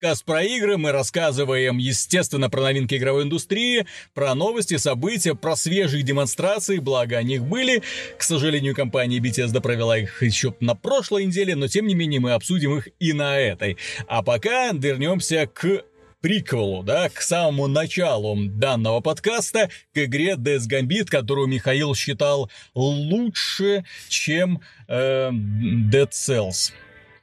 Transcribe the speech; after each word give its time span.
подкаст 0.00 0.24
про 0.24 0.42
игры. 0.42 0.78
Мы 0.78 0.92
рассказываем, 0.92 1.76
естественно, 1.76 2.48
про 2.48 2.62
новинки 2.62 2.94
игровой 2.94 3.24
индустрии, 3.24 3.84
про 4.14 4.34
новости, 4.34 4.78
события, 4.78 5.34
про 5.34 5.56
свежие 5.56 6.02
демонстрации, 6.02 6.78
благо 6.78 7.18
о 7.18 7.22
них 7.22 7.44
были. 7.44 7.82
К 8.16 8.22
сожалению, 8.22 8.74
компания 8.74 9.18
Bethesda 9.18 9.60
провела 9.60 9.98
их 9.98 10.22
еще 10.22 10.54
на 10.60 10.74
прошлой 10.74 11.26
неделе, 11.26 11.54
но 11.54 11.68
тем 11.68 11.86
не 11.86 11.94
менее 11.94 12.18
мы 12.18 12.32
обсудим 12.32 12.78
их 12.78 12.88
и 12.98 13.12
на 13.12 13.38
этой. 13.38 13.76
А 14.06 14.22
пока 14.22 14.70
вернемся 14.72 15.46
к 15.46 15.84
приквелу, 16.22 16.82
да, 16.82 17.10
к 17.10 17.20
самому 17.20 17.66
началу 17.66 18.38
данного 18.46 19.00
подкаста, 19.00 19.68
к 19.92 19.98
игре 19.98 20.32
Death 20.32 20.66
Gambit, 20.66 21.08
которую 21.10 21.46
Михаил 21.46 21.94
считал 21.94 22.50
лучше, 22.74 23.84
чем 24.08 24.62
э, 24.88 25.30
Dead 25.30 26.08
Cells. 26.10 26.72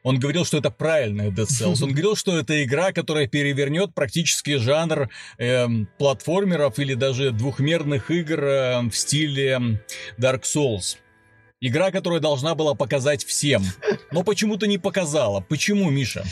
Он 0.07 0.19
говорил, 0.19 0.45
что 0.45 0.57
это 0.57 0.71
правильная 0.71 1.31
Dead 1.31 1.47
Cells. 1.47 1.83
Он 1.83 1.91
говорил, 1.91 2.15
что 2.15 2.39
это 2.39 2.63
игра, 2.63 2.93
которая 2.93 3.27
перевернет 3.27 3.93
практически 3.93 4.55
жанр 4.55 5.09
э, 5.37 5.67
платформеров 5.97 6.79
или 6.79 6.93
даже 6.93 7.31
двухмерных 7.31 8.09
игр 8.09 8.41
э, 8.41 8.81
в 8.83 8.93
стиле 8.93 9.81
Dark 10.17 10.43
Souls. 10.43 10.95
Игра, 11.59 11.91
которая 11.91 12.21
должна 12.21 12.55
была 12.55 12.73
показать 12.73 13.25
всем, 13.25 13.61
но 14.13 14.23
почему-то 14.23 14.65
не 14.65 14.77
показала. 14.77 15.41
Почему, 15.41 15.89
Миша? 15.89 16.23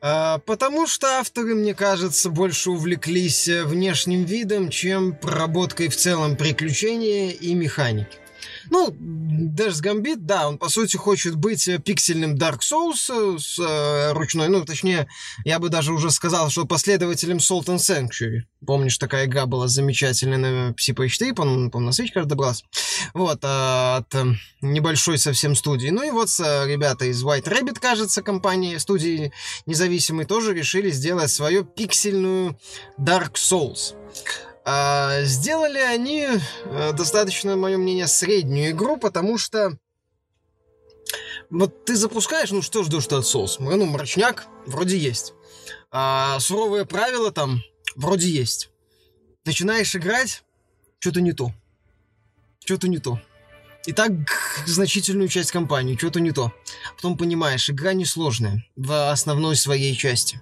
А, 0.00 0.38
потому 0.38 0.86
что 0.86 1.18
авторы, 1.18 1.56
мне 1.56 1.74
кажется, 1.74 2.30
больше 2.30 2.70
увлеклись 2.70 3.48
э, 3.48 3.64
внешним 3.64 4.22
видом, 4.22 4.70
чем 4.70 5.16
проработкой 5.16 5.88
в 5.88 5.96
целом 5.96 6.36
приключения 6.36 7.30
и 7.30 7.54
механики. 7.54 8.19
Ну, 8.68 8.90
Dash 8.90 9.82
Gambit, 9.82 10.18
да, 10.18 10.48
он, 10.48 10.58
по 10.58 10.68
сути, 10.68 10.96
хочет 10.96 11.36
быть 11.36 11.66
э, 11.68 11.78
пиксельным 11.78 12.36
Dark 12.36 12.60
Souls 12.60 13.08
э, 13.08 13.38
с 13.38 13.58
э, 13.58 14.12
ручной, 14.12 14.48
ну, 14.48 14.64
точнее, 14.64 15.08
я 15.44 15.58
бы 15.58 15.68
даже 15.68 15.92
уже 15.92 16.10
сказал, 16.10 16.50
что 16.50 16.66
последователем 16.66 17.38
Salt 17.38 17.66
and 17.66 17.78
Sanctuary. 17.78 18.42
Помнишь, 18.66 18.98
такая 18.98 19.26
игра 19.26 19.46
была 19.46 19.68
замечательная 19.68 20.38
на 20.38 20.70
PlayStation 20.72 21.18
3, 21.18 21.32
по-моему, 21.32 21.80
на 21.80 21.90
Switch, 21.90 22.12
кажется, 22.12 22.28
добрался. 22.28 22.64
Вот, 23.14 23.38
а, 23.42 23.98
от 23.98 24.14
э, 24.14 24.34
небольшой 24.60 25.18
совсем 25.18 25.54
студии. 25.54 25.88
Ну 25.88 26.02
и 26.02 26.10
вот 26.10 26.28
э, 26.40 26.66
ребята 26.66 27.06
из 27.06 27.24
White 27.24 27.44
Rabbit, 27.44 27.78
кажется, 27.80 28.22
компании, 28.22 28.76
студии 28.76 29.32
независимой, 29.66 30.26
тоже 30.26 30.54
решили 30.54 30.90
сделать 30.90 31.30
свою 31.30 31.64
пиксельную 31.64 32.58
Dark 32.98 33.34
Souls. 33.34 33.94
А, 34.64 35.22
сделали 35.22 35.78
они 35.78 36.26
а, 36.64 36.92
достаточно, 36.92 37.56
мое 37.56 37.78
мнение, 37.78 38.06
среднюю 38.06 38.70
игру, 38.70 38.96
потому 38.96 39.38
что 39.38 39.78
вот 41.48 41.84
ты 41.84 41.96
запускаешь, 41.96 42.50
ну 42.50 42.62
что 42.62 42.84
ждешь 42.84 43.06
от 43.06 43.26
соус? 43.26 43.58
Ну, 43.58 43.84
мрачняк 43.86 44.46
вроде 44.66 44.96
есть. 44.96 45.32
А, 45.90 46.38
суровые 46.40 46.84
правила 46.84 47.32
там 47.32 47.60
вроде 47.96 48.28
есть. 48.28 48.70
Начинаешь 49.44 49.94
играть, 49.96 50.44
что-то 50.98 51.20
не 51.20 51.32
то. 51.32 51.52
Что-то 52.64 52.88
не 52.88 52.98
то. 52.98 53.20
И 53.86 53.92
так 53.92 54.12
значительную 54.66 55.28
часть 55.28 55.50
кампании, 55.52 55.96
что-то 55.96 56.20
не 56.20 56.32
то. 56.32 56.52
Потом 56.96 57.16
понимаешь, 57.16 57.70
игра 57.70 57.94
несложная 57.94 58.64
в 58.76 59.10
основной 59.10 59.56
своей 59.56 59.96
части 59.96 60.40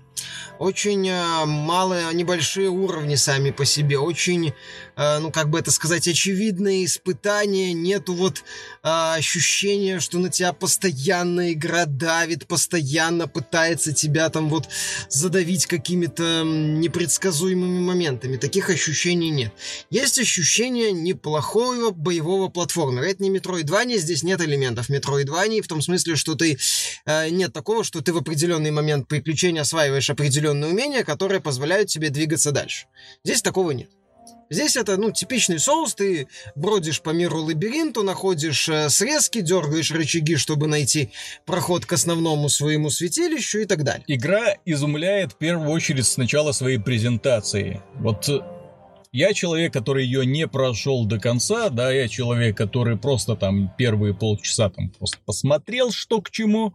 очень 0.58 1.08
э, 1.08 1.44
малые, 1.44 2.12
небольшие 2.12 2.68
уровни 2.68 3.14
сами 3.14 3.50
по 3.50 3.64
себе, 3.64 3.98
очень, 3.98 4.52
э, 4.96 5.18
ну, 5.18 5.30
как 5.30 5.50
бы 5.50 5.58
это 5.58 5.70
сказать, 5.70 6.08
очевидные 6.08 6.84
испытания, 6.84 7.72
нету 7.72 8.14
вот 8.14 8.38
э, 8.38 8.42
ощущения, 8.82 10.00
что 10.00 10.18
на 10.18 10.30
тебя 10.30 10.52
постоянно 10.52 11.52
игра 11.52 11.84
давит, 11.86 12.46
постоянно 12.46 13.28
пытается 13.28 13.92
тебя 13.92 14.28
там 14.30 14.48
вот 14.48 14.68
задавить 15.08 15.66
какими-то 15.66 16.42
непредсказуемыми 16.44 17.80
моментами. 17.80 18.36
Таких 18.36 18.70
ощущений 18.70 19.30
нет. 19.30 19.52
Есть 19.90 20.18
ощущение 20.18 20.92
неплохого 20.92 21.90
боевого 21.90 22.48
платформера. 22.48 23.04
Это 23.04 23.22
не 23.22 23.30
Metroidvania, 23.30 23.98
здесь 23.98 24.22
нет 24.22 24.40
элементов 24.40 24.90
Metroidvania, 24.90 25.62
в 25.62 25.68
том 25.68 25.82
смысле, 25.82 26.16
что 26.16 26.34
ты 26.34 26.58
нет 27.06 27.52
такого, 27.52 27.84
что 27.84 28.00
ты 28.00 28.12
в 28.12 28.16
определенный 28.16 28.70
момент 28.70 29.08
приключения 29.08 29.62
осваиваешь 29.62 30.07
определенный 30.10 30.38
определенные 30.48 30.70
умения, 30.70 31.04
которые 31.04 31.40
позволяют 31.40 31.88
тебе 31.88 32.10
двигаться 32.10 32.52
дальше. 32.52 32.86
Здесь 33.24 33.42
такого 33.42 33.72
нет. 33.72 33.90
Здесь 34.50 34.76
это, 34.76 34.96
ну, 34.96 35.10
типичный 35.10 35.58
соус, 35.58 35.94
ты 35.94 36.26
бродишь 36.54 37.02
по 37.02 37.10
миру 37.10 37.42
лабиринту, 37.42 38.02
находишь 38.02 38.66
э, 38.70 38.88
срезки, 38.88 39.42
дергаешь 39.42 39.90
рычаги, 39.90 40.36
чтобы 40.36 40.66
найти 40.66 41.10
проход 41.44 41.84
к 41.84 41.92
основному 41.92 42.48
своему 42.48 42.88
святилищу 42.88 43.58
и 43.58 43.66
так 43.66 43.84
далее. 43.84 44.04
Игра 44.06 44.54
изумляет 44.64 45.32
в 45.32 45.36
первую 45.36 45.70
очередь 45.70 46.06
с 46.06 46.16
начала 46.16 46.52
своей 46.52 46.78
презентации. 46.78 47.82
Вот 47.96 48.26
э, 48.30 48.40
я 49.12 49.34
человек, 49.34 49.72
который 49.72 50.04
ее 50.04 50.24
не 50.24 50.46
прошел 50.46 51.04
до 51.04 51.18
конца, 51.20 51.68
да, 51.68 51.92
я 51.92 52.08
человек, 52.08 52.56
который 52.56 52.96
просто 52.96 53.36
там 53.36 53.70
первые 53.76 54.14
полчаса 54.14 54.70
там 54.70 54.90
просто 54.90 55.18
посмотрел, 55.26 55.92
что 55.92 56.22
к 56.22 56.30
чему, 56.30 56.74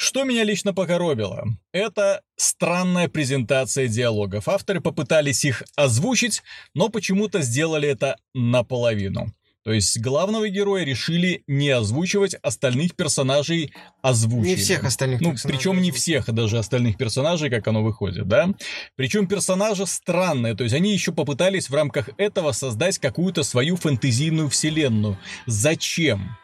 что 0.00 0.22
меня 0.22 0.44
лично 0.44 0.72
покоробило? 0.72 1.44
Это 1.72 2.22
странная 2.36 3.08
презентация 3.08 3.88
диалогов. 3.88 4.48
Авторы 4.48 4.80
попытались 4.80 5.44
их 5.44 5.64
озвучить, 5.74 6.44
но 6.72 6.88
почему-то 6.88 7.42
сделали 7.42 7.88
это 7.88 8.16
наполовину. 8.32 9.34
То 9.64 9.72
есть 9.72 9.98
главного 10.00 10.48
героя 10.48 10.84
решили 10.84 11.42
не 11.48 11.70
озвучивать, 11.70 12.36
остальных 12.42 12.94
персонажей 12.94 13.72
озвучили. 14.00 14.50
Не 14.50 14.56
всех 14.56 14.84
остальных 14.84 15.20
Ну, 15.20 15.34
причем 15.42 15.82
не 15.82 15.90
всех, 15.90 16.32
даже 16.32 16.58
остальных 16.58 16.96
персонажей, 16.96 17.50
как 17.50 17.66
оно 17.66 17.82
выходит, 17.82 18.28
да? 18.28 18.50
Причем 18.94 19.26
персонажи 19.26 19.84
странные, 19.84 20.54
то 20.54 20.62
есть 20.62 20.76
они 20.76 20.92
еще 20.92 21.10
попытались 21.10 21.68
в 21.68 21.74
рамках 21.74 22.08
этого 22.18 22.52
создать 22.52 22.98
какую-то 22.98 23.42
свою 23.42 23.76
фэнтезийную 23.76 24.48
вселенную. 24.48 25.18
Зачем? 25.46 26.38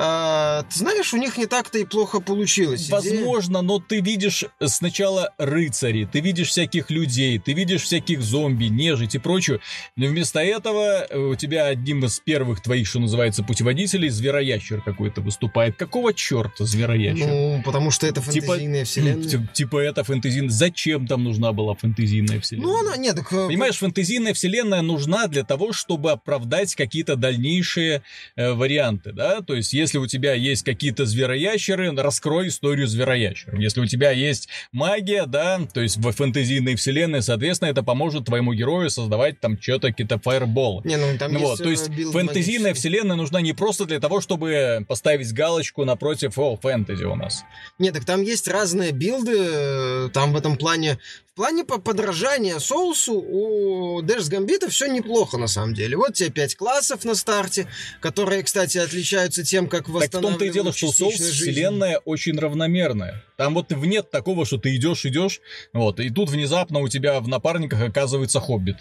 А, 0.00 0.62
ты 0.62 0.78
знаешь, 0.78 1.12
у 1.12 1.16
них 1.16 1.36
не 1.36 1.46
так-то 1.46 1.76
и 1.78 1.84
плохо 1.84 2.20
получилось. 2.20 2.88
Возможно, 2.88 3.62
но 3.62 3.80
ты 3.80 4.00
видишь 4.00 4.44
сначала 4.64 5.34
рыцарей, 5.38 6.06
ты 6.06 6.20
видишь 6.20 6.50
всяких 6.50 6.90
людей, 6.90 7.40
ты 7.40 7.52
видишь 7.52 7.82
всяких 7.82 8.22
зомби, 8.22 8.66
нежить 8.66 9.16
и 9.16 9.18
прочее. 9.18 9.58
Но 9.96 10.06
вместо 10.06 10.38
этого 10.38 11.04
э, 11.10 11.18
у 11.18 11.34
тебя 11.34 11.66
одним 11.66 12.04
из 12.04 12.20
первых 12.20 12.62
твоих, 12.62 12.86
что 12.86 13.00
называется, 13.00 13.42
путеводителей, 13.42 14.08
звероящер 14.08 14.82
какой-то 14.82 15.20
выступает. 15.20 15.74
Какого 15.74 16.14
черта 16.14 16.64
звероящер? 16.64 17.26
Ну, 17.26 17.62
потому 17.64 17.90
что 17.90 18.06
это 18.06 18.20
типа, 18.20 18.52
фэнтезийная 18.52 18.84
типа, 18.84 18.90
вселенная. 18.90 19.28
Типа, 19.28 19.46
типа 19.52 19.78
это 19.78 20.04
фэнтезийная... 20.04 20.50
Зачем 20.50 21.08
там 21.08 21.24
нужна 21.24 21.52
была 21.52 21.74
фэнтезийная 21.74 22.40
вселенная? 22.40 22.68
Ну, 22.68 22.80
она... 22.80 22.96
Нет, 22.96 23.16
так... 23.16 23.32
Э, 23.32 23.48
Понимаешь, 23.48 23.78
фэнтезийная 23.78 24.32
вселенная 24.32 24.82
нужна 24.82 25.26
для 25.26 25.42
того, 25.42 25.72
чтобы 25.72 26.12
оправдать 26.12 26.76
какие-то 26.76 27.16
дальнейшие 27.16 28.02
э, 28.36 28.52
варианты, 28.52 29.10
да? 29.10 29.40
То 29.40 29.56
есть, 29.56 29.72
если 29.72 29.87
если 29.88 29.98
у 29.98 30.06
тебя 30.06 30.34
есть 30.34 30.64
какие-то 30.64 31.06
звероящеры, 31.06 31.96
раскрой 31.96 32.48
историю 32.48 32.86
звероящеров. 32.86 33.58
Если 33.58 33.80
у 33.80 33.86
тебя 33.86 34.10
есть 34.10 34.48
магия, 34.70 35.24
да, 35.24 35.60
то 35.72 35.80
есть 35.80 35.96
в 35.96 36.12
фэнтезийной 36.12 36.74
вселенной, 36.74 37.22
соответственно, 37.22 37.70
это 37.70 37.82
поможет 37.82 38.26
твоему 38.26 38.52
герою 38.52 38.90
создавать 38.90 39.40
там 39.40 39.58
что-то, 39.58 39.88
какие-то 39.88 40.18
фаерболы. 40.18 40.82
Не, 40.84 40.98
ну 40.98 41.16
там 41.18 41.32
вот, 41.38 41.60
есть, 41.60 41.62
то 41.62 41.70
есть 41.70 41.88
э, 41.88 42.12
фэнтезийная 42.12 42.74
вселенная 42.74 43.16
нужна 43.16 43.40
не 43.40 43.54
просто 43.54 43.86
для 43.86 43.98
того, 43.98 44.20
чтобы 44.20 44.84
поставить 44.86 45.32
галочку 45.32 45.86
напротив, 45.86 46.38
о, 46.38 46.56
фэнтези 46.56 47.04
у 47.04 47.14
нас. 47.14 47.44
Нет, 47.78 47.94
так 47.94 48.04
там 48.04 48.20
есть 48.20 48.46
разные 48.46 48.92
билды, 48.92 49.38
э, 49.38 50.08
там 50.12 50.34
в 50.34 50.36
этом 50.36 50.58
плане 50.58 50.98
плане 51.38 51.64
по 51.64 51.78
подражания 51.78 52.58
соусу 52.58 53.14
у 53.14 54.02
Дэш 54.02 54.26
Гамбита 54.26 54.68
все 54.68 54.88
неплохо 54.88 55.38
на 55.38 55.46
самом 55.46 55.72
деле. 55.72 55.96
Вот 55.96 56.14
тебе 56.14 56.30
пять 56.30 56.56
классов 56.56 57.04
на 57.04 57.14
старте, 57.14 57.68
которые, 58.00 58.42
кстати, 58.42 58.76
отличаются 58.78 59.44
тем, 59.44 59.68
как 59.68 59.88
восстанавливают 59.88 60.10
Так 60.10 60.20
в 60.20 60.22
том-то 60.22 60.44
и 60.46 60.50
дело, 60.50 60.72
что 60.72 60.90
соус 60.90 61.16
жизнь. 61.16 61.32
вселенная 61.32 61.98
очень 61.98 62.36
равномерная. 62.36 63.22
Там 63.36 63.54
вот 63.54 63.70
нет 63.70 64.10
такого, 64.10 64.44
что 64.46 64.58
ты 64.58 64.74
идешь, 64.74 65.06
идешь, 65.06 65.40
вот, 65.72 66.00
и 66.00 66.10
тут 66.10 66.28
внезапно 66.28 66.80
у 66.80 66.88
тебя 66.88 67.20
в 67.20 67.28
напарниках 67.28 67.82
оказывается 67.82 68.40
хоббит. 68.40 68.78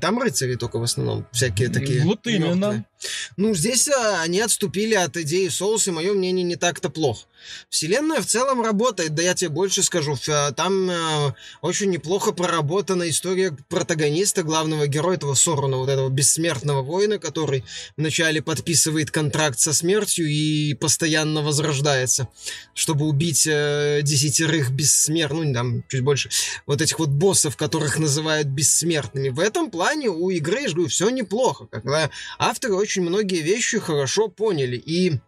Там 0.00 0.18
рыцари 0.18 0.56
только 0.56 0.78
в 0.78 0.82
основном, 0.84 1.26
всякие 1.32 1.68
такие. 1.68 2.02
Вот 2.02 2.26
именно. 2.26 2.54
Мертвые. 2.54 2.84
Ну, 3.36 3.54
здесь 3.54 3.88
а, 3.88 4.22
они 4.22 4.40
отступили 4.40 4.94
от 4.94 5.16
идеи 5.16 5.48
соуса, 5.48 5.90
и 5.90 5.94
мое 5.94 6.12
мнение 6.14 6.44
не 6.44 6.56
так-то 6.56 6.90
плохо. 6.90 7.26
Вселенная 7.68 8.20
в 8.20 8.26
целом 8.26 8.62
работает, 8.62 9.14
да 9.14 9.22
я 9.22 9.34
тебе 9.34 9.50
больше 9.50 9.82
скажу. 9.82 10.16
Там 10.56 10.90
э, 10.90 11.34
очень 11.60 11.90
неплохо 11.90 12.32
проработана 12.32 13.08
история 13.08 13.56
протагониста, 13.68 14.42
главного 14.42 14.86
героя 14.86 15.16
этого 15.16 15.34
Сорона, 15.34 15.76
вот 15.76 15.88
этого 15.88 16.08
бессмертного 16.08 16.82
воина, 16.82 17.18
который 17.18 17.64
вначале 17.96 18.42
подписывает 18.42 19.10
контракт 19.10 19.58
со 19.58 19.72
смертью 19.72 20.26
и 20.26 20.74
постоянно 20.74 21.42
возрождается, 21.42 22.28
чтобы 22.74 23.06
убить 23.06 23.46
э, 23.46 24.00
десятерых 24.02 24.70
бессмертных, 24.70 25.46
ну, 25.46 25.54
там, 25.54 25.84
чуть 25.88 26.02
больше, 26.02 26.30
вот 26.66 26.80
этих 26.80 26.98
вот 26.98 27.10
боссов, 27.10 27.56
которых 27.56 27.98
называют 27.98 28.46
бессмертными. 28.48 29.28
В 29.28 29.40
этом 29.40 29.70
плане 29.70 30.08
у 30.08 30.30
игры, 30.30 30.62
я 30.62 30.70
говорю, 30.70 30.88
все 30.88 31.08
неплохо, 31.10 31.66
когда 31.70 32.10
авторы 32.38 32.74
очень 32.74 32.93
многие 33.00 33.42
вещи 33.42 33.78
хорошо 33.78 34.28
поняли, 34.28 34.76
и 34.76 35.20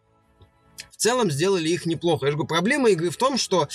в 0.91 0.97
целом 0.97 1.31
сделали 1.31 1.69
их 1.69 1.87
неплохо. 1.87 2.27
Я 2.27 2.33
же 2.33 2.37
говорю, 2.37 2.49
проблема 2.49 2.91
игры 2.91 3.11
в 3.11 3.17
том, 3.17 3.37
что 3.37 3.69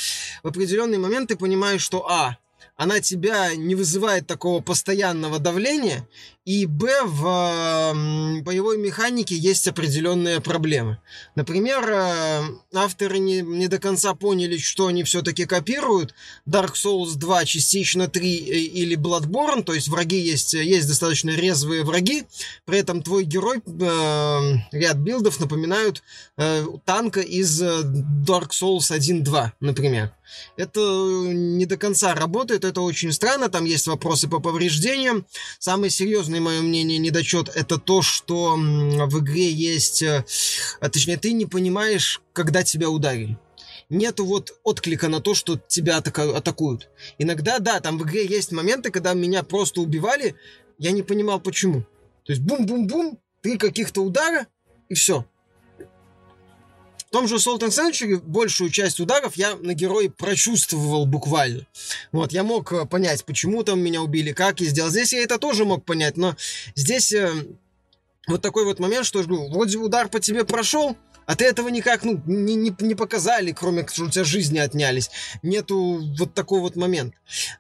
в 0.44 0.48
определенный 0.48 0.98
момент 0.98 1.30
ты 1.30 1.36
понимаешь, 1.36 1.82
что 1.82 2.10
а, 2.10 2.38
она 2.76 3.00
тебя 3.00 3.56
не 3.56 3.76
вызывает 3.76 4.28
такого 4.28 4.62
постоянного 4.62 5.40
давления, 5.40 6.08
и 6.44 6.66
б, 6.66 6.90
в 7.06 8.42
боевой 8.42 8.80
механике 8.80 9.36
есть 9.36 9.68
определенные 9.68 10.42
проблемы. 10.42 10.98
Например, 11.36 11.88
э, 11.88 12.42
авторы 12.74 13.20
не, 13.20 13.42
не 13.42 13.68
до 13.68 13.78
конца 13.78 14.16
поняли, 14.16 14.58
что 14.58 14.88
они 14.88 15.04
все-таки 15.04 15.46
копируют. 15.46 16.16
Dark 16.50 16.74
Souls 16.74 17.14
2, 17.16 17.46
частично 17.46 18.08
3 18.08 18.38
э, 18.38 18.58
или 18.58 18.98
Bloodborne, 18.98 19.64
то 19.64 19.74
есть 19.74 19.88
враги 19.88 20.18
есть, 20.18 20.56
есть 20.56 20.88
достаточно 20.88 21.30
резвые 21.30 21.84
враги, 21.84 22.24
при 22.66 22.80
этом 22.80 23.04
твой 23.04 23.24
герой, 23.24 23.60
э, 23.60 24.54
ряд 24.72 24.98
билдов 24.98 25.40
напоминают 25.40 26.02
э, 26.38 26.66
танка 26.86 27.22
из 27.22 27.62
э, 27.62 27.82
Dark 28.26 28.50
Souls 28.50 28.92
1-2, 28.92 29.52
например. 29.60 30.12
Это 30.58 30.80
не 30.80 31.66
до 31.66 31.78
конца 31.78 32.14
работает, 32.16 32.64
это 32.66 32.82
очень 32.82 33.12
странно, 33.12 33.50
там 33.50 33.66
есть 33.66 33.88
вопросы 33.88 34.28
по 34.28 34.40
повреждениям. 34.40 35.26
Самый 35.60 35.90
серьезный, 35.90 36.40
мое 36.40 36.62
мнение, 36.62 36.98
недочет 36.98 37.50
это 37.50 37.78
то, 37.78 38.02
что 38.02 38.56
в 38.56 39.20
игре 39.20 39.52
есть, 39.52 40.02
э, 40.04 40.26
а 40.80 40.90
точнее, 40.90 41.18
ты 41.18 41.34
не 41.34 41.46
понимаешь, 41.46 42.22
когда 42.34 42.64
тебя 42.64 42.90
ударили 42.90 43.38
нету 43.92 44.26
вот 44.26 44.58
отклика 44.64 45.10
на 45.10 45.20
то, 45.20 45.36
что 45.36 45.58
тебя 45.68 45.98
атакуют. 45.98 46.90
Иногда, 47.20 47.60
да, 47.60 47.80
там 47.80 47.98
в 47.98 48.04
игре 48.04 48.26
есть 48.26 48.52
моменты, 48.52 48.90
когда 48.90 49.14
меня 49.14 49.44
просто 49.44 49.82
убивали, 49.82 50.36
я 50.80 50.92
не 50.92 51.04
понимал 51.04 51.40
почему. 51.40 51.82
То 52.24 52.32
есть 52.34 52.42
бум-бум-бум, 52.42 53.20
три 53.42 53.58
каких-то 53.58 54.02
удара, 54.02 54.48
и 54.90 54.96
все. 54.96 55.26
В 57.12 57.14
том 57.14 57.28
же 57.28 57.36
Salt 57.36 57.60
and 57.60 57.72
Sanctuary 57.72 58.22
большую 58.22 58.70
часть 58.70 59.02
ударов 59.02 59.36
я 59.36 59.58
на 59.58 59.74
герое 59.74 60.10
прочувствовал 60.10 61.06
буквально. 61.06 61.68
Вот, 62.14 62.32
я 62.32 62.42
мог 62.44 62.72
э, 62.72 62.86
понять, 62.86 63.26
почему 63.26 63.64
там 63.64 63.82
меня 63.82 64.02
убили, 64.02 64.32
как 64.32 64.62
я 64.62 64.70
сделал. 64.70 64.90
Здесь 64.90 65.12
я 65.12 65.22
это 65.22 65.38
тоже 65.38 65.66
мог 65.66 65.84
понять, 65.84 66.16
но 66.16 66.38
здесь 66.74 67.12
э, 67.12 67.30
вот 68.28 68.42
такой 68.42 68.64
вот 68.64 68.80
момент, 68.80 69.06
что 69.06 69.22
ну, 69.24 69.50
вроде 69.52 69.78
удар 69.78 70.08
по 70.08 70.22
тебе 70.22 70.46
прошел, 70.46 70.96
а 71.26 71.36
ты 71.36 71.44
этого 71.44 71.68
никак 71.68 72.06
ну, 72.06 72.22
не, 72.26 72.56
не, 72.56 72.74
не 72.80 72.96
показали, 72.96 73.52
кроме 73.52 73.86
что 73.88 74.06
у 74.06 74.10
тебя 74.10 74.24
жизни 74.24 74.60
отнялись. 74.60 75.12
Нету 75.44 76.00
вот 76.18 76.34
такой 76.34 76.62
вот 76.62 76.78
момент. 76.78 77.14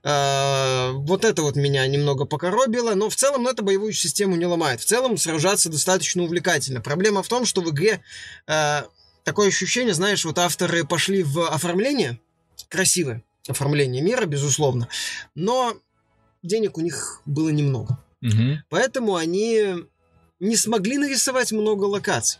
Э, 0.06 0.92
вот 0.94 1.26
это 1.26 1.42
вот 1.42 1.58
меня 1.58 1.86
немного 1.88 2.24
покоробило, 2.24 2.96
но 2.96 3.10
в 3.10 3.18
целом 3.18 3.44
ну, 3.44 3.50
это 3.50 3.64
боевую 3.64 3.92
систему 3.92 4.38
не 4.38 4.46
ломает. 4.46 4.80
В 4.80 4.86
целом 4.86 5.18
сражаться 5.18 5.68
достаточно 5.70 6.24
увлекательно. 6.24 6.80
Проблема 6.80 7.22
в 7.22 7.28
том, 7.28 7.44
что 7.44 7.60
в 7.60 7.70
игре 7.70 8.02
э, 8.48 8.84
такое 9.24 9.48
ощущение, 9.50 9.94
знаешь, 9.94 10.26
вот 10.26 10.38
авторы 10.38 10.86
пошли 10.86 11.24
в 11.24 11.48
оформление, 11.48 12.20
красивое 12.70 13.24
оформление 13.48 14.02
мира, 14.02 14.26
безусловно, 14.26 14.88
но 15.36 15.78
денег 16.44 16.78
у 16.78 16.82
них 16.82 17.22
было 17.26 17.50
немного. 17.50 17.98
Угу. 18.22 18.60
Поэтому 18.70 19.16
они 19.16 19.86
не 20.40 20.56
смогли 20.56 20.98
нарисовать 20.98 21.52
много 21.52 21.86
локаций. 21.86 22.40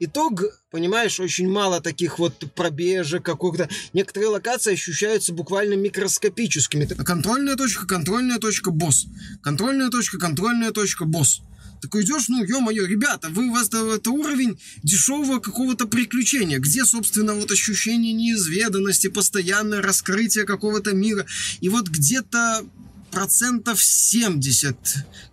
Итог, 0.00 0.42
понимаешь, 0.70 1.20
очень 1.20 1.48
мало 1.48 1.80
таких 1.80 2.18
вот 2.18 2.34
пробежек, 2.56 3.22
каких-то... 3.24 3.68
Некоторые 3.92 4.30
локации 4.30 4.72
ощущаются 4.72 5.32
буквально 5.32 5.74
микроскопическими. 5.74 6.86
Контрольная 6.86 7.54
точка, 7.54 7.86
контрольная 7.86 8.38
точка, 8.38 8.72
босс. 8.72 9.06
Контрольная 9.42 9.90
точка, 9.90 10.18
контрольная 10.18 10.72
точка, 10.72 11.04
босс. 11.04 11.42
Такой 11.82 12.04
идешь, 12.04 12.28
ну, 12.28 12.44
ё-моё, 12.44 12.86
ребята, 12.86 13.28
вы, 13.28 13.48
у 13.48 13.52
вас 13.52 13.66
это 13.66 14.10
уровень 14.10 14.56
дешевого 14.84 15.40
какого-то 15.40 15.86
приключения, 15.86 16.60
где, 16.60 16.84
собственно, 16.84 17.34
вот 17.34 17.50
ощущение 17.50 18.12
неизведанности, 18.12 19.08
постоянное 19.08 19.82
раскрытие 19.82 20.44
какого-то 20.44 20.92
мира. 20.92 21.26
И 21.60 21.68
вот 21.68 21.88
где-то 21.88 22.64
процентов 23.10 23.82
70 23.82 24.76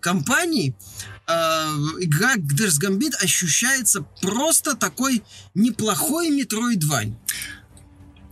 компаний 0.01 0.73
э, 1.27 1.31
игра 2.01 2.35
Dash 2.35 2.81
Gambit 2.81 3.13
ощущается 3.21 4.01
просто 4.21 4.75
такой 4.75 5.21
неплохой 5.53 6.29
Metroidvania. 6.29 7.15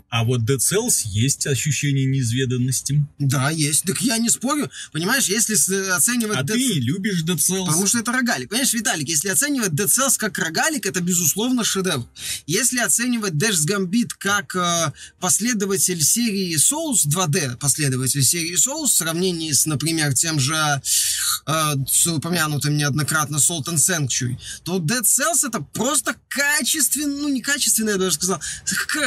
А 0.10 0.24
вот 0.24 0.42
Dead 0.42 0.58
Cells 0.58 1.02
есть 1.06 1.48
ощущение 1.48 2.06
неизведанности. 2.06 3.06
Да, 3.20 3.50
есть. 3.50 3.84
Так 3.84 4.02
я 4.02 4.18
не 4.18 4.30
спорю. 4.30 4.70
Понимаешь, 4.94 5.26
если 5.26 5.56
оценивать... 5.92 6.38
А 6.38 6.44
Dead... 6.44 6.54
ты 6.54 6.60
не 6.60 6.80
любишь 6.80 7.24
Dead 7.24 7.36
Cells. 7.36 7.66
Потому 7.66 7.88
что 7.88 8.00
это 8.00 8.14
рогалик. 8.14 8.50
Понимаешь, 8.50 8.74
Виталик, 8.74 9.10
если 9.10 9.28
оценивать 9.28 9.72
Dead 9.72 9.88
Cells 9.88 10.18
как 10.18 10.38
рогалик, 10.38 10.86
это, 10.86 11.02
безусловно, 11.02 11.66
шедевр. 11.66 12.08
Если 12.46 12.80
оценивать 12.80 13.34
Dash 13.34 13.66
Gambit 13.68 14.12
как 14.18 14.56
э, 14.56 14.94
последователь 15.20 16.02
серии 16.02 16.56
Souls 16.56 17.06
2D, 17.06 17.58
последователь 17.58 18.24
серии 18.24 18.56
Souls, 18.56 18.88
в 18.88 18.94
сравнении 18.94 19.52
с, 19.52 19.66
например, 19.66 20.14
тем 20.14 20.40
же 20.40 20.56
э, 20.56 21.74
с 21.86 22.08
упомянутым 22.08 22.78
неоднократно 22.78 23.38
Salt 23.38 23.66
and 23.66 23.76
Sanctuary, 23.76 24.38
то 24.64 24.80
Dead 24.80 25.04
Cells 25.04 25.46
это 25.46 25.60
просто 25.60 26.16
качественная, 26.30 27.18
ну, 27.18 27.28
не 27.28 27.42
качественная, 27.42 27.94
я 27.94 28.00
даже 28.00 28.16
сказал, 28.16 28.42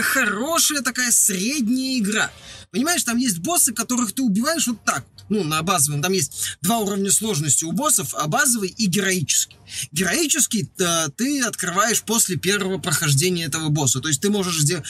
хорошая 0.03 0.83
такая 0.93 1.13
средняя 1.13 1.99
игра. 1.99 2.31
Понимаешь, 2.71 3.05
там 3.05 3.17
есть 3.17 3.39
боссы, 3.39 3.73
которых 3.73 4.13
ты 4.13 4.23
убиваешь 4.23 4.67
вот 4.67 4.83
так 4.85 5.05
ну, 5.31 5.45
на 5.45 5.63
базовом. 5.63 6.03
Там 6.03 6.13
есть 6.13 6.59
два 6.61 6.79
уровня 6.79 7.11
сложности 7.11 7.65
у 7.65 7.73
боссов, 7.73 8.15
а 8.15 8.27
базовый 8.27 8.69
и 8.69 8.87
героический. 8.87 9.57
Героический 9.93 10.69
э, 10.79 11.09
ты 11.17 11.41
открываешь 11.43 12.03
после 12.03 12.37
первого 12.37 12.79
прохождения 12.79 13.45
этого 13.45 13.69
босса. 13.69 14.01
То 14.01 14.09
есть 14.09 14.21
ты 14.21 14.29
можешь 14.29 14.59
сделать 14.59 14.85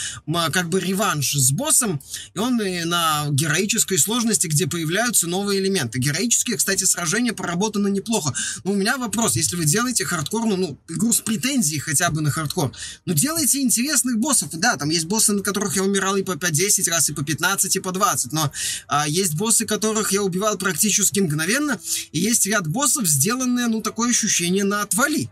как 0.52 0.68
бы 0.68 0.80
реванш 0.80 1.32
с 1.32 1.52
боссом, 1.52 2.00
и 2.34 2.38
он 2.38 2.56
на 2.56 3.26
героической 3.30 3.98
сложности, 3.98 4.46
где 4.46 4.66
появляются 4.66 5.26
новые 5.26 5.60
элементы. 5.60 5.98
Героические, 5.98 6.56
кстати, 6.56 6.84
сражения 6.84 7.32
проработаны 7.32 7.88
неплохо. 7.88 8.34
Но 8.64 8.72
у 8.72 8.74
меня 8.74 8.96
вопрос, 8.96 9.36
если 9.36 9.56
вы 9.56 9.64
делаете 9.64 10.04
хардкорную, 10.04 10.56
ну, 10.56 10.78
игру 10.88 11.12
с 11.12 11.20
претензией 11.20 11.80
хотя 11.80 12.10
бы 12.10 12.20
на 12.20 12.30
хардкор, 12.30 12.72
ну, 13.04 13.14
делайте 13.14 13.60
интересных 13.60 14.18
боссов. 14.18 14.48
Да, 14.52 14.76
там 14.76 14.88
есть 14.88 15.06
боссы, 15.06 15.32
на 15.32 15.42
которых 15.42 15.76
я 15.76 15.84
умирал 15.84 16.16
и 16.16 16.22
по 16.22 16.32
5-10 16.32 16.88
раз, 16.90 17.10
и 17.10 17.12
по 17.12 17.22
15, 17.22 17.76
и 17.76 17.80
по 17.80 17.92
20, 17.92 18.32
но 18.32 18.50
а, 18.88 19.06
есть 19.08 19.34
боссы, 19.34 19.66
которых 19.66 20.12
я 20.12 20.22
убивал 20.30 20.56
практически 20.56 21.20
мгновенно, 21.20 21.78
и 22.12 22.20
есть 22.20 22.46
ряд 22.46 22.66
боссов, 22.66 23.06
сделанные, 23.06 23.66
ну, 23.66 23.82
такое 23.82 24.10
ощущение 24.10 24.64
на 24.64 24.82
отвали. 24.82 25.28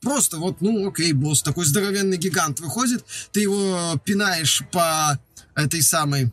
Просто 0.00 0.36
вот, 0.38 0.60
ну, 0.60 0.88
окей, 0.88 1.12
босс, 1.12 1.42
такой 1.42 1.64
здоровенный 1.64 2.16
гигант 2.16 2.60
выходит, 2.60 3.04
ты 3.32 3.40
его 3.40 4.00
пинаешь 4.04 4.62
по 4.70 5.18
этой 5.54 5.82
самой, 5.82 6.30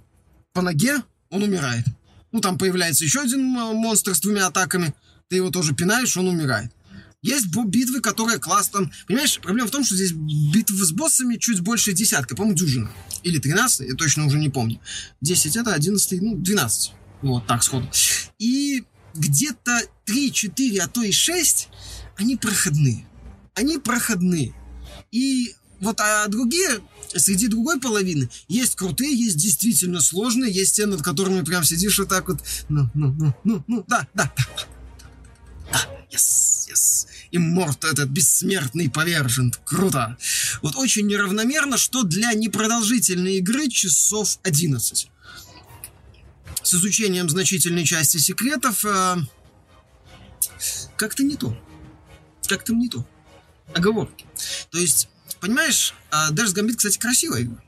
по 0.54 0.62
ноге, 0.62 1.02
он 1.32 1.42
умирает. 1.44 1.86
Ну, 2.32 2.40
там 2.40 2.58
появляется 2.58 3.04
еще 3.04 3.22
один 3.22 3.44
монстр 3.44 4.14
с 4.14 4.20
двумя 4.20 4.48
атаками, 4.48 4.94
ты 5.28 5.38
его 5.38 5.50
тоже 5.50 5.74
пинаешь, 5.74 6.16
он 6.16 6.28
умирает. 6.28 6.72
Есть 7.24 7.48
битвы, 7.48 8.02
которые 8.02 8.38
класс 8.38 8.68
там... 8.68 8.92
Понимаешь, 9.08 9.40
проблема 9.40 9.70
в 9.70 9.72
том, 9.72 9.86
что 9.86 9.96
здесь 9.96 10.12
битвы 10.12 10.86
с 10.86 10.92
боссами 10.92 11.38
чуть 11.38 11.62
больше 11.62 11.94
десятка, 11.94 12.36
по-моему, 12.36 12.58
дюжина. 12.58 12.92
Или 13.24 13.40
13, 13.40 13.88
я 13.88 13.96
точно 13.96 14.26
уже 14.26 14.38
не 14.38 14.50
помню. 14.50 14.82
10 15.22 15.56
это 15.56 15.74
11, 15.74 16.22
ну, 16.22 16.36
12. 16.36 16.92
Вот 17.24 17.48
так 17.48 17.64
сходу. 17.64 17.90
И 18.38 18.84
где-то 19.16 19.82
3, 20.06 20.32
4, 20.32 20.82
а 20.82 20.88
то 20.88 21.02
и 21.02 21.12
6, 21.12 21.70
они 22.18 22.36
проходные. 22.36 23.08
Они 23.56 23.78
проходные. 23.78 24.54
И 25.12 25.56
вот 25.80 26.00
а 26.00 26.28
другие, 26.28 26.82
среди 27.16 27.48
другой 27.48 27.80
половины, 27.80 28.30
есть 28.48 28.76
крутые, 28.76 29.16
есть 29.18 29.38
действительно 29.38 30.02
сложные, 30.02 30.52
есть 30.52 30.76
те, 30.76 30.86
над 30.86 31.02
которыми 31.02 31.42
прям 31.42 31.64
сидишь 31.64 32.00
вот 32.00 32.10
так 32.10 32.28
вот, 32.28 32.40
ну, 32.70 32.90
ну, 32.94 33.14
ну, 33.14 33.34
ну, 33.44 33.64
ну, 33.68 33.86
да, 33.88 34.08
да, 34.14 34.32
да, 34.36 34.46
да, 35.72 35.80
yes, 36.12 36.70
yes. 36.70 37.08
И 37.32 37.38
морт 37.38 37.84
этот 37.84 38.10
бессмертный 38.10 38.90
повержен. 38.90 39.52
Круто. 39.66 40.18
Вот 40.62 40.76
очень 40.76 41.08
неравномерно, 41.08 41.78
что 41.78 42.04
для 42.04 42.34
непродолжительной 42.34 43.38
игры 43.38 43.70
часов 43.70 44.40
11 44.44 45.10
с 46.64 46.74
изучением 46.74 47.30
значительной 47.30 47.86
части 47.86 48.18
секретов 48.18 48.84
э, 48.86 49.18
как-то 50.98 51.24
не 51.24 51.36
то. 51.36 51.58
Как-то 52.48 52.74
не 52.74 52.90
то. 52.90 53.06
Оговорки. 53.74 54.26
То 54.72 54.78
есть, 54.78 55.10
понимаешь, 55.40 55.94
э, 56.12 56.32
Gambit, 56.32 56.76
кстати, 56.76 56.98
красивая 56.98 57.44
игра. 57.44 57.62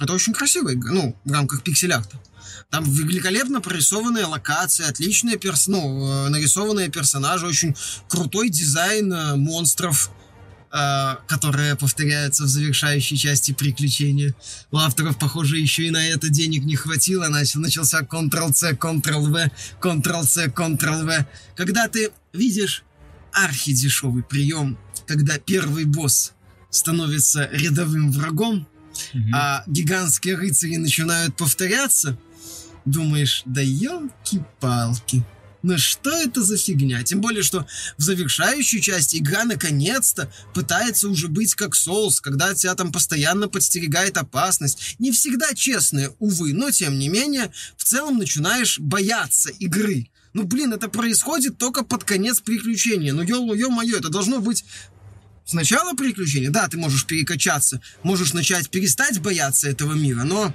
Это 0.00 0.12
очень 0.12 0.32
красивая 0.32 0.74
игра, 0.74 0.92
ну, 0.92 1.16
в 1.24 1.32
рамках 1.32 1.62
пиксель-арта. 1.62 2.20
Там 2.70 2.84
великолепно 2.84 3.60
прорисованные 3.60 4.26
локации, 4.26 4.84
отличные 4.84 5.38
перс... 5.38 5.68
ну, 5.68 6.26
э, 6.26 6.28
нарисованные 6.28 6.90
персонажи, 6.90 7.46
очень 7.46 7.74
крутой 8.08 8.50
дизайн 8.50 9.12
э, 9.12 9.36
монстров. 9.36 10.10
Э, 10.70 11.16
которые 11.26 11.76
повторяются 11.76 12.44
в 12.44 12.48
завершающей 12.48 13.16
части 13.16 13.52
приключения. 13.52 14.34
У 14.70 14.76
авторов, 14.76 15.18
похоже, 15.18 15.56
еще 15.58 15.86
и 15.86 15.90
на 15.90 16.06
это 16.06 16.28
денег 16.28 16.64
не 16.64 16.76
хватило. 16.76 17.28
Начал, 17.28 17.60
начался 17.60 18.02
Ctrl-C, 18.02 18.72
Ctrl-V, 18.72 19.50
Ctrl-C, 19.80 20.48
Ctrl-V. 20.48 21.26
Когда 21.56 21.88
ты 21.88 22.10
видишь 22.34 22.84
архидешевый 23.32 24.22
прием, 24.22 24.76
когда 25.06 25.38
первый 25.38 25.86
босс 25.86 26.34
становится 26.68 27.48
рядовым 27.50 28.12
врагом, 28.12 28.68
Мгм. 29.14 29.34
а 29.34 29.64
гигантские 29.66 30.34
рыцари 30.36 30.76
начинают 30.76 31.34
повторяться, 31.34 32.18
думаешь, 32.84 33.42
да 33.46 33.62
елки-палки. 33.62 35.24
Ну 35.62 35.76
что 35.76 36.10
это 36.10 36.42
за 36.42 36.56
фигня? 36.56 37.02
Тем 37.02 37.20
более, 37.20 37.42
что 37.42 37.66
в 37.96 38.02
завершающей 38.02 38.80
части 38.80 39.16
игра 39.16 39.44
наконец-то 39.44 40.32
пытается 40.54 41.08
уже 41.08 41.28
быть 41.28 41.54
как 41.54 41.74
Souls, 41.74 42.20
когда 42.22 42.54
тебя 42.54 42.74
там 42.74 42.92
постоянно 42.92 43.48
подстерегает 43.48 44.16
опасность. 44.16 44.96
Не 44.98 45.10
всегда 45.10 45.54
честная, 45.54 46.12
увы, 46.20 46.52
но 46.52 46.70
тем 46.70 46.98
не 46.98 47.08
менее, 47.08 47.50
в 47.76 47.84
целом 47.84 48.18
начинаешь 48.18 48.78
бояться 48.78 49.50
игры. 49.50 50.08
Ну 50.32 50.44
блин, 50.44 50.72
это 50.72 50.88
происходит 50.88 51.58
только 51.58 51.82
под 51.82 52.04
конец 52.04 52.40
приключения. 52.40 53.12
Ну 53.12 53.22
ё-моё, 53.22 53.98
это 53.98 54.10
должно 54.10 54.40
быть 54.40 54.64
Сначала 55.44 55.94
приключения, 55.94 56.50
да, 56.50 56.68
ты 56.68 56.76
можешь 56.76 57.06
перекачаться, 57.06 57.80
можешь 58.02 58.34
начать 58.34 58.68
перестать 58.68 59.18
бояться 59.18 59.66
этого 59.66 59.94
мира, 59.94 60.24
но 60.24 60.52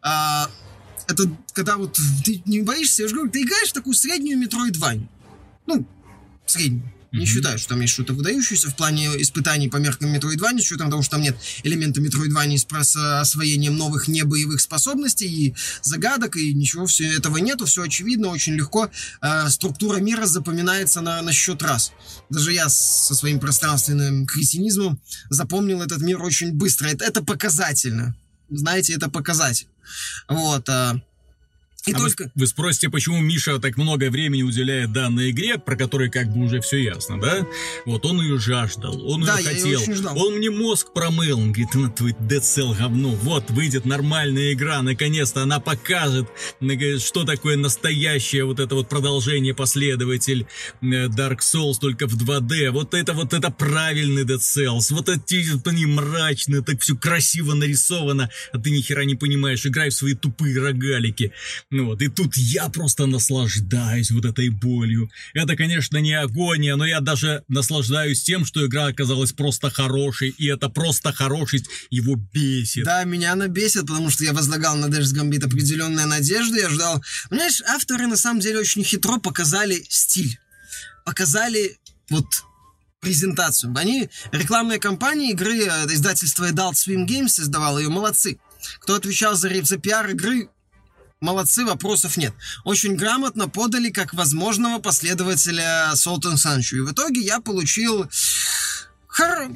а, 0.00 0.48
это 1.08 1.24
когда 1.52 1.76
вот 1.76 1.98
ты 2.24 2.42
не 2.44 2.62
боишься, 2.62 3.02
я 3.02 3.08
же 3.08 3.14
говорю, 3.14 3.30
ты 3.30 3.42
играешь 3.42 3.70
в 3.70 3.72
такую 3.72 3.94
среднюю 3.94 4.38
метроидвань. 4.38 5.08
Ну, 5.66 5.86
среднюю. 6.46 6.92
Не 7.10 7.20
Мгм. 7.20 7.26
считаю, 7.26 7.58
что 7.58 7.70
там 7.70 7.80
есть 7.80 7.94
что-то 7.94 8.12
выдающееся 8.12 8.68
в 8.68 8.76
плане 8.76 9.08
испытаний 9.22 9.68
по 9.68 9.78
меркам 9.78 10.10
Метроидвани, 10.10 10.60
с 10.60 10.66
учетом 10.66 10.90
того, 10.90 11.00
что 11.00 11.12
там 11.12 11.22
нет 11.22 11.38
элемента 11.62 12.02
Метроидвани 12.02 12.58
с 12.58 12.66
освоением 13.20 13.76
новых 13.76 14.08
небоевых 14.08 14.60
способностей 14.60 15.26
и 15.26 15.54
загадок, 15.82 16.36
и 16.36 16.52
ничего 16.52 16.84
все 16.84 17.10
этого 17.10 17.38
нету, 17.38 17.64
все 17.64 17.82
очевидно, 17.84 18.28
очень 18.28 18.54
легко. 18.54 18.90
Э, 19.22 19.48
структура 19.48 19.96
мира 20.00 20.26
запоминается 20.26 21.00
на, 21.00 21.22
на 21.22 21.32
счет 21.32 21.62
раз. 21.62 21.92
Даже 22.28 22.52
я 22.52 22.68
со 22.68 23.14
своим 23.14 23.40
пространственным 23.40 24.26
кретинизмом 24.26 25.00
запомнил 25.30 25.80
этот 25.80 26.02
мир 26.02 26.22
очень 26.22 26.52
быстро. 26.52 26.88
Это, 26.88 27.06
это 27.06 27.22
показательно. 27.24 28.14
Знаете, 28.50 28.94
это 28.94 29.08
показатель. 29.10 29.68
Вот. 30.28 30.68
а. 30.68 31.00
И 31.88 31.92
А 31.92 31.98
вы- 31.98 32.04
только... 32.08 32.30
Вы, 32.34 32.46
спросите, 32.46 32.88
почему 32.90 33.20
Миша 33.20 33.58
так 33.58 33.76
много 33.76 34.10
времени 34.10 34.42
уделяет 34.42 34.92
данной 34.92 35.30
игре, 35.30 35.58
про 35.58 35.76
которой 35.76 36.10
как 36.10 36.28
бы 36.32 36.44
уже 36.44 36.60
все 36.60 36.76
ясно, 36.82 37.20
да? 37.20 37.46
Вот 37.86 38.04
он 38.04 38.20
ее 38.20 38.38
жаждал, 38.38 39.00
он 39.10 39.22
Да, 39.24 39.38
ее 39.38 39.48
хотел. 39.48 39.80
очень 39.80 39.94
ждал. 39.94 40.18
Он 40.18 40.34
мне 40.36 40.50
мозг 40.50 40.92
промыл, 40.92 41.38
он 41.38 41.52
говорит, 41.52 41.74
на 41.74 41.90
твой 41.90 42.12
Dead 42.12 42.40
Cell 42.40 42.76
говно, 42.76 43.10
вот 43.10 43.50
выйдет 43.50 43.84
нормальная 43.84 44.52
игра, 44.52 44.82
наконец-то 44.82 45.42
она 45.42 45.60
покажет, 45.60 46.26
что 47.00 47.24
такое 47.24 47.56
настоящее 47.56 48.44
вот 48.44 48.60
это 48.60 48.74
вот 48.74 48.88
продолжение, 48.88 49.54
последователь 49.54 50.46
э, 50.82 50.86
Dark 51.06 51.38
Souls 51.38 51.74
только 51.80 52.06
в 52.06 52.16
2D, 52.16 52.70
вот 52.70 52.94
это 52.94 53.12
вот 53.14 53.32
это 53.32 53.50
правильный 53.50 54.24
Dead 54.24 54.38
Cells, 54.38 54.88
вот 54.92 55.08
эти 55.08 55.46
они 55.68 55.86
мрачные, 55.86 56.62
так 56.62 56.80
все 56.80 56.96
красиво 56.96 57.54
нарисовано, 57.54 58.30
а 58.52 58.58
ты 58.58 58.70
ни 58.70 58.80
хера 58.80 59.04
не 59.04 59.14
понимаешь, 59.14 59.64
играй 59.66 59.90
в 59.90 59.94
свои 59.94 60.14
тупые 60.14 60.58
рогалики. 60.60 61.32
Ну 61.78 61.84
вот, 61.84 62.02
и 62.02 62.08
тут 62.08 62.36
я 62.36 62.68
просто 62.70 63.06
наслаждаюсь 63.06 64.10
вот 64.10 64.24
этой 64.24 64.48
болью. 64.48 65.08
Это, 65.32 65.54
конечно, 65.54 65.98
не 65.98 66.12
агония, 66.12 66.74
но 66.74 66.84
я 66.84 67.00
даже 67.00 67.44
наслаждаюсь 67.46 68.20
тем, 68.24 68.44
что 68.44 68.66
игра 68.66 68.86
оказалась 68.86 69.30
просто 69.30 69.70
хорошей, 69.70 70.30
и 70.30 70.48
это 70.48 70.68
просто 70.68 71.12
хорошесть 71.12 71.66
его 71.90 72.16
бесит. 72.16 72.84
Да, 72.84 73.04
меня 73.04 73.34
она 73.34 73.46
бесит, 73.46 73.82
потому 73.82 74.10
что 74.10 74.24
я 74.24 74.32
возлагал 74.32 74.76
на 74.76 74.88
Дэш 74.88 75.12
Гамбит 75.12 75.44
определенные 75.44 76.06
надежды, 76.06 76.58
я 76.58 76.68
ждал. 76.68 77.00
Понимаешь, 77.30 77.62
авторы 77.62 78.08
на 78.08 78.16
самом 78.16 78.40
деле 78.40 78.58
очень 78.58 78.82
хитро 78.82 79.18
показали 79.18 79.86
стиль. 79.88 80.36
Показали 81.04 81.78
вот 82.10 82.26
презентацию. 82.98 83.72
Они, 83.76 84.10
рекламные 84.32 84.80
кампании 84.80 85.30
игры, 85.30 85.60
э, 85.60 85.86
издательство 85.94 86.50
Adult 86.50 86.72
Swim 86.72 87.06
Games 87.06 87.28
создавало 87.28 87.78
ее, 87.78 87.88
молодцы. 87.88 88.40
Кто 88.80 88.96
отвечал 88.96 89.36
за, 89.36 89.48
за 89.62 89.76
пиар 89.76 90.10
игры, 90.10 90.48
молодцы, 91.20 91.64
вопросов 91.64 92.16
нет. 92.16 92.34
Очень 92.64 92.96
грамотно 92.96 93.48
подали 93.48 93.90
как 93.90 94.14
возможного 94.14 94.78
последователя 94.80 95.92
and 95.92 96.34
Sunshine. 96.34 96.76
И 96.76 96.80
в 96.80 96.92
итоге 96.92 97.20
я 97.20 97.40
получил 97.40 98.08
хор- 99.06 99.50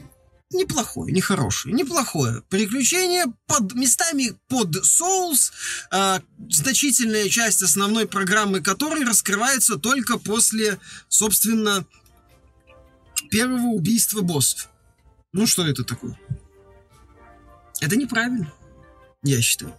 неплохое, 0.50 1.12
нехорошее, 1.12 1.74
неплохое 1.74 2.42
приключение 2.48 3.26
под 3.46 3.74
местами 3.74 4.34
под 4.48 4.76
Souls, 4.84 5.50
а, 5.90 6.20
значительная 6.50 7.28
часть 7.28 7.62
основной 7.62 8.06
программы 8.06 8.60
которой 8.60 9.04
раскрывается 9.04 9.76
только 9.76 10.18
после, 10.18 10.78
собственно, 11.08 11.86
первого 13.30 13.68
убийства 13.68 14.20
боссов. 14.20 14.68
Ну 15.32 15.46
что 15.46 15.66
это 15.66 15.84
такое? 15.84 16.18
Это 17.80 17.96
неправильно, 17.96 18.52
я 19.22 19.40
считаю. 19.40 19.74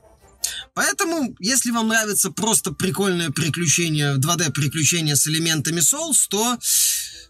Поэтому, 0.74 1.36
если 1.40 1.72
вам 1.72 1.88
нравится 1.90 2.32
просто 2.32 2.72
прикольное 2.72 3.30
приключение, 3.30 4.16
2D 4.18 4.52
приключение 4.52 5.16
с 5.16 5.28
элементами 5.28 5.80
Souls, 5.80 6.28
то 6.30 6.58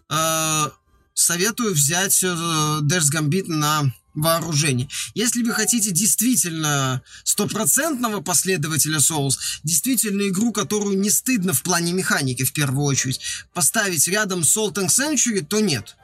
э, 0.10 0.70
советую 1.14 1.74
взять 1.74 2.24
э, 2.24 2.28
Dash 2.28 3.12
Gambit 3.12 3.46
на 3.48 3.92
вооружение. 4.14 4.88
Если 5.16 5.42
вы 5.42 5.54
хотите 5.54 5.92
действительно 5.92 7.02
стопроцентного 7.24 8.22
последователя 8.22 8.98
Souls, 8.98 9.38
действительно 9.64 10.28
игру, 10.30 10.52
которую 10.52 11.00
не 11.00 11.10
стыдно 11.10 11.54
в 11.54 11.64
плане 11.64 11.94
механики 11.94 12.44
в 12.44 12.54
первую 12.54 12.86
очередь, 12.86 13.20
поставить 13.54 14.08
рядом 14.08 14.44
с 14.44 14.56
Salt 14.56 14.76
and 14.76 14.88
Century, 14.90 15.44
то 15.44 15.60
нет. 15.60 15.96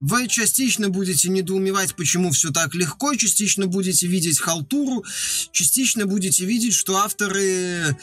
Вы 0.00 0.28
частично 0.28 0.90
будете 0.90 1.30
недоумевать, 1.30 1.94
почему 1.94 2.30
все 2.30 2.50
так 2.50 2.74
легко, 2.74 3.14
частично 3.14 3.66
будете 3.66 4.06
видеть 4.06 4.38
халтуру, 4.38 5.04
частично 5.52 6.06
будете 6.06 6.44
видеть, 6.44 6.74
что 6.74 6.98
авторы 6.98 7.96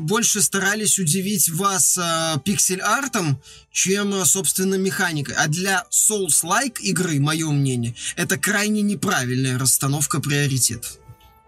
больше 0.00 0.42
старались 0.42 0.98
удивить 0.98 1.48
вас 1.48 1.96
э, 1.96 2.38
пиксель-артом, 2.44 3.40
чем, 3.70 4.12
э, 4.14 4.24
собственно, 4.24 4.74
механикой. 4.74 5.36
А 5.36 5.46
для 5.46 5.84
Souls-like 5.90 6.80
игры, 6.80 7.20
мое 7.20 7.48
мнение, 7.50 7.94
это 8.16 8.36
крайне 8.36 8.82
неправильная 8.82 9.56
расстановка 9.56 10.20
приоритетов. 10.20 10.98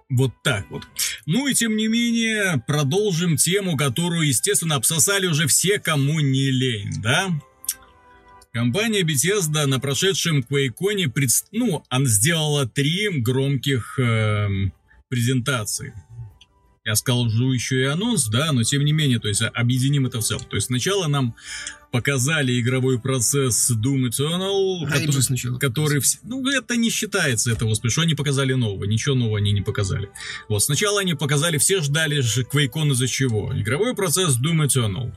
Вот 0.09 0.33
так 0.45 0.71
вот. 0.71 0.85
Ну 1.27 1.49
и 1.49 1.55
тем 1.55 1.77
не 1.77 1.89
менее, 1.89 2.63
продолжим 2.67 3.37
тему, 3.37 3.77
которую, 3.77 4.29
естественно, 4.29 4.77
обсосали 4.77 5.27
уже 5.27 5.47
все, 5.49 5.79
кому 5.79 6.21
не 6.21 6.51
лень, 6.51 7.03
да? 7.03 7.31
Компания 8.53 9.03
Bethesda 9.03 9.65
на 9.67 9.81
прошедшем 9.81 10.41
QuakeCon, 10.41 11.09
пред... 11.09 11.31
ну, 11.53 11.83
она 11.89 12.05
сделала 12.05 12.67
три 12.67 13.09
громких 13.09 13.99
эм, 13.99 14.75
презентации. 15.09 15.95
Я 16.85 16.95
сказал 16.97 17.23
уже 17.23 17.45
еще 17.45 17.81
и 17.81 17.85
анонс, 17.85 18.27
да, 18.27 18.53
но 18.53 18.63
тем 18.63 18.85
не 18.85 18.93
менее, 18.93 19.21
то 19.21 19.29
есть 19.29 19.41
объединим 19.55 20.05
это 20.07 20.21
в 20.21 20.25
целом. 20.25 20.45
То 20.45 20.57
есть 20.57 20.67
сначала 20.67 21.07
нам 21.07 21.35
показали 21.93 22.61
игровой 22.61 23.01
процесс 23.01 23.71
Doom 23.71 24.09
Eternal, 24.11 24.81
Рейджи 24.87 25.07
который, 25.07 25.23
сначала. 25.23 25.59
который 25.59 26.01
вс- 26.01 26.19
ну 26.23 26.47
это 26.51 26.77
не 26.77 26.91
считается 26.91 27.53
это 27.53 27.65
господи, 27.65 27.93
что 27.93 28.03
они 28.03 28.15
показали 28.15 28.53
нового, 28.53 28.85
ничего 28.85 29.15
нового 29.15 29.39
они 29.39 29.53
не 29.53 29.63
показали. 29.63 30.11
Вот 30.49 30.63
сначала 30.63 31.01
они 31.01 31.15
показали, 31.15 31.57
все 31.57 31.81
ждали 31.81 32.21
же 32.21 32.43
QuakeCon 32.43 32.93
из-за 32.93 33.07
чего? 33.07 33.53
Игровой 33.59 33.95
процесс 33.95 34.39
Doom 34.39 34.67
Eternal. 34.67 35.15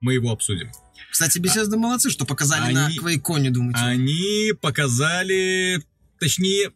Мы 0.00 0.14
его 0.14 0.32
обсудим. 0.32 0.70
Кстати, 1.18 1.38
Bethesda 1.38 1.76
молодцы, 1.76 2.10
что 2.10 2.24
показали 2.24 2.72
на 2.72 2.86
Они- 2.86 2.96
Квейконе, 2.96 3.50
думаете. 3.50 3.80
Они 3.80 4.52
показали, 4.60 5.82
точнее, 6.20 6.70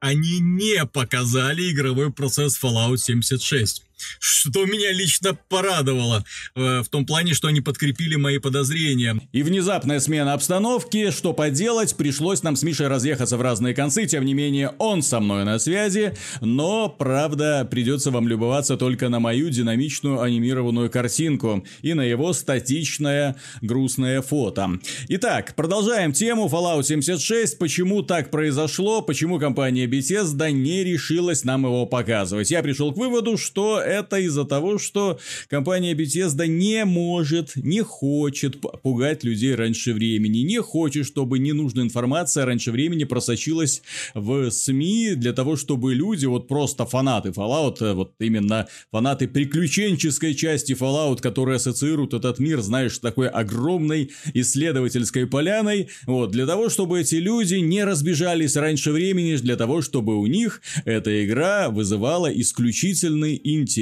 они 0.00 0.38
не 0.40 0.86
показали 0.86 1.70
игровой 1.70 2.10
процесс 2.10 2.58
Fallout 2.58 2.96
76. 2.96 3.83
Что 4.18 4.64
меня 4.64 4.92
лично 4.92 5.36
порадовало, 5.48 6.24
э, 6.54 6.82
в 6.82 6.88
том 6.88 7.06
плане, 7.06 7.34
что 7.34 7.48
они 7.48 7.60
подкрепили 7.60 8.16
мои 8.16 8.38
подозрения. 8.38 9.20
И 9.32 9.42
внезапная 9.42 10.00
смена 10.00 10.32
обстановки, 10.34 11.10
что 11.10 11.32
поделать, 11.32 11.96
пришлось 11.96 12.42
нам 12.42 12.56
с 12.56 12.62
Мишей 12.62 12.88
разъехаться 12.88 13.36
в 13.36 13.42
разные 13.42 13.74
концы, 13.74 14.06
тем 14.06 14.24
не 14.24 14.34
менее 14.34 14.72
он 14.78 15.02
со 15.02 15.20
мной 15.20 15.44
на 15.44 15.58
связи, 15.58 16.14
но, 16.40 16.88
правда, 16.88 17.66
придется 17.70 18.10
вам 18.10 18.28
любоваться 18.28 18.76
только 18.76 19.08
на 19.08 19.20
мою 19.20 19.50
динамичную 19.50 20.20
анимированную 20.20 20.90
картинку 20.90 21.64
и 21.82 21.94
на 21.94 22.02
его 22.02 22.32
статичное 22.32 23.36
грустное 23.60 24.22
фото. 24.22 24.78
Итак, 25.08 25.54
продолжаем 25.54 26.12
тему. 26.12 26.48
Fallout 26.48 26.84
76, 26.84 27.58
почему 27.58 28.02
так 28.02 28.30
произошло, 28.30 29.02
почему 29.02 29.38
компания 29.38 29.86
Bethesda 29.86 30.50
не 30.50 30.84
решилась 30.84 31.44
нам 31.44 31.64
его 31.64 31.86
показывать. 31.86 32.50
Я 32.50 32.62
пришел 32.62 32.92
к 32.92 32.96
выводу, 32.96 33.36
что 33.36 33.80
это 33.84 34.18
из-за 34.18 34.44
того, 34.44 34.78
что 34.78 35.18
компания 35.48 35.94
Bethesda 35.94 36.46
не 36.46 36.84
может, 36.84 37.56
не 37.56 37.82
хочет 37.82 38.60
пугать 38.82 39.24
людей 39.24 39.54
раньше 39.54 39.92
времени, 39.92 40.38
не 40.38 40.60
хочет, 40.60 41.06
чтобы 41.06 41.38
ненужная 41.38 41.84
информация 41.84 42.44
раньше 42.44 42.72
времени 42.72 43.04
просочилась 43.04 43.82
в 44.14 44.50
СМИ 44.50 45.14
для 45.16 45.32
того, 45.32 45.56
чтобы 45.56 45.94
люди, 45.94 46.26
вот 46.26 46.48
просто 46.48 46.86
фанаты 46.86 47.30
Fallout, 47.30 47.76
э, 47.80 47.92
вот 47.92 48.14
именно 48.18 48.66
фанаты 48.90 49.28
приключенческой 49.28 50.34
части 50.34 50.72
Fallout, 50.72 51.20
которые 51.20 51.56
ассоциируют 51.56 52.14
этот 52.14 52.38
мир, 52.38 52.60
знаешь, 52.60 52.98
такой 52.98 53.28
огромной 53.28 54.10
исследовательской 54.32 55.26
поляной, 55.26 55.88
вот, 56.06 56.30
для 56.30 56.46
того, 56.46 56.68
чтобы 56.68 57.00
эти 57.00 57.16
люди 57.16 57.56
не 57.56 57.84
разбежались 57.84 58.56
раньше 58.56 58.92
времени, 58.92 59.36
для 59.36 59.56
того, 59.56 59.82
чтобы 59.82 60.18
у 60.18 60.26
них 60.26 60.62
эта 60.84 61.24
игра 61.24 61.70
вызывала 61.70 62.28
исключительный 62.32 63.40
интерес. 63.42 63.73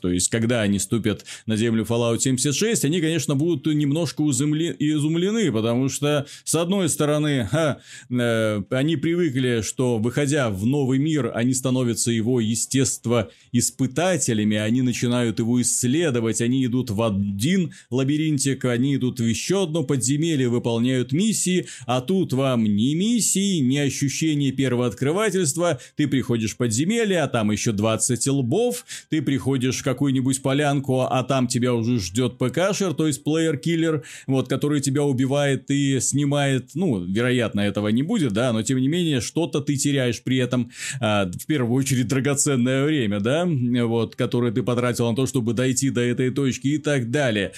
То 0.00 0.10
есть, 0.10 0.28
когда 0.28 0.62
они 0.62 0.78
ступят 0.78 1.24
на 1.46 1.56
землю 1.56 1.84
Fallout 1.84 2.20
76, 2.20 2.84
они, 2.84 3.00
конечно, 3.00 3.34
будут 3.34 3.66
немножко 3.72 4.22
изумлены, 4.22 5.52
потому 5.52 5.88
что, 5.88 6.26
с 6.44 6.54
одной 6.54 6.88
стороны, 6.88 7.48
ха, 7.50 7.78
э, 8.10 8.62
они 8.70 8.96
привыкли, 8.96 9.62
что, 9.62 9.98
выходя 9.98 10.50
в 10.50 10.66
новый 10.66 10.98
мир, 10.98 11.32
они 11.34 11.54
становятся 11.54 12.10
его 12.10 12.40
естество 12.40 13.30
испытателями, 13.52 14.56
они 14.56 14.82
начинают 14.82 15.38
его 15.38 15.60
исследовать, 15.60 16.40
они 16.40 16.64
идут 16.66 16.90
в 16.90 17.02
один 17.02 17.72
лабиринтик, 17.90 18.64
они 18.64 18.96
идут 18.96 19.20
в 19.20 19.24
еще 19.24 19.64
одно 19.64 19.82
подземелье, 19.82 20.48
выполняют 20.48 21.12
миссии, 21.12 21.66
а 21.86 22.00
тут 22.00 22.32
вам 22.32 22.64
ни 22.64 22.94
миссии, 22.94 23.58
ни 23.58 23.78
ощущения 23.78 24.52
первого 24.52 24.86
открывательства, 24.86 25.80
ты 25.96 26.06
приходишь 26.08 26.52
в 26.52 26.56
подземелье, 26.56 27.22
а 27.22 27.28
там 27.28 27.50
еще 27.50 27.72
20 27.72 28.26
лбов, 28.28 28.84
ты 29.08 29.22
приходишь 29.22 29.39
в 29.46 29.82
какую-нибудь 29.82 30.42
полянку, 30.42 31.02
а 31.02 31.22
там 31.22 31.46
тебя 31.46 31.74
уже 31.74 31.98
ждет 31.98 32.38
ПКшер, 32.38 32.94
то 32.94 33.06
есть 33.06 33.24
плеер-киллер, 33.24 34.02
вот, 34.26 34.48
который 34.48 34.80
тебя 34.80 35.02
убивает 35.02 35.70
и 35.70 36.00
снимает, 36.00 36.70
ну, 36.74 37.04
вероятно, 37.04 37.60
этого 37.60 37.88
не 37.88 38.02
будет, 38.02 38.32
да, 38.32 38.52
но 38.52 38.62
тем 38.62 38.78
не 38.78 38.88
менее, 38.88 39.20
что-то 39.20 39.60
ты 39.60 39.76
теряешь 39.76 40.22
при 40.22 40.38
этом, 40.38 40.70
а, 41.00 41.26
в 41.26 41.46
первую 41.46 41.78
очередь, 41.78 42.08
драгоценное 42.08 42.84
время, 42.84 43.20
да, 43.20 43.46
вот, 43.46 44.16
которое 44.16 44.52
ты 44.52 44.62
потратил 44.62 45.08
на 45.10 45.16
то, 45.16 45.26
чтобы 45.26 45.52
дойти 45.52 45.90
до 45.90 46.00
этой 46.00 46.30
точки 46.30 46.68
и 46.68 46.78
так 46.78 47.10
далее. 47.10 47.52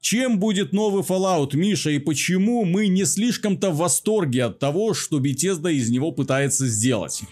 Чем 0.00 0.38
будет 0.38 0.74
новый 0.74 1.02
Fallout, 1.02 1.56
Миша, 1.56 1.90
и 1.90 1.98
почему 1.98 2.64
мы 2.66 2.88
не 2.88 3.06
слишком-то 3.06 3.70
в 3.70 3.78
восторге 3.78 4.44
от 4.44 4.58
того, 4.58 4.92
что 4.92 5.18
Bethesda 5.18 5.72
из 5.72 5.88
него 5.88 6.12
пытается 6.12 6.66
сделать? 6.66 7.22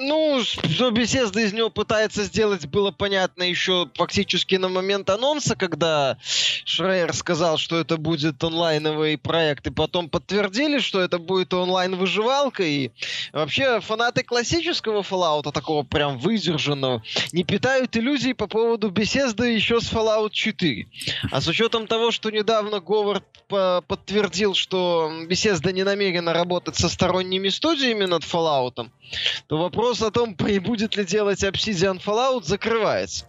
Ну, 0.00 0.40
что 0.44 0.90
Bethesda 0.90 1.42
из 1.42 1.52
него 1.52 1.70
пытается 1.70 2.22
сделать, 2.22 2.66
было 2.66 2.92
понятно 2.92 3.42
еще 3.42 3.90
фактически 3.94 4.54
на 4.54 4.68
момент 4.68 5.10
анонса, 5.10 5.56
когда 5.56 6.18
Шрейер 6.64 7.12
сказал, 7.12 7.58
что 7.58 7.76
это 7.78 7.96
будет 7.96 8.42
онлайновый 8.44 9.18
проект, 9.18 9.66
и 9.66 9.70
потом 9.70 10.08
подтвердили, 10.08 10.78
что 10.78 11.00
это 11.00 11.18
будет 11.18 11.52
онлайн-выживалка, 11.52 12.62
и 12.62 12.90
вообще 13.32 13.80
фанаты 13.80 14.22
классического 14.22 15.00
Fallout, 15.00 15.50
такого 15.50 15.82
прям 15.82 16.18
выдержанного, 16.18 17.02
не 17.32 17.42
питают 17.42 17.96
иллюзий 17.96 18.34
по 18.34 18.46
поводу 18.46 18.90
Bethesda 18.90 19.50
еще 19.50 19.80
с 19.80 19.92
Fallout 19.92 20.30
4. 20.30 20.86
А 21.32 21.40
с 21.40 21.48
учетом 21.48 21.88
того, 21.88 22.12
что 22.12 22.30
недавно 22.30 22.78
Говард 22.78 23.24
подтвердил, 23.48 24.54
что 24.54 25.10
Bethesda 25.26 25.72
не 25.72 25.82
намерена 25.82 26.32
работать 26.32 26.76
со 26.76 26.88
сторонними 26.88 27.48
студиями 27.48 28.04
над 28.04 28.22
Fallout, 28.22 28.88
то 29.46 29.58
вопрос 29.58 29.87
о 29.90 30.10
том, 30.10 30.34
будет 30.34 30.96
ли 30.96 31.04
делать 31.04 31.42
Obsidian 31.42 32.02
Fallout, 32.02 32.44
закрывается. 32.44 33.26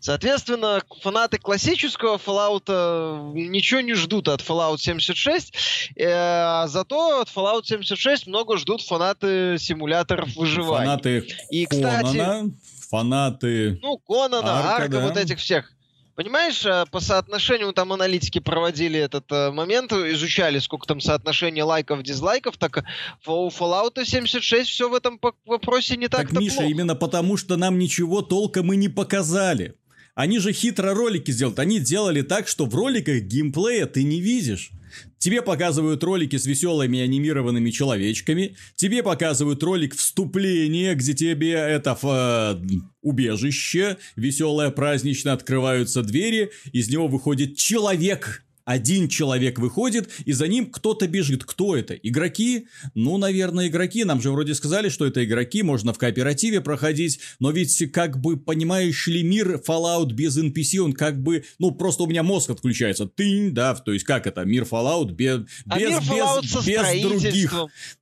Соответственно, 0.00 0.82
фанаты 1.02 1.38
классического 1.38 2.16
Fallout 2.16 2.64
э, 2.68 3.32
ничего 3.34 3.80
не 3.80 3.94
ждут 3.94 4.28
от 4.28 4.40
Fallout 4.40 4.78
76, 4.78 5.92
э, 5.96 6.06
а 6.08 6.66
зато 6.68 7.20
от 7.20 7.28
Fallout 7.28 7.64
76 7.64 8.26
много 8.26 8.56
ждут 8.56 8.82
фанаты 8.82 9.56
симуляторов 9.58 10.34
выживания. 10.36 10.86
Фанаты 10.86 11.26
И, 11.50 11.66
кстати, 11.66 12.16
Конана, 12.16 12.50
фанаты... 12.88 13.78
Ну, 13.82 13.98
Конана, 13.98 14.60
Арка, 14.60 14.74
Арка 14.74 14.88
да. 14.88 15.00
вот 15.00 15.16
этих 15.16 15.38
всех. 15.38 15.70
Понимаешь, 16.14 16.64
э, 16.66 16.84
по 16.90 17.00
соотношению 17.00 17.72
там 17.72 17.92
аналитики 17.92 18.40
проводили 18.40 18.98
этот 18.98 19.30
э, 19.30 19.50
момент, 19.50 19.92
изучали, 19.92 20.58
сколько 20.58 20.86
там 20.86 21.00
соотношение 21.00 21.64
лайков, 21.64 22.02
дизлайков, 22.02 22.56
так 22.58 22.84
у 23.26 23.48
Fallout 23.48 24.04
76 24.04 24.68
все 24.68 24.88
в 24.88 24.94
этом 24.94 25.20
вопросе 25.46 25.96
не 25.96 26.08
так-то 26.08 26.34
Так, 26.34 26.42
Миша, 26.42 26.56
плохо. 26.56 26.70
именно 26.70 26.94
потому, 26.94 27.36
что 27.36 27.56
нам 27.56 27.78
ничего 27.78 28.22
толком 28.22 28.72
и 28.72 28.76
не 28.76 28.88
показали. 28.88 29.74
Они 30.14 30.38
же 30.38 30.52
хитро 30.52 30.92
ролики 30.92 31.30
сделают. 31.30 31.58
Они 31.58 31.78
делали 31.78 32.22
так, 32.22 32.48
что 32.48 32.66
в 32.66 32.74
роликах 32.74 33.22
геймплея 33.22 33.86
ты 33.86 34.02
не 34.02 34.20
видишь. 34.20 34.70
Тебе 35.18 35.42
показывают 35.42 36.02
ролики 36.04 36.36
с 36.36 36.46
веселыми 36.46 37.00
анимированными 37.00 37.70
человечками. 37.70 38.56
Тебе 38.76 39.02
показывают 39.02 39.62
ролик 39.62 39.94
вступления, 39.94 40.94
где 40.94 41.14
тебе 41.14 41.52
это 41.52 41.98
э, 42.02 42.62
убежище 43.02 43.98
веселое, 44.16 44.70
празднично 44.70 45.32
открываются 45.32 46.02
двери. 46.02 46.50
Из 46.72 46.88
него 46.88 47.08
выходит 47.08 47.56
человек 47.56 48.44
один 48.70 49.08
человек 49.08 49.58
выходит, 49.58 50.08
и 50.24 50.32
за 50.32 50.46
ним 50.46 50.70
кто-то 50.70 51.08
бежит. 51.08 51.44
Кто 51.44 51.76
это? 51.76 51.94
Игроки? 51.94 52.68
Ну, 52.94 53.18
наверное, 53.18 53.66
игроки. 53.66 54.04
Нам 54.04 54.22
же 54.22 54.30
вроде 54.30 54.54
сказали, 54.54 54.88
что 54.88 55.06
это 55.06 55.24
игроки, 55.24 55.64
можно 55.64 55.92
в 55.92 55.98
кооперативе 55.98 56.60
проходить, 56.60 57.18
но 57.40 57.50
ведь, 57.50 57.90
как 57.92 58.20
бы, 58.20 58.36
понимаешь 58.36 59.08
ли, 59.08 59.24
мир 59.24 59.60
Fallout 59.66 60.12
без 60.12 60.38
NPC, 60.38 60.78
он 60.78 60.92
как 60.92 61.20
бы, 61.20 61.44
ну, 61.58 61.72
просто 61.72 62.04
у 62.04 62.06
меня 62.06 62.22
мозг 62.22 62.50
отключается. 62.50 63.06
Ты, 63.06 63.50
да, 63.50 63.74
то 63.74 63.92
есть, 63.92 64.04
как 64.04 64.28
это? 64.28 64.44
Мир 64.44 64.62
Fallout 64.62 65.10
без, 65.10 65.40
а 65.68 65.78
без, 65.78 65.90
мир 65.90 66.00
Fallout 66.02 66.42
без, 66.42 66.66
без 66.66 67.02
других 67.02 67.54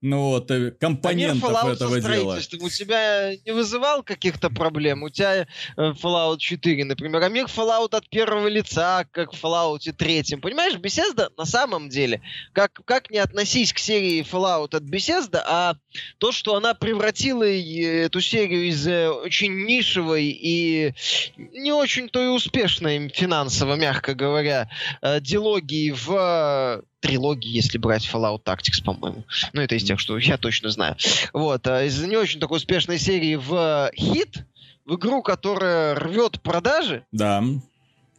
ну, 0.03 0.23
вот, 0.31 0.51
э, 0.51 0.73
компонентов 0.73 1.51
а 1.57 1.65
мир 1.65 1.73
этого 1.73 2.01
дела. 2.01 2.39
У 2.61 2.69
тебя 2.69 3.35
не 3.35 3.53
вызывал 3.53 4.03
каких-то 4.03 4.51
проблем? 4.51 5.03
У 5.03 5.09
тебя 5.09 5.47
э, 5.77 5.93
Fallout 6.03 6.39
4, 6.39 6.85
например, 6.85 7.23
а 7.23 7.29
мир 7.29 7.47
Fallout 7.47 7.97
от 7.97 8.09
первого 8.11 8.49
лица, 8.49 9.07
как 9.11 9.33
в 9.33 9.43
Fallout 9.43 9.91
3, 9.93 10.37
понимаешь, 10.43 10.58
Bethesda 10.59 11.31
на 11.37 11.44
самом 11.44 11.88
деле, 11.88 12.21
как, 12.53 12.81
как 12.85 13.11
не 13.11 13.18
относись 13.18 13.73
к 13.73 13.79
серии 13.79 14.23
Fallout 14.23 14.77
от 14.77 14.83
Bethesda, 14.83 15.42
а 15.47 15.75
то, 16.18 16.33
что 16.33 16.57
она 16.57 16.75
превратила 16.75 17.44
эту 17.44 18.21
серию 18.21 18.68
из 18.68 18.87
э, 18.87 19.09
очень 19.09 19.64
нишевой 19.64 20.27
и 20.27 20.94
не 21.37 21.73
очень-то 21.73 22.23
и 22.23 22.29
успешной 22.29 23.09
финансово, 23.09 23.75
мягко 23.77 24.14
говоря, 24.14 24.68
э, 25.03 25.21
дилогии 25.21 25.90
в 25.92 26.85
трилогии, 27.01 27.51
если 27.51 27.79
брать 27.79 28.09
Fallout 28.09 28.42
Tactics, 28.44 28.83
по-моему. 28.85 29.25
Ну, 29.53 29.62
это 29.62 29.77
из 29.77 29.85
тех, 29.85 30.01
что 30.01 30.18
я 30.18 30.37
точно 30.37 30.71
знаю. 30.71 30.97
Вот. 31.33 31.66
А 31.66 31.85
из 31.85 32.03
не 32.03 32.16
очень 32.16 32.40
такой 32.40 32.59
успешной 32.59 32.99
серии 32.99 33.37
в 33.37 33.90
хит, 33.94 34.44
в 34.85 34.97
игру, 34.97 35.23
которая 35.23 35.94
рвет 35.94 36.40
продажи. 36.40 37.05
Да. 37.12 37.44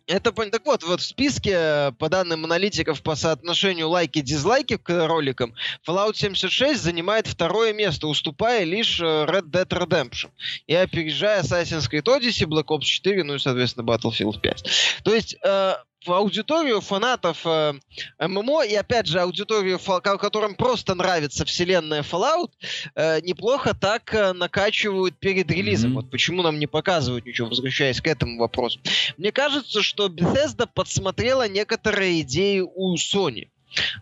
Это 0.10 0.32
так 0.32 0.66
вот, 0.66 0.84
вот 0.84 1.02
в 1.02 1.06
списке, 1.06 1.94
по 2.00 2.10
данным 2.10 2.44
аналитиков 2.44 3.04
по 3.04 3.16
соотношению 3.16 3.90
лайки-дизлайки 3.90 4.78
к 4.78 5.08
роликам, 5.08 5.54
Fallout 5.88 6.16
76 6.16 6.82
занимает 6.82 7.28
второе 7.28 7.74
место, 7.74 8.08
уступая 8.08 8.64
лишь 8.64 9.00
э, 9.00 9.04
Red 9.04 9.52
Dead 9.52 9.68
Redemption. 9.68 10.32
И 10.66 10.74
опережая 10.74 11.44
Assassin's 11.44 11.88
Creed 11.88 12.06
Odyssey, 12.06 12.48
Black 12.48 12.66
Ops 12.70 12.86
4, 12.86 13.24
ну 13.24 13.36
и, 13.36 13.40
соответственно, 13.40 13.86
Battlefield 13.86 14.42
5. 14.42 15.02
То 15.04 15.14
есть, 15.14 15.36
э, 15.44 15.76
аудиторию 16.08 16.82
фанатов 16.82 17.46
э, 17.46 17.74
ММО 18.20 18.64
и, 18.64 18.76
опять 18.76 19.08
же, 19.08 19.20
аудиторию, 19.20 19.80
которым 20.02 20.56
просто 20.56 20.96
нравится 20.96 21.46
вселенная 21.46 22.04
Fallout, 22.04 22.52
э, 22.96 23.22
неплохо 23.22 23.74
так 23.74 24.14
э, 24.14 24.34
накачивают 24.34 25.18
перед 25.18 25.52
релизом. 25.52 25.92
Mm-hmm. 25.92 25.96
Вот 25.96 26.12
почему 26.12 26.42
нам 26.42 26.60
не 26.60 26.68
показывают 26.68 27.26
ничего, 27.26 27.50
возвращаясь 27.50 28.02
к 28.02 28.08
этому 28.08 28.40
вопросу. 28.40 28.80
Мне 29.18 29.32
кажется, 29.32 29.82
что 29.82 30.08
Bethesda 30.08 30.68
подсмотрела 30.74 31.48
некоторые 31.48 32.22
идеи 32.22 32.62
у 32.62 32.96
Sony. 32.96 33.50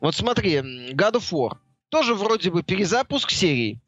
Вот 0.02 0.16
смотри, 0.16 0.56
God 0.56 1.14
of 1.14 1.32
War. 1.32 1.58
Тоже 1.90 2.16
вроде 2.16 2.52
бы 2.52 2.64
перезапуск 2.64 3.32
серии. 3.32 3.80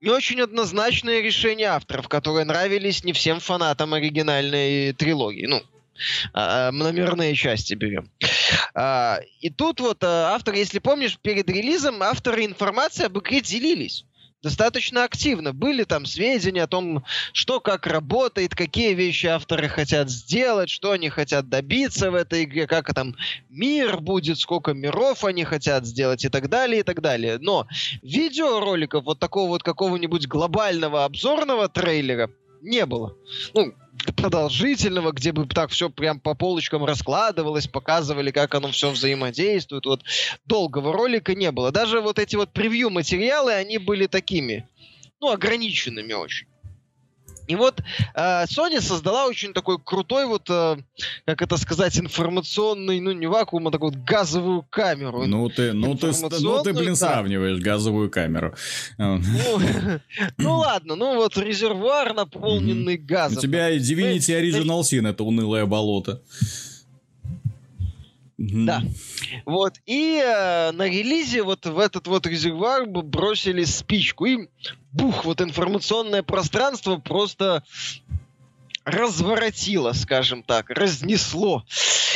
Не 0.00 0.10
очень 0.10 0.40
однозначное 0.40 1.20
решение 1.20 1.68
авторов, 1.68 2.08
которые 2.08 2.44
нравились 2.44 3.04
не 3.04 3.12
всем 3.12 3.40
фанатам 3.40 3.94
оригинальной 3.94 4.92
трилогии. 4.92 5.46
Ну, 5.46 5.62
а, 6.32 6.68
а, 6.68 6.72
номерные 6.72 7.34
части 7.34 7.74
берем. 7.74 8.10
А, 8.74 9.20
и 9.40 9.50
тут 9.50 9.80
вот 9.80 10.02
автор, 10.04 10.54
если 10.54 10.78
помнишь, 10.78 11.18
перед 11.20 11.48
релизом 11.48 12.02
авторы 12.02 12.44
информации 12.44 13.06
об 13.06 13.18
игре 13.18 13.40
делились 13.40 14.04
достаточно 14.42 15.04
активно. 15.04 15.52
Были 15.52 15.84
там 15.84 16.06
сведения 16.06 16.62
о 16.62 16.68
том, 16.68 17.04
что 17.32 17.60
как 17.60 17.86
работает, 17.86 18.54
какие 18.54 18.94
вещи 18.94 19.26
авторы 19.26 19.68
хотят 19.68 20.10
сделать, 20.10 20.70
что 20.70 20.92
они 20.92 21.08
хотят 21.08 21.48
добиться 21.48 22.10
в 22.10 22.14
этой 22.14 22.44
игре, 22.44 22.66
как 22.66 22.92
там 22.94 23.16
мир 23.48 24.00
будет, 24.00 24.38
сколько 24.38 24.74
миров 24.74 25.24
они 25.24 25.44
хотят 25.44 25.86
сделать 25.86 26.24
и 26.24 26.28
так 26.28 26.48
далее, 26.48 26.80
и 26.80 26.82
так 26.82 27.00
далее. 27.00 27.38
Но 27.38 27.66
видеороликов 28.02 29.04
вот 29.04 29.18
такого 29.18 29.48
вот 29.48 29.62
какого-нибудь 29.62 30.28
глобального 30.28 31.04
обзорного 31.04 31.68
трейлера 31.68 32.30
не 32.60 32.86
было. 32.86 33.14
Ну, 33.54 33.74
продолжительного, 34.16 35.12
где 35.12 35.32
бы 35.32 35.46
так 35.46 35.70
все 35.70 35.90
прям 35.90 36.20
по 36.20 36.34
полочкам 36.34 36.84
раскладывалось, 36.84 37.66
показывали, 37.66 38.30
как 38.30 38.54
оно 38.54 38.70
все 38.70 38.90
взаимодействует. 38.90 39.86
Вот 39.86 40.02
долгого 40.46 40.92
ролика 40.92 41.34
не 41.34 41.50
было. 41.52 41.70
Даже 41.70 42.00
вот 42.00 42.18
эти 42.18 42.36
вот 42.36 42.52
превью-материалы, 42.52 43.52
они 43.52 43.78
были 43.78 44.06
такими, 44.06 44.68
ну, 45.20 45.30
ограниченными 45.30 46.12
очень. 46.12 46.46
И 47.48 47.56
вот 47.56 47.80
э, 48.14 48.44
Sony 48.44 48.80
создала 48.80 49.26
очень 49.26 49.54
такой 49.54 49.78
крутой 49.82 50.26
вот, 50.26 50.48
э, 50.50 50.76
как 51.24 51.42
это 51.42 51.56
сказать, 51.56 51.98
информационный, 51.98 53.00
ну 53.00 53.12
не 53.12 53.26
вакуум, 53.26 53.68
а 53.68 53.70
такую 53.70 53.92
вот 53.92 54.04
газовую 54.04 54.62
камеру. 54.68 55.26
Ну 55.26 55.48
ты, 55.48 55.72
ну 55.72 55.96
ты, 55.96 56.12
ну 56.40 56.62
ты, 56.62 56.74
блин, 56.74 56.90
да. 56.90 56.96
сравниваешь 56.96 57.58
газовую 57.58 58.10
камеру. 58.10 58.54
Ну, 58.98 59.18
ну 60.38 60.56
ладно, 60.58 60.94
ну 60.94 61.16
вот 61.16 61.38
резервуар, 61.38 62.12
наполненный 62.14 62.98
У 62.98 63.06
газом. 63.06 63.40
тебя 63.40 63.74
Divinity 63.74 64.38
Original 64.38 64.82
Sin, 64.82 65.08
это 65.08 65.24
унылое 65.24 65.64
болото. 65.64 66.22
Мгм. 68.38 68.66
Да. 68.66 68.82
Вот. 69.46 69.74
И 69.84 70.22
э, 70.24 70.70
на 70.70 70.86
релизе 70.88 71.42
вот 71.42 71.66
в 71.66 71.78
этот 71.78 72.06
вот 72.06 72.26
резервуар 72.26 72.86
бросили 72.86 73.64
спичку. 73.64 74.26
И 74.26 74.48
бух, 74.92 75.24
вот 75.24 75.40
информационное 75.40 76.22
пространство 76.22 76.96
просто 76.98 77.64
разворотило, 78.84 79.92
скажем 79.92 80.42
так, 80.42 80.70
разнесло. 80.70 81.64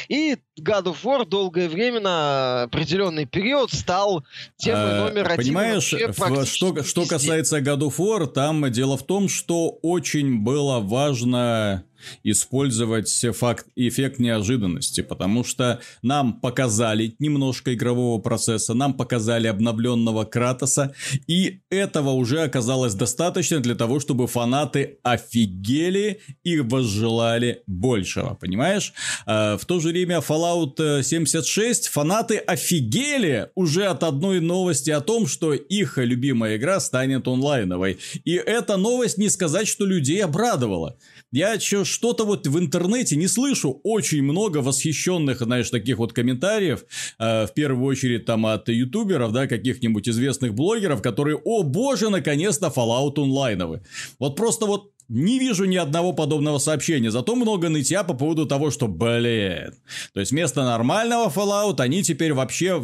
И 0.08 0.36
God 0.58 0.84
of 0.84 0.96
War 1.02 1.26
долгое 1.26 1.68
время 1.68 2.00
на 2.00 2.62
определенный 2.62 3.26
период 3.26 3.72
стал 3.72 4.24
темой 4.56 5.00
А, 5.00 5.04
номер 5.08 5.30
один. 5.32 5.36
Понимаешь, 5.44 5.92
в- 5.92 6.46
что, 6.46 6.82
что 6.82 7.04
касается 7.06 7.58
God 7.58 7.80
of 7.80 7.96
War, 7.98 8.26
там 8.26 8.70
дело 8.70 8.96
в 8.96 9.04
том, 9.04 9.28
что 9.28 9.68
очень 9.82 10.38
было 10.40 10.80
важно 10.80 11.84
использовать 12.22 13.10
факт, 13.34 13.66
эффект 13.76 14.18
неожиданности, 14.18 15.00
потому 15.00 15.44
что 15.44 15.80
нам 16.02 16.40
показали 16.40 17.14
немножко 17.18 17.74
игрового 17.74 18.20
процесса, 18.20 18.74
нам 18.74 18.94
показали 18.94 19.46
обновленного 19.46 20.24
Кратоса, 20.24 20.94
и 21.26 21.60
этого 21.70 22.10
уже 22.10 22.42
оказалось 22.42 22.94
достаточно 22.94 23.60
для 23.60 23.74
того, 23.74 24.00
чтобы 24.00 24.26
фанаты 24.26 24.98
офигели 25.02 26.20
и 26.44 26.60
возжелали 26.60 27.62
большего, 27.66 28.34
понимаешь? 28.34 28.92
А, 29.26 29.56
в 29.56 29.64
то 29.64 29.80
же 29.80 29.88
время 29.88 30.18
Fallout 30.18 31.02
76 31.02 31.88
фанаты 31.88 32.38
офигели 32.38 33.50
уже 33.54 33.86
от 33.86 34.02
одной 34.02 34.40
новости 34.40 34.90
о 34.90 35.00
том, 35.00 35.26
что 35.26 35.52
их 35.52 35.98
любимая 35.98 36.56
игра 36.56 36.80
станет 36.80 37.28
онлайновой. 37.28 37.98
И 38.24 38.34
эта 38.34 38.76
новость 38.76 39.18
не 39.18 39.28
сказать, 39.28 39.68
что 39.68 39.86
людей 39.86 40.22
обрадовала. 40.24 40.96
Я 41.32 41.58
что-то 41.58 42.24
вот 42.24 42.46
в 42.46 42.58
интернете 42.58 43.16
не 43.16 43.26
слышу 43.26 43.80
очень 43.82 44.22
много 44.22 44.58
восхищенных, 44.58 45.38
знаешь, 45.38 45.70
таких 45.70 45.96
вот 45.96 46.12
комментариев, 46.12 46.84
э, 47.18 47.46
в 47.46 47.54
первую 47.54 47.86
очередь 47.86 48.26
там 48.26 48.44
от 48.44 48.68
ютуберов, 48.68 49.32
да, 49.32 49.46
каких-нибудь 49.46 50.08
известных 50.08 50.54
блогеров, 50.54 51.00
которые, 51.00 51.38
о 51.42 51.62
боже, 51.62 52.10
наконец-то 52.10 52.66
Fallout 52.66 53.18
онлайновый. 53.18 53.80
Вот 54.18 54.36
просто 54.36 54.66
вот 54.66 54.92
не 55.08 55.38
вижу 55.38 55.64
ни 55.64 55.76
одного 55.76 56.12
подобного 56.12 56.58
сообщения, 56.58 57.10
зато 57.10 57.34
много 57.34 57.68
нытья 57.68 58.04
по 58.04 58.14
поводу 58.14 58.46
того, 58.46 58.70
что, 58.70 58.86
блин, 58.86 59.74
то 60.12 60.20
есть 60.20 60.32
вместо 60.32 60.64
нормального 60.64 61.30
Fallout 61.30 61.80
они 61.80 62.02
теперь 62.02 62.34
вообще 62.34 62.82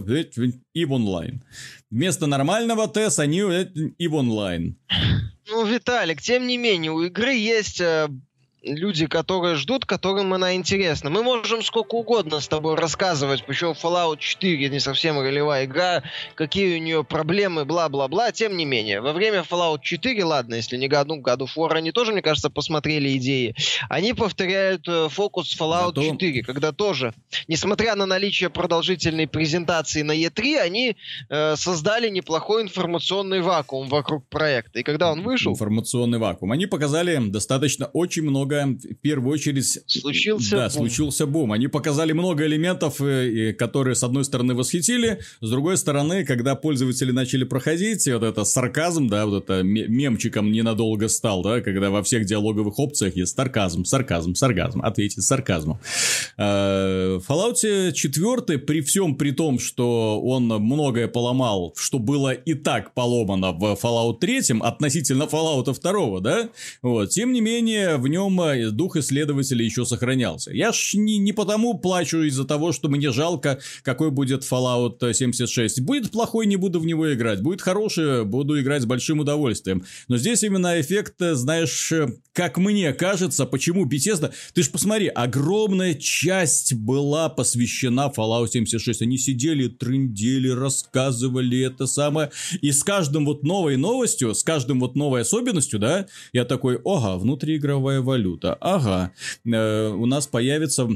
и 0.72 0.84
в 0.84 0.92
онлайн. 0.92 1.42
Вместо 1.90 2.26
нормального 2.26 2.86
TES 2.86 3.18
они 3.18 3.42
и 3.98 4.08
в 4.08 4.14
онлайн. 4.14 4.76
Ну, 5.50 5.64
Виталик, 5.64 6.20
тем 6.20 6.46
не 6.46 6.58
менее, 6.58 6.92
у 6.92 7.02
игры 7.02 7.32
есть 7.32 7.80
э, 7.80 8.08
люди, 8.62 9.06
которые 9.06 9.56
ждут, 9.56 9.84
которым 9.86 10.32
она 10.34 10.54
интересна. 10.54 11.10
Мы 11.10 11.22
можем 11.22 11.62
сколько 11.62 11.94
угодно 11.94 12.40
с 12.40 12.48
тобой 12.48 12.74
рассказывать, 12.74 13.44
почему 13.44 13.72
Fallout 13.72 14.18
4 14.18 14.68
не 14.68 14.80
совсем 14.80 15.18
ролевая 15.18 15.64
игра, 15.64 16.02
какие 16.34 16.76
у 16.78 16.82
нее 16.82 17.04
проблемы, 17.04 17.64
бла-бла-бла. 17.64 18.32
Тем 18.32 18.56
не 18.56 18.64
менее, 18.64 19.00
во 19.00 19.12
время 19.12 19.44
Fallout 19.48 19.80
4, 19.82 20.24
ладно, 20.24 20.56
если 20.56 20.76
не 20.76 20.88
году, 20.88 21.16
году 21.16 21.46
War, 21.56 21.74
они 21.74 21.92
тоже, 21.92 22.12
мне 22.12 22.22
кажется, 22.22 22.50
посмотрели 22.50 23.16
идеи. 23.16 23.54
Они 23.88 24.12
повторяют 24.12 24.86
э, 24.88 25.08
фокус 25.08 25.56
Fallout 25.58 25.94
Зато- 25.94 26.02
4, 26.12 26.42
когда 26.42 26.72
тоже, 26.72 27.14
несмотря 27.46 27.94
на 27.94 28.06
наличие 28.06 28.50
продолжительной 28.50 29.26
презентации 29.28 30.02
на 30.02 30.12
E3, 30.12 30.58
они 30.58 30.96
э, 31.28 31.56
создали 31.56 32.08
неплохой 32.08 32.62
информационный 32.62 33.40
вакуум 33.40 33.88
вокруг 33.88 34.26
проекта. 34.28 34.80
И 34.80 34.82
когда 34.82 35.12
он 35.12 35.22
вышел, 35.22 35.52
Информационный 35.52 36.18
вакуум. 36.18 36.52
Они 36.52 36.66
показали 36.66 37.18
достаточно 37.28 37.86
очень 37.86 38.22
много, 38.22 38.47
в 38.48 38.94
первую 39.02 39.32
очередь... 39.34 39.78
Случился 39.86 40.50
Да, 40.56 40.62
бум. 40.64 40.70
случился 40.70 41.26
бум. 41.26 41.52
Они 41.52 41.68
показали 41.68 42.12
много 42.12 42.44
элементов, 42.46 43.00
э, 43.00 43.52
которые, 43.52 43.94
с 43.94 44.02
одной 44.02 44.24
стороны, 44.24 44.54
восхитили, 44.54 45.20
с 45.40 45.50
другой 45.50 45.76
стороны, 45.76 46.24
когда 46.24 46.54
пользователи 46.54 47.12
начали 47.12 47.44
проходить, 47.44 48.06
вот 48.08 48.22
это 48.22 48.44
сарказм, 48.44 49.08
да, 49.08 49.26
вот 49.26 49.44
это 49.44 49.62
ме- 49.62 49.86
мемчиком 49.88 50.50
ненадолго 50.52 51.08
стал, 51.08 51.42
да, 51.42 51.60
когда 51.60 51.90
во 51.90 52.02
всех 52.02 52.24
диалоговых 52.24 52.78
опциях 52.78 53.16
есть 53.16 53.34
сарказм, 53.36 53.84
сарказм, 53.84 54.34
сарказм, 54.34 54.82
ответить 54.82 55.22
сарказмом. 55.24 55.78
Э, 56.36 57.18
В 57.18 57.30
Fallout 57.30 57.92
4, 57.92 58.58
при 58.58 58.80
всем 58.80 59.16
при 59.16 59.30
том, 59.32 59.58
что 59.58 60.20
он 60.20 60.44
многое 60.46 61.08
поломал, 61.08 61.74
что 61.76 61.98
было 61.98 62.32
и 62.32 62.54
так 62.54 62.94
поломано 62.94 63.52
в 63.52 63.78
Fallout 63.82 64.18
3, 64.20 64.58
относительно 64.60 65.24
Fallout 65.24 65.64
2, 65.64 66.20
да, 66.20 66.48
вот, 66.82 67.10
тем 67.10 67.32
не 67.32 67.40
менее, 67.40 67.96
в 67.96 68.08
нем 68.08 68.37
э, 68.40 68.70
дух 68.70 68.96
исследователя 68.96 69.64
еще 69.64 69.84
сохранялся. 69.84 70.52
Я 70.52 70.72
ж 70.72 70.94
не, 70.94 71.18
не 71.18 71.32
потому 71.32 71.78
плачу 71.78 72.22
из-за 72.22 72.44
того, 72.44 72.72
что 72.72 72.88
мне 72.88 73.10
жалко, 73.10 73.60
какой 73.82 74.10
будет 74.10 74.42
Fallout 74.42 75.12
76. 75.12 75.80
Будет 75.80 76.10
плохой, 76.10 76.46
не 76.46 76.56
буду 76.56 76.80
в 76.80 76.86
него 76.86 77.12
играть. 77.12 77.40
Будет 77.42 77.62
хороший, 77.62 78.24
буду 78.24 78.60
играть 78.60 78.82
с 78.82 78.86
большим 78.86 79.20
удовольствием. 79.20 79.84
Но 80.08 80.16
здесь 80.16 80.42
именно 80.42 80.80
эффект, 80.80 81.20
э, 81.20 81.34
знаешь, 81.34 81.92
э, 81.92 82.08
как 82.32 82.58
мне 82.58 82.92
кажется, 82.92 83.46
почему 83.46 83.86
Bethesda... 83.86 84.32
Ты 84.54 84.62
ж 84.62 84.70
посмотри, 84.70 85.08
огромная 85.08 85.94
часть 85.94 86.74
была 86.74 87.28
посвящена 87.28 88.12
Fallout 88.16 88.48
76. 88.48 89.02
Они 89.02 89.18
сидели, 89.18 89.68
трындели, 89.68 90.48
рассказывали 90.48 91.60
это 91.60 91.86
самое. 91.86 92.30
И 92.60 92.70
с 92.70 92.84
каждым 92.84 93.26
вот 93.26 93.42
новой 93.42 93.76
новостью, 93.76 94.34
с 94.34 94.44
каждым 94.44 94.80
вот 94.80 94.94
новой 94.94 95.22
особенностью, 95.22 95.78
да, 95.78 96.06
я 96.32 96.44
такой, 96.44 96.80
ага, 96.84 97.16
внутриигровая 97.18 98.00
валюта, 98.00 98.27
ага, 98.60 99.12
э, 99.44 99.88
у 99.88 100.06
нас 100.06 100.26
появится 100.26 100.88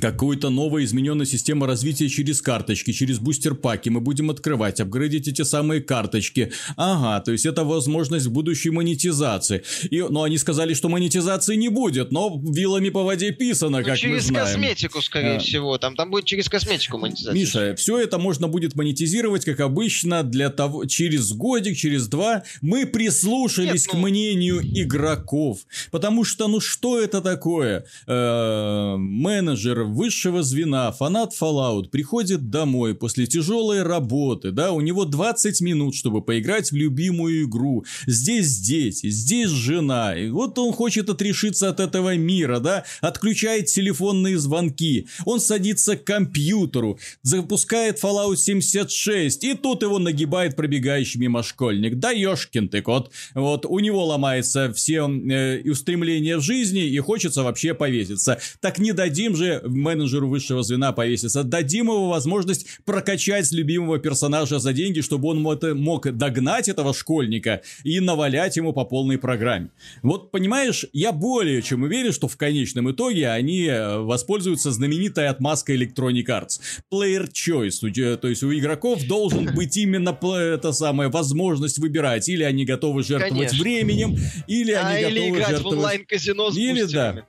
какую-то 0.00 0.50
новая 0.50 0.84
измененная 0.84 1.26
система 1.26 1.66
развития 1.66 2.08
через 2.08 2.40
карточки, 2.42 2.92
через 2.92 3.18
бустер-паки. 3.18 3.88
Мы 3.90 4.00
будем 4.00 4.30
открывать, 4.30 4.80
апгрейдить 4.80 5.28
эти 5.28 5.42
самые 5.42 5.80
карточки. 5.80 6.52
Ага, 6.76 7.20
то 7.24 7.32
есть 7.32 7.46
это 7.46 7.64
возможность 7.64 8.28
будущей 8.28 8.70
монетизации. 8.70 9.62
И, 9.90 10.00
но 10.02 10.22
они 10.22 10.38
сказали, 10.38 10.74
что 10.74 10.88
монетизации 10.88 11.56
не 11.56 11.68
будет, 11.68 12.12
но 12.12 12.40
вилами 12.44 12.90
по 12.90 13.02
воде 13.02 13.32
писано, 13.32 13.78
Ну, 13.78 13.84
как 13.84 13.92
мы 13.94 13.96
через 13.98 14.24
знаем. 14.24 14.46
косметику, 14.46 15.02
скорее 15.02 15.36
А. 15.36 15.38
всего. 15.38 15.78
Там, 15.78 15.96
там 15.96 16.10
будет 16.10 16.24
через 16.24 16.48
косметику 16.48 16.98
монетизация. 16.98 17.34
Миша, 17.34 17.74
все 17.76 17.98
это 17.98 18.18
можно 18.18 18.48
будет 18.48 18.74
монетизировать, 18.74 19.44
как 19.44 19.60
обычно, 19.60 20.22
для 20.22 20.50
того, 20.50 20.84
через 20.86 21.32
годик, 21.32 21.76
через 21.76 22.08
два. 22.08 22.42
Мы 22.62 22.86
прислушались 22.86 23.86
Нет, 23.86 23.92
к 23.92 23.94
ну- 23.94 24.00
мнению 24.08 24.60
игроков. 24.62 25.60
Потому 25.90 26.24
что, 26.24 26.48
ну 26.48 26.60
что 26.60 26.98
это 27.00 27.20
такое? 27.20 27.84
Э, 28.06 28.96
менеджер 28.96 29.84
высшего 29.88 30.42
звена, 30.42 30.92
фанат 30.92 31.32
Fallout, 31.38 31.88
приходит 31.88 32.50
домой 32.50 32.94
после 32.94 33.26
тяжелой 33.26 33.82
работы, 33.82 34.50
да, 34.50 34.72
у 34.72 34.80
него 34.80 35.04
20 35.04 35.60
минут, 35.60 35.94
чтобы 35.94 36.22
поиграть 36.22 36.70
в 36.70 36.76
любимую 36.76 37.44
игру. 37.44 37.84
Здесь 38.06 38.58
дети, 38.58 39.10
здесь 39.10 39.50
жена. 39.50 40.16
И 40.16 40.30
вот 40.30 40.58
он 40.58 40.72
хочет 40.72 41.08
отрешиться 41.08 41.68
от 41.68 41.80
этого 41.80 42.16
мира, 42.16 42.60
да, 42.60 42.84
отключает 43.00 43.66
телефонные 43.66 44.38
звонки. 44.38 45.08
Он 45.24 45.40
садится 45.40 45.96
к 45.96 46.04
компьютеру, 46.04 46.98
запускает 47.22 48.02
Fallout 48.02 48.36
76, 48.36 49.44
и 49.44 49.54
тут 49.54 49.82
его 49.82 49.98
нагибает 49.98 50.56
пробегающий 50.56 51.20
мимо 51.20 51.42
школьник. 51.42 51.98
Да 51.98 52.10
ёшкин 52.10 52.68
ты 52.68 52.82
кот. 52.82 53.10
Вот 53.34 53.66
у 53.66 53.78
него 53.78 54.04
ломается 54.04 54.72
все 54.72 55.08
э, 55.08 55.62
устремления 55.70 56.36
в 56.36 56.42
жизни, 56.42 56.86
и 56.86 56.98
хочется 56.98 57.42
вообще 57.42 57.74
повеситься. 57.74 58.38
Так 58.60 58.78
не 58.78 58.92
дадим 58.92 59.36
же 59.36 59.62
менеджеру 59.68 60.28
высшего 60.28 60.62
звена 60.62 60.92
повеситься. 60.92 61.44
Дадим 61.44 61.86
ему 61.86 62.08
возможность 62.08 62.66
прокачать 62.84 63.50
любимого 63.52 63.98
персонажа 63.98 64.58
за 64.58 64.72
деньги, 64.72 65.00
чтобы 65.00 65.28
он 65.28 65.40
мог 65.40 66.16
догнать 66.16 66.68
этого 66.68 66.94
школьника 66.94 67.62
и 67.84 68.00
навалять 68.00 68.56
ему 68.56 68.72
по 68.72 68.84
полной 68.84 69.18
программе. 69.18 69.70
Вот, 70.02 70.30
понимаешь, 70.30 70.86
я 70.92 71.12
более 71.12 71.62
чем 71.62 71.82
уверен, 71.82 72.12
что 72.12 72.28
в 72.28 72.36
конечном 72.36 72.90
итоге 72.90 73.30
они 73.30 73.64
э, 73.64 73.98
воспользуются 73.98 74.70
знаменитой 74.70 75.28
отмазкой 75.28 75.78
Electronic 75.78 76.26
Arts. 76.26 76.60
Player 76.92 77.28
Choice, 77.30 78.16
то 78.16 78.28
есть 78.28 78.42
у 78.42 78.52
игроков 78.52 79.06
должен 79.06 79.54
быть 79.54 79.76
именно 79.76 80.16
это 80.36 80.72
самая 80.72 81.08
возможность 81.08 81.78
выбирать. 81.78 82.28
Или 82.28 82.42
они 82.42 82.64
готовы 82.64 83.02
жертвовать 83.02 83.50
Конечно. 83.50 83.62
временем, 83.62 84.16
или 84.46 84.72
а, 84.72 84.88
они 84.88 85.02
или 85.02 85.08
готовы 85.10 85.28
играть 85.28 85.48
жертвовать... 85.48 85.74
в 85.74 85.78
онлайн-казино 85.78 86.50
с 86.50 86.56
или, 86.56 86.82
да. 86.84 87.26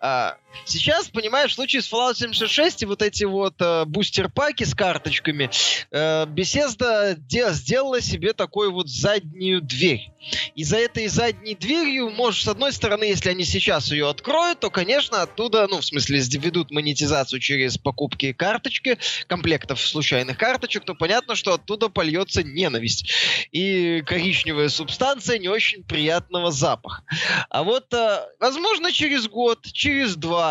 а, 0.00 0.36
Сейчас, 0.64 1.08
понимаешь, 1.08 1.52
в 1.52 1.54
случае 1.54 1.82
с 1.82 1.92
Fallout 1.92 2.16
76 2.16 2.82
и 2.82 2.86
вот 2.86 3.02
эти 3.02 3.24
вот 3.24 3.54
э, 3.60 3.84
бустер-паки 3.86 4.64
с 4.64 4.74
карточками, 4.74 5.50
э, 5.90 6.26
Bethesda 6.26 7.14
де- 7.16 7.52
сделала 7.52 8.00
себе 8.00 8.32
такую 8.32 8.72
вот 8.72 8.88
заднюю 8.88 9.62
дверь. 9.62 10.10
И 10.54 10.64
за 10.64 10.76
этой 10.76 11.06
задней 11.08 11.54
дверью, 11.54 12.10
может, 12.10 12.44
с 12.44 12.48
одной 12.48 12.72
стороны, 12.72 13.04
если 13.04 13.30
они 13.30 13.44
сейчас 13.44 13.90
ее 13.90 14.08
откроют, 14.08 14.60
то, 14.60 14.70
конечно, 14.70 15.22
оттуда, 15.22 15.66
ну, 15.68 15.80
в 15.80 15.84
смысле, 15.84 16.20
ведут 16.20 16.70
монетизацию 16.70 17.40
через 17.40 17.78
покупки 17.78 18.32
карточки, 18.32 18.98
комплектов 19.26 19.80
случайных 19.80 20.36
карточек, 20.36 20.84
то 20.84 20.94
понятно, 20.94 21.34
что 21.34 21.54
оттуда 21.54 21.88
польется 21.88 22.42
ненависть. 22.42 23.10
И 23.52 24.02
коричневая 24.02 24.68
субстанция 24.68 25.38
не 25.38 25.48
очень 25.48 25.84
приятного 25.84 26.50
запаха. 26.50 27.02
А 27.48 27.62
вот, 27.62 27.92
э, 27.94 28.20
возможно, 28.38 28.92
через 28.92 29.26
год, 29.28 29.66
через 29.72 30.16
два, 30.16 30.49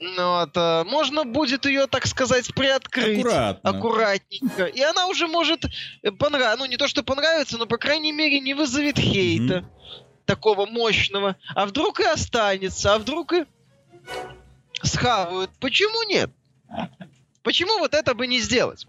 вот, 0.00 0.56
э, 0.56 0.84
можно 0.84 1.24
будет 1.24 1.66
ее, 1.66 1.86
так 1.86 2.06
сказать, 2.06 2.52
приоткрыть. 2.54 3.20
Аккуратно. 3.20 3.70
Аккуратненько. 3.70 4.64
И 4.64 4.80
она 4.80 5.06
уже 5.06 5.26
может 5.26 5.64
э, 6.02 6.10
понравиться. 6.10 6.58
Ну, 6.58 6.66
не 6.66 6.76
то, 6.76 6.88
что 6.88 7.02
понравится, 7.02 7.58
но, 7.58 7.66
по 7.66 7.78
крайней 7.78 8.12
мере, 8.12 8.40
не 8.40 8.54
вызовет 8.54 8.98
хейта. 8.98 9.54
Mm-hmm. 9.54 10.24
Такого 10.26 10.66
мощного. 10.66 11.36
А 11.54 11.66
вдруг 11.66 12.00
и 12.00 12.04
останется, 12.04 12.94
а 12.94 12.98
вдруг 12.98 13.32
и 13.32 13.46
схавают. 14.82 15.50
Почему 15.60 16.02
нет? 16.08 16.30
Почему 17.42 17.78
вот 17.78 17.94
это 17.94 18.14
бы 18.14 18.26
не 18.26 18.40
сделать? 18.40 18.86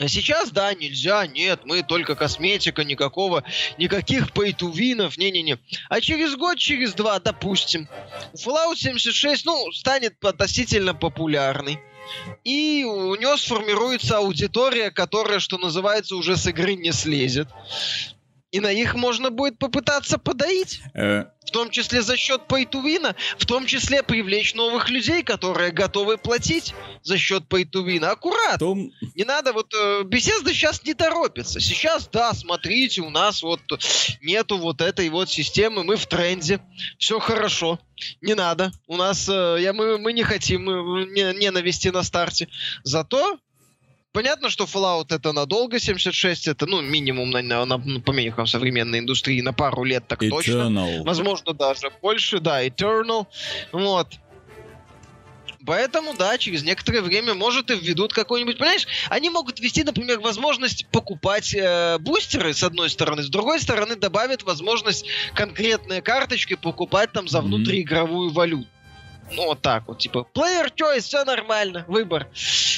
А 0.00 0.08
сейчас, 0.08 0.50
да, 0.50 0.72
нельзя, 0.72 1.26
нет, 1.26 1.60
мы 1.64 1.82
только 1.82 2.14
косметика, 2.14 2.84
никакого, 2.84 3.44
никаких 3.76 4.32
пейтувинов, 4.32 5.18
не-не-не. 5.18 5.58
А 5.90 6.00
через 6.00 6.36
год, 6.36 6.56
через 6.56 6.94
два, 6.94 7.20
допустим, 7.20 7.86
Fallout 8.34 8.76
76, 8.76 9.44
ну, 9.44 9.70
станет 9.72 10.24
относительно 10.24 10.94
популярный. 10.94 11.80
И 12.44 12.82
у 12.82 13.14
него 13.14 13.36
сформируется 13.36 14.16
аудитория, 14.16 14.90
которая, 14.90 15.38
что 15.38 15.58
называется, 15.58 16.16
уже 16.16 16.38
с 16.38 16.46
игры 16.46 16.76
не 16.76 16.92
слезет. 16.92 17.48
И 18.50 18.58
на 18.58 18.72
их 18.72 18.94
можно 18.94 19.30
будет 19.30 19.58
попытаться 19.58 20.18
подоить. 20.18 20.80
Э... 20.94 21.26
В 21.44 21.52
том 21.52 21.70
числе 21.70 22.02
за 22.02 22.16
счет 22.16 22.42
pay 22.48 22.66
в 23.38 23.46
том 23.46 23.66
числе 23.66 24.02
привлечь 24.02 24.54
новых 24.54 24.88
людей, 24.88 25.22
которые 25.22 25.72
готовы 25.72 26.18
платить 26.18 26.74
за 27.02 27.16
счет 27.16 27.44
pay 27.48 28.04
Аккуратно. 28.04 28.58
Том... 28.58 28.92
Не 29.14 29.24
надо, 29.24 29.52
вот 29.52 29.72
э, 29.74 30.02
Bethesda 30.02 30.52
сейчас 30.52 30.84
не 30.84 30.94
торопится. 30.94 31.60
Сейчас, 31.60 32.08
да, 32.08 32.32
смотрите, 32.34 33.02
у 33.02 33.10
нас 33.10 33.42
вот 33.42 33.60
нету 34.20 34.58
вот 34.58 34.80
этой 34.80 35.08
вот 35.08 35.30
системы, 35.30 35.82
мы 35.82 35.96
в 35.96 36.06
тренде, 36.06 36.60
все 36.98 37.18
хорошо. 37.18 37.78
Не 38.20 38.34
надо. 38.34 38.72
У 38.86 38.96
нас, 38.96 39.28
э, 39.28 39.58
я, 39.60 39.72
мы, 39.72 39.98
мы 39.98 40.12
не 40.12 40.22
хотим 40.22 40.64
ненависти 40.64 41.88
на 41.88 42.02
старте. 42.02 42.48
Зато 42.84 43.38
Понятно, 44.12 44.50
что 44.50 44.64
Fallout 44.64 45.14
это 45.14 45.32
надолго, 45.32 45.78
76 45.78 46.48
это, 46.48 46.66
ну, 46.66 46.80
минимум 46.80 47.30
на, 47.30 47.42
на, 47.42 47.64
на 47.64 48.00
по 48.00 48.10
меркам 48.10 48.46
современной 48.46 48.98
индустрии 48.98 49.40
на 49.40 49.52
пару 49.52 49.84
лет 49.84 50.06
так 50.08 50.22
Eternal. 50.22 50.30
точно. 50.30 51.02
Возможно, 51.04 51.54
даже 51.54 51.92
больше, 52.02 52.40
да, 52.40 52.66
Eternal. 52.66 53.26
Вот. 53.70 54.08
Поэтому, 55.64 56.14
да, 56.14 56.38
через 56.38 56.64
некоторое 56.64 57.02
время, 57.02 57.34
может, 57.34 57.70
и 57.70 57.76
введут 57.76 58.12
какой-нибудь... 58.12 58.58
Понимаешь, 58.58 58.86
они 59.10 59.30
могут 59.30 59.60
ввести, 59.60 59.84
например, 59.84 60.18
возможность 60.18 60.86
покупать 60.88 61.54
э, 61.54 61.98
бустеры, 61.98 62.54
с 62.54 62.62
одной 62.62 62.88
стороны. 62.88 63.22
С 63.22 63.28
другой 63.28 63.60
стороны, 63.60 63.94
добавят 63.94 64.42
возможность 64.42 65.06
конкретные 65.34 66.02
карточки 66.02 66.56
покупать 66.56 67.12
там 67.12 67.28
за 67.28 67.42
внутриигровую 67.42 68.30
валюту. 68.30 68.66
Ну, 69.32 69.46
вот 69.46 69.62
так 69.62 69.86
вот, 69.86 69.98
типа, 69.98 70.26
player 70.34 70.72
choice, 70.74 71.00
все 71.00 71.24
нормально, 71.24 71.84
выбор. 71.88 72.26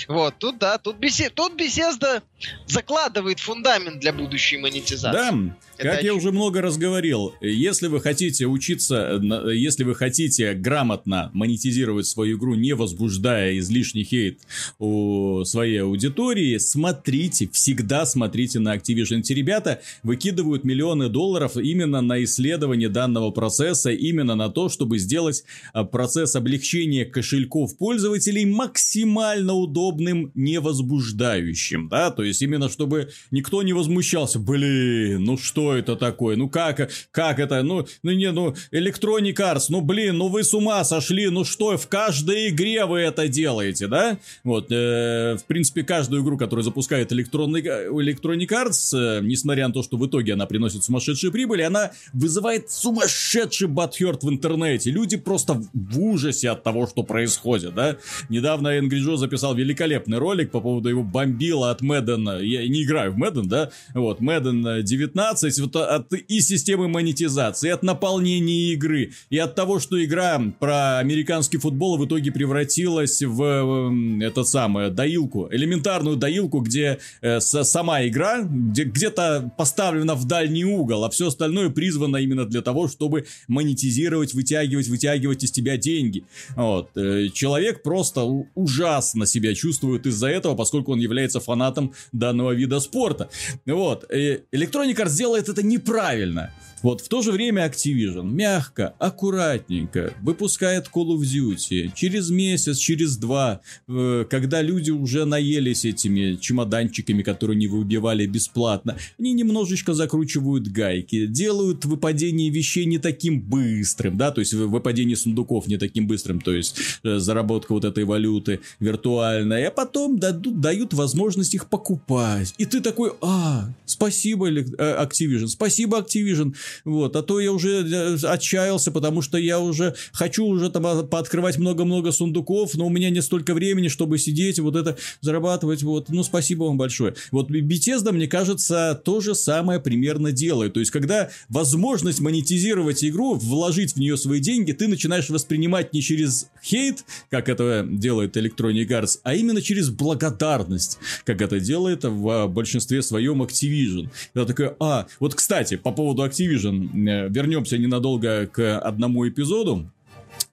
Вот, 0.08 0.34
тут, 0.38 0.58
да, 0.58 0.78
тут, 0.78 0.96
бесе... 0.96 1.30
тут 1.30 1.60
Bethesda 1.60 2.22
закладывает 2.66 3.40
фундамент 3.40 4.00
для 4.00 4.12
будущей 4.12 4.58
монетизации. 4.58 5.30
Да, 5.48 5.56
Это 5.82 5.96
как 5.96 6.04
я 6.04 6.14
уже 6.14 6.32
много 6.32 6.60
раз 6.60 6.78
говорил, 6.78 7.34
если 7.40 7.88
вы 7.88 8.00
хотите 8.00 8.46
учиться, 8.46 9.20
если 9.52 9.84
вы 9.84 9.94
хотите 9.94 10.54
грамотно 10.54 11.30
монетизировать 11.32 12.06
свою 12.06 12.38
игру, 12.38 12.54
не 12.54 12.74
возбуждая 12.74 13.58
излишний 13.58 14.04
хейт 14.04 14.40
у 14.78 15.44
своей 15.44 15.82
аудитории, 15.82 16.58
смотрите, 16.58 17.48
всегда 17.52 18.06
смотрите 18.06 18.58
на 18.58 18.76
Activision. 18.76 19.20
Эти 19.20 19.32
ребята 19.32 19.80
выкидывают 20.02 20.64
миллионы 20.64 21.08
долларов 21.08 21.56
именно 21.56 22.00
на 22.00 22.22
исследование 22.24 22.88
данного 22.88 23.30
процесса, 23.30 23.90
именно 23.90 24.34
на 24.34 24.48
то, 24.48 24.68
чтобы 24.68 24.98
сделать 24.98 25.44
а, 25.72 25.84
процесс 25.84 26.36
облегчения 26.36 27.04
кошельков 27.04 27.76
пользователей 27.76 28.44
максимально 28.44 29.54
удобным, 29.54 30.32
не 30.34 30.60
возбуждающим, 30.60 31.88
да, 31.88 32.10
то 32.10 32.22
есть 32.22 32.42
именно 32.42 32.68
чтобы 32.68 33.10
никто 33.30 33.62
не 33.62 33.72
возмущался, 33.72 34.38
блин, 34.38 35.24
ну 35.24 35.36
что 35.36 35.71
это 35.74 35.96
такое, 35.96 36.36
ну 36.36 36.48
как, 36.48 36.90
как 37.10 37.38
это, 37.38 37.62
ну, 37.62 37.86
ну 38.02 38.12
не, 38.12 38.30
ну 38.32 38.54
Electronic 38.72 39.34
Arts, 39.34 39.66
ну 39.68 39.80
блин, 39.80 40.18
ну 40.18 40.28
вы 40.28 40.44
с 40.44 40.54
ума 40.54 40.84
сошли, 40.84 41.28
ну 41.28 41.44
что, 41.44 41.76
в 41.76 41.88
каждой 41.88 42.48
игре 42.48 42.84
вы 42.86 43.00
это 43.00 43.28
делаете, 43.28 43.86
да, 43.86 44.18
вот, 44.44 44.70
э, 44.70 45.36
в 45.36 45.44
принципе, 45.46 45.82
каждую 45.82 46.22
игру, 46.22 46.36
которую 46.36 46.64
запускает 46.64 47.12
Electronic, 47.12 47.90
Electronic 47.90 48.48
Arts, 48.48 48.96
э, 48.96 49.20
несмотря 49.22 49.68
на 49.68 49.74
то, 49.74 49.82
что 49.82 49.96
в 49.96 50.06
итоге 50.06 50.34
она 50.34 50.46
приносит 50.46 50.84
сумасшедшие 50.84 51.30
прибыли, 51.32 51.62
она 51.62 51.92
вызывает 52.12 52.70
сумасшедший 52.70 53.68
батхерт 53.68 54.22
в 54.22 54.28
интернете, 54.28 54.90
люди 54.90 55.16
просто 55.16 55.62
в 55.72 56.00
ужасе 56.00 56.50
от 56.50 56.62
того, 56.62 56.86
что 56.86 57.02
происходит, 57.02 57.74
да. 57.74 57.96
Недавно 58.28 58.78
Энгри 58.78 59.00
Джо 59.00 59.16
записал 59.16 59.54
великолепный 59.54 60.18
ролик 60.18 60.50
по 60.50 60.60
поводу 60.60 60.88
его 60.88 61.02
бомбила 61.02 61.70
от 61.70 61.80
Мэддена. 61.80 62.38
Я 62.40 62.66
не 62.68 62.84
играю 62.84 63.12
в 63.12 63.16
Мэдден, 63.16 63.48
да. 63.48 63.70
Вот, 63.94 64.20
Мэдден 64.20 64.82
19 64.82 65.61
вот 65.62 65.76
от 65.76 66.12
и 66.12 66.40
системы 66.40 66.88
монетизации, 66.88 67.68
и 67.68 67.70
от 67.70 67.82
наполнения 67.82 68.72
игры, 68.72 69.12
и 69.30 69.38
от 69.38 69.54
того, 69.54 69.78
что 69.78 70.02
игра 70.02 70.40
про 70.60 70.98
американский 70.98 71.58
футбол 71.58 71.96
в 71.98 72.06
итоге 72.06 72.32
превратилась 72.32 73.22
в 73.22 74.22
это 74.22 74.44
самое 74.44 74.90
доилку, 74.90 75.48
элементарную 75.50 76.16
доилку, 76.16 76.60
где 76.60 76.98
э, 77.20 77.40
сама 77.40 78.06
игра 78.06 78.42
где, 78.42 78.84
где-то 78.84 79.52
поставлена 79.56 80.14
в 80.14 80.26
дальний 80.26 80.64
угол, 80.64 81.04
а 81.04 81.10
все 81.10 81.28
остальное 81.28 81.70
призвано 81.70 82.16
именно 82.18 82.44
для 82.44 82.62
того, 82.62 82.88
чтобы 82.88 83.26
монетизировать, 83.48 84.34
вытягивать, 84.34 84.88
вытягивать 84.88 85.44
из 85.44 85.50
тебя 85.50 85.76
деньги. 85.76 86.24
Вот. 86.56 86.90
Э, 86.96 87.28
человек 87.32 87.82
просто 87.82 88.22
ужасно 88.54 89.26
себя 89.26 89.54
чувствует 89.54 90.06
из-за 90.06 90.28
этого, 90.28 90.54
поскольку 90.54 90.92
он 90.92 91.00
является 91.00 91.40
фанатом 91.40 91.92
данного 92.12 92.52
вида 92.52 92.80
спорта. 92.80 93.28
Вот. 93.66 94.04
Э, 94.10 94.40
Electronic 94.52 94.96
Arts 94.96 95.16
делает 95.16 95.41
это 95.48 95.62
неправильно. 95.62 96.50
Вот 96.82 97.00
в 97.00 97.08
то 97.08 97.22
же 97.22 97.30
время 97.30 97.66
Activision 97.66 98.28
мягко, 98.28 98.94
аккуратненько 98.98 100.12
выпускает 100.20 100.90
Call 100.92 101.16
of 101.16 101.20
Duty 101.20 101.92
через 101.94 102.30
месяц, 102.30 102.76
через 102.78 103.16
два, 103.16 103.60
э, 103.88 104.24
когда 104.28 104.62
люди 104.62 104.90
уже 104.90 105.24
наелись 105.24 105.84
этими 105.84 106.34
чемоданчиками, 106.34 107.22
которые 107.22 107.56
не 107.56 107.68
выбивали 107.68 108.26
бесплатно, 108.26 108.96
они 109.18 109.32
немножечко 109.32 109.94
закручивают 109.94 110.68
гайки, 110.68 111.26
делают 111.26 111.84
выпадение 111.84 112.50
вещей 112.50 112.84
не 112.84 112.98
таким 112.98 113.40
быстрым, 113.40 114.16
да, 114.16 114.32
то 114.32 114.40
есть 114.40 114.52
выпадение 114.52 115.16
сундуков 115.16 115.68
не 115.68 115.76
таким 115.76 116.06
быстрым, 116.06 116.40
то 116.40 116.52
есть 116.52 116.76
э, 117.04 117.18
заработка 117.18 117.72
вот 117.72 117.84
этой 117.84 118.04
валюты 118.04 118.60
виртуальной, 118.80 119.66
а 119.66 119.70
потом 119.70 120.18
дадут, 120.18 120.60
дают 120.60 120.94
возможность 120.94 121.54
их 121.54 121.68
покупать. 121.68 122.54
И 122.58 122.64
ты 122.64 122.80
такой, 122.80 123.12
а, 123.20 123.68
спасибо, 123.86 124.50
э, 124.50 124.64
Activision. 124.78 125.46
Спасибо, 125.46 126.00
Activision. 126.00 126.54
Вот, 126.84 127.16
а 127.16 127.22
то 127.22 127.40
я 127.40 127.52
уже 127.52 127.86
э, 127.86 128.16
отчаялся, 128.26 128.90
потому 128.90 129.22
что 129.22 129.38
я 129.38 129.60
уже 129.60 129.94
хочу 130.12 130.44
уже 130.44 130.70
там 130.70 130.86
а, 130.86 131.02
пооткрывать 131.02 131.58
много-много 131.58 132.12
сундуков, 132.12 132.74
но 132.74 132.86
у 132.86 132.90
меня 132.90 133.10
не 133.10 133.22
столько 133.22 133.54
времени, 133.54 133.88
чтобы 133.88 134.18
сидеть, 134.18 134.58
вот 134.58 134.76
это 134.76 134.96
зарабатывать, 135.20 135.82
вот. 135.82 136.08
Ну, 136.08 136.22
спасибо 136.22 136.64
вам 136.64 136.78
большое. 136.78 137.14
Вот 137.30 137.50
Bethesda, 137.50 138.12
мне 138.12 138.26
кажется, 138.26 139.00
то 139.04 139.20
же 139.20 139.34
самое 139.34 139.80
примерно 139.80 140.32
делает. 140.32 140.74
То 140.74 140.80
есть, 140.80 140.90
когда 140.90 141.30
возможность 141.48 142.20
монетизировать 142.20 143.04
игру, 143.04 143.34
вложить 143.34 143.94
в 143.94 143.96
нее 143.96 144.16
свои 144.16 144.40
деньги, 144.40 144.72
ты 144.72 144.88
начинаешь 144.88 145.28
воспринимать 145.30 145.92
не 145.92 146.02
через 146.02 146.48
хейт, 146.62 147.04
как 147.30 147.48
это 147.48 147.86
делает 147.88 148.36
Electronic 148.36 148.86
Arts, 148.88 149.18
а 149.22 149.34
именно 149.34 149.60
через 149.60 149.90
благодарность, 149.90 150.98
как 151.24 151.40
это 151.42 151.60
делает 151.60 152.04
в 152.04 152.46
большинстве 152.46 153.02
своем 153.02 153.42
Activision. 153.42 154.08
Я 154.34 154.44
такой, 154.44 154.72
а, 154.80 155.06
вот, 155.20 155.34
кстати, 155.34 155.76
по 155.76 155.92
поводу 155.92 156.24
Activision, 156.24 156.61
э, 156.70 157.28
вернемся 157.28 157.78
ненадолго 157.78 158.46
к 158.46 158.78
одному 158.78 159.28
эпизоду. 159.28 159.90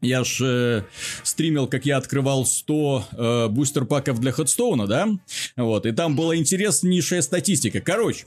Я 0.01 0.23
ж 0.23 0.41
э, 0.41 0.83
стримил, 1.23 1.67
как 1.67 1.85
я 1.85 1.97
открывал 1.97 2.45
100 2.45 3.05
э, 3.11 3.47
бустер-паков 3.49 4.19
для 4.19 4.31
Ходстоуна, 4.31 4.87
да? 4.87 5.09
Вот, 5.57 5.85
и 5.85 5.91
там 5.91 6.15
была 6.15 6.35
интереснейшая 6.35 7.21
статистика. 7.21 7.81
Короче, 7.81 8.25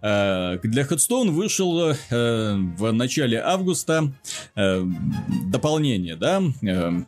для 0.00 0.82
Headstone 0.82 1.30
вышел 1.30 1.90
э, 1.90 1.94
в 2.10 2.92
начале 2.92 3.40
августа 3.40 4.12
э, 4.54 4.84
дополнение, 5.46 6.16
да, 6.16 6.42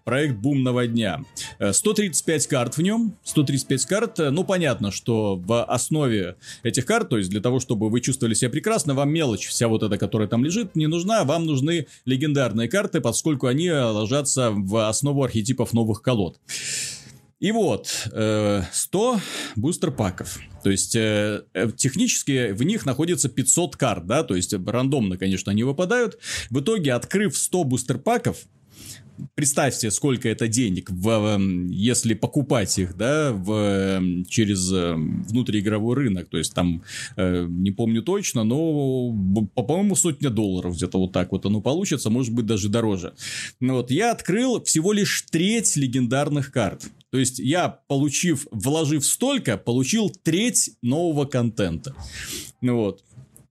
проект 0.04 0.36
бумного 0.36 0.86
дня. 0.86 1.22
135 1.70 2.46
карт 2.46 2.76
в 2.76 2.82
нем, 2.82 3.14
135 3.24 3.86
карт, 3.86 4.18
ну 4.18 4.44
понятно, 4.44 4.90
что 4.90 5.36
в 5.36 5.64
основе 5.64 6.36
этих 6.62 6.86
карт, 6.86 7.08
то 7.08 7.18
есть 7.18 7.30
для 7.30 7.40
того, 7.40 7.60
чтобы 7.60 7.90
вы 7.90 8.00
чувствовали 8.00 8.34
себя 8.34 8.50
прекрасно, 8.50 8.94
вам 8.94 9.10
мелочь 9.10 9.46
вся 9.46 9.68
вот 9.68 9.82
эта, 9.82 9.98
которая 9.98 10.28
там 10.28 10.44
лежит, 10.44 10.74
не 10.76 10.86
нужна, 10.86 11.24
вам 11.24 11.46
нужны 11.46 11.86
легендарные 12.04 12.68
карты, 12.68 13.00
поскольку 13.00 13.46
они 13.46 13.70
ложатся 13.70 14.50
в 14.50 14.88
основу 14.88 15.22
архетипов 15.22 15.72
новых 15.72 16.02
колод. 16.02 16.38
И 17.40 17.52
вот, 17.52 17.86
100 17.86 19.20
бустер-паков. 19.56 20.38
То 20.62 20.70
есть, 20.70 20.96
э, 20.96 21.44
э, 21.54 21.70
технически 21.76 22.52
в 22.52 22.62
них 22.62 22.84
находится 22.84 23.28
500 23.28 23.76
карт, 23.76 24.06
да, 24.06 24.22
то 24.22 24.34
есть, 24.34 24.52
рандомно, 24.52 25.16
конечно, 25.16 25.52
они 25.52 25.62
выпадают. 25.62 26.18
В 26.50 26.60
итоге, 26.60 26.92
открыв 26.92 27.36
100 27.36 27.64
бустер-паков, 27.64 28.38
представьте, 29.34 29.90
сколько 29.90 30.28
это 30.28 30.48
денег, 30.48 30.90
в, 30.90 31.38
если 31.70 32.14
покупать 32.14 32.78
их, 32.78 32.96
да, 32.96 33.32
в, 33.32 34.24
через 34.28 34.72
э, 34.72 34.94
внутриигровой 34.94 35.96
рынок. 35.96 36.28
То 36.28 36.38
есть 36.38 36.54
там, 36.54 36.82
э, 37.16 37.46
не 37.48 37.70
помню 37.70 38.02
точно, 38.02 38.44
но, 38.44 39.12
по-моему, 39.54 39.96
сотня 39.96 40.30
долларов 40.30 40.76
где-то 40.76 40.98
вот 40.98 41.12
так 41.12 41.32
вот 41.32 41.46
оно 41.46 41.60
получится, 41.60 42.10
может 42.10 42.32
быть, 42.32 42.46
даже 42.46 42.68
дороже. 42.68 43.14
Ну 43.60 43.74
вот, 43.74 43.90
я 43.90 44.12
открыл 44.12 44.62
всего 44.62 44.92
лишь 44.92 45.22
треть 45.30 45.76
легендарных 45.76 46.52
карт. 46.52 46.84
То 47.10 47.18
есть 47.18 47.38
я, 47.38 47.68
получив, 47.68 48.46
вложив 48.50 49.04
столько, 49.04 49.56
получил 49.56 50.10
треть 50.10 50.70
нового 50.82 51.24
контента. 51.24 51.94
Вот. 52.60 53.02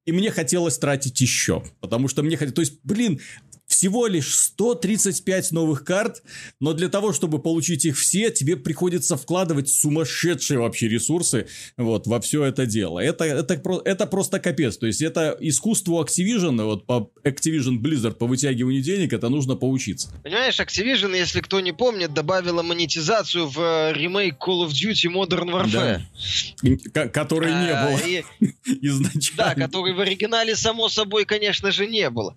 И 0.06 0.12
мне 0.12 0.32
хотелось 0.32 0.78
тратить 0.78 1.20
еще. 1.20 1.64
Потому 1.82 2.08
что 2.08 2.24
мне 2.24 2.38
хотелось... 2.38 2.54
То 2.56 2.62
есть, 2.62 2.80
блин, 2.84 3.20
всего 3.68 4.08
лишь 4.08 4.34
135 4.34 5.52
новых 5.52 5.84
карт, 5.84 6.24
но 6.60 6.74
для 6.74 6.90
того, 6.90 7.14
чтобы 7.14 7.40
получить 7.40 7.86
их 7.86 7.98
все, 7.98 8.32
тебе 8.32 8.56
приходится 8.56 9.18
вкладывать 9.18 9.70
сумасшедшие 9.70 10.60
вообще 10.60 10.88
ресурсы 10.88 11.48
вот, 11.76 12.08
во 12.08 12.20
все 12.22 12.46
это 12.46 12.66
дело. 12.66 13.00
Это, 13.00 13.26
это, 13.26 13.62
это 13.86 14.08
просто 14.08 14.40
капец. 14.40 14.78
То 14.78 14.88
есть, 14.88 15.02
это 15.02 15.38
искусство 15.40 16.04
Activision, 16.04 16.64
вот 16.64 16.86
по 16.86 17.12
Activision 17.24 17.78
Blizzard 17.80 18.14
по 18.14 18.26
вытягиванию 18.26 18.82
денег, 18.82 19.14
это 19.14 19.30
нужно 19.30 19.56
поучиться. 19.56 20.10
Понимаешь, 20.24 20.60
Activision, 20.60 21.16
если 21.16 21.42
кто 21.42 21.60
не 21.60 21.74
помнит, 21.74 22.14
добавила 22.14 22.64
монетизацию 22.64 23.48
в 23.48 23.60
э, 23.60 23.94
ремейк 23.94 24.36
Call 24.36 24.66
of 24.66 24.70
Duty 24.70 25.12
Modern 25.14 25.52
Warfare. 25.52 26.02
Да. 26.94 27.08
Которой 27.10 27.52
не 27.52 27.72
а, 27.72 27.86
было 27.86 28.00
и... 28.00 28.24
изначально. 28.82 29.56
Да, 29.56 29.56
которой 29.56 29.94
в 29.94 30.00
оригинале, 30.00 30.56
само 30.56 30.90
собой, 30.90 31.26
конечно 31.26 31.72
же, 31.72 31.86
не 31.86 32.10
было. 32.10 32.36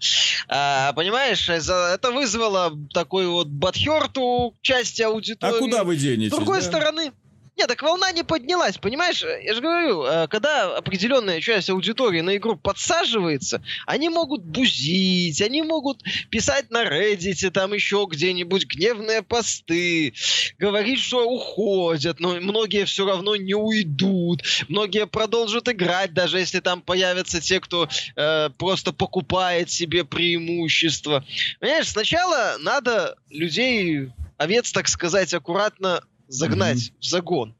А, 0.48 0.92
понимаешь? 0.92 1.48
это 1.48 2.10
вызвало 2.10 2.72
такой 2.92 3.26
вот 3.26 3.48
батхерт 3.48 4.16
у 4.18 4.56
части 4.60 5.02
аудитории. 5.02 5.56
А 5.56 5.58
куда 5.58 5.84
вы 5.84 5.96
денетесь? 5.96 6.32
С 6.32 6.36
другой 6.36 6.60
да? 6.60 6.64
стороны, 6.64 7.12
нет, 7.60 7.68
так 7.68 7.82
волна 7.82 8.10
не 8.12 8.22
поднялась, 8.22 8.78
понимаешь? 8.78 9.22
Я 9.22 9.52
же 9.52 9.60
говорю, 9.60 10.02
э, 10.04 10.28
когда 10.28 10.78
определенная 10.78 11.42
часть 11.42 11.68
аудитории 11.68 12.22
на 12.22 12.38
игру 12.38 12.56
подсаживается, 12.56 13.62
они 13.86 14.08
могут 14.08 14.42
бузить, 14.42 15.42
они 15.42 15.62
могут 15.62 16.02
писать 16.30 16.70
на 16.70 16.84
Reddit, 16.84 17.50
там 17.50 17.74
еще 17.74 18.06
где-нибудь 18.10 18.64
гневные 18.64 19.22
посты, 19.22 20.14
говорить, 20.58 21.00
что 21.00 21.28
уходят, 21.28 22.18
но 22.18 22.40
многие 22.40 22.86
все 22.86 23.04
равно 23.04 23.36
не 23.36 23.54
уйдут, 23.54 24.42
многие 24.68 25.06
продолжат 25.06 25.68
играть, 25.68 26.14
даже 26.14 26.38
если 26.38 26.60
там 26.60 26.80
появятся 26.80 27.42
те, 27.42 27.60
кто 27.60 27.88
э, 28.16 28.48
просто 28.56 28.94
покупает 28.94 29.70
себе 29.70 30.04
преимущество. 30.04 31.26
Понимаешь, 31.60 31.88
сначала 31.88 32.56
надо 32.60 33.18
людей 33.28 34.08
овец, 34.40 34.72
так 34.72 34.88
сказать, 34.88 35.34
аккуратно 35.34 36.02
загнать 36.30 36.78
mm-hmm. 36.78 37.00
в 37.00 37.04
загон. 37.04 37.54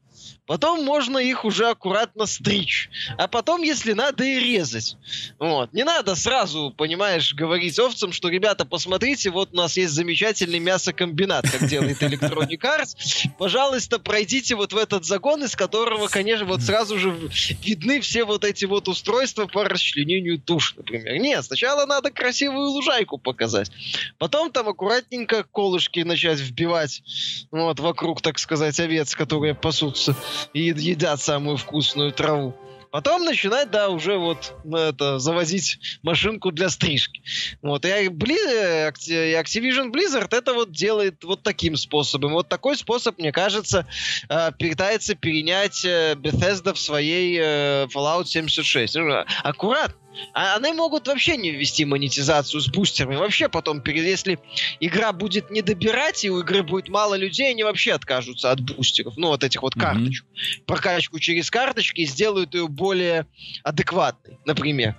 Потом 0.51 0.83
можно 0.83 1.17
их 1.17 1.45
уже 1.45 1.69
аккуратно 1.69 2.25
стричь. 2.25 2.89
А 3.17 3.29
потом, 3.29 3.61
если 3.61 3.93
надо, 3.93 4.25
и 4.25 4.37
резать. 4.37 4.97
Вот. 5.39 5.71
Не 5.71 5.85
надо 5.85 6.13
сразу, 6.13 6.73
понимаешь, 6.75 7.33
говорить 7.33 7.79
овцам, 7.79 8.11
что, 8.11 8.27
ребята, 8.27 8.65
посмотрите, 8.65 9.29
вот 9.29 9.53
у 9.53 9.55
нас 9.55 9.77
есть 9.77 9.93
замечательный 9.93 10.59
мясокомбинат, 10.59 11.49
как 11.49 11.69
делает 11.69 12.03
Electronic 12.03 12.59
Arts. 12.59 13.29
Пожалуйста, 13.39 13.97
пройдите 13.97 14.55
вот 14.55 14.73
в 14.73 14.77
этот 14.77 15.05
загон, 15.05 15.41
из 15.45 15.55
которого, 15.55 16.09
конечно, 16.09 16.45
вот 16.45 16.61
сразу 16.61 16.99
же 16.99 17.17
видны 17.63 18.01
все 18.01 18.25
вот 18.25 18.43
эти 18.43 18.65
вот 18.65 18.89
устройства 18.89 19.47
по 19.47 19.63
расчленению 19.63 20.37
туш, 20.37 20.75
например. 20.75 21.15
Нет, 21.15 21.45
сначала 21.45 21.85
надо 21.85 22.11
красивую 22.11 22.71
лужайку 22.71 23.17
показать. 23.17 23.71
Потом 24.17 24.51
там 24.51 24.67
аккуратненько 24.67 25.45
колышки 25.45 26.01
начать 26.01 26.39
вбивать 26.39 27.03
вот, 27.51 27.79
вокруг, 27.79 28.21
так 28.21 28.37
сказать, 28.37 28.77
овец, 28.81 29.15
которые 29.15 29.55
пасутся 29.55 30.13
и 30.53 30.61
едят 30.69 31.21
самую 31.21 31.57
вкусную 31.57 32.11
траву. 32.11 32.55
Потом 32.91 33.23
начинать, 33.23 33.71
да, 33.71 33.87
уже 33.87 34.17
вот 34.17 34.53
ну, 34.65 34.75
это, 34.75 35.17
завозить 35.17 35.79
машинку 36.03 36.51
для 36.51 36.69
стрижки. 36.69 37.23
Вот, 37.61 37.85
и, 37.85 38.09
Bli- 38.09 38.91
и 39.07 39.33
Activision 39.33 39.93
Blizzard 39.93 40.35
это 40.35 40.53
вот 40.53 40.71
делает 40.73 41.23
вот 41.23 41.41
таким 41.41 41.77
способом. 41.77 42.33
Вот 42.33 42.49
такой 42.49 42.75
способ, 42.75 43.17
мне 43.17 43.31
кажется, 43.31 43.87
э, 44.27 44.51
пытается 44.59 45.15
перенять 45.15 45.85
э, 45.85 46.15
Bethesda 46.15 46.73
в 46.73 46.79
своей 46.79 47.39
э, 47.41 47.87
Fallout 47.93 48.25
76. 48.25 48.97
Аккуратно 49.41 49.95
а 50.33 50.55
они 50.55 50.73
могут 50.73 51.07
вообще 51.07 51.37
не 51.37 51.51
ввести 51.51 51.85
монетизацию 51.85 52.61
с 52.61 52.67
бустерами. 52.67 53.15
Вообще 53.15 53.49
потом, 53.49 53.81
если 53.85 54.39
игра 54.79 55.11
будет 55.13 55.49
не 55.51 55.61
добирать, 55.61 56.23
и 56.23 56.29
у 56.29 56.39
игры 56.39 56.63
будет 56.63 56.89
мало 56.89 57.15
людей, 57.15 57.51
они 57.51 57.63
вообще 57.63 57.93
откажутся 57.93 58.51
от 58.51 58.61
бустеров. 58.61 59.15
Ну, 59.17 59.27
вот 59.27 59.43
этих 59.43 59.61
вот 59.61 59.75
карточек. 59.75 60.25
Mm-hmm. 60.25 60.65
Прокачку 60.65 61.19
через 61.19 61.49
карточки 61.49 62.01
и 62.01 62.05
сделают 62.05 62.53
ее 62.53 62.67
более 62.67 63.27
адекватной, 63.63 64.37
например. 64.45 64.95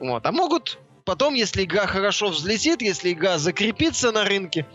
Вот. 0.00 0.24
А 0.26 0.32
могут 0.32 0.78
потом, 1.04 1.34
если 1.34 1.64
игра 1.64 1.86
хорошо 1.86 2.28
взлетит, 2.28 2.82
если 2.82 3.12
игра 3.12 3.38
закрепится 3.38 4.12
на 4.12 4.24
рынке, 4.24 4.66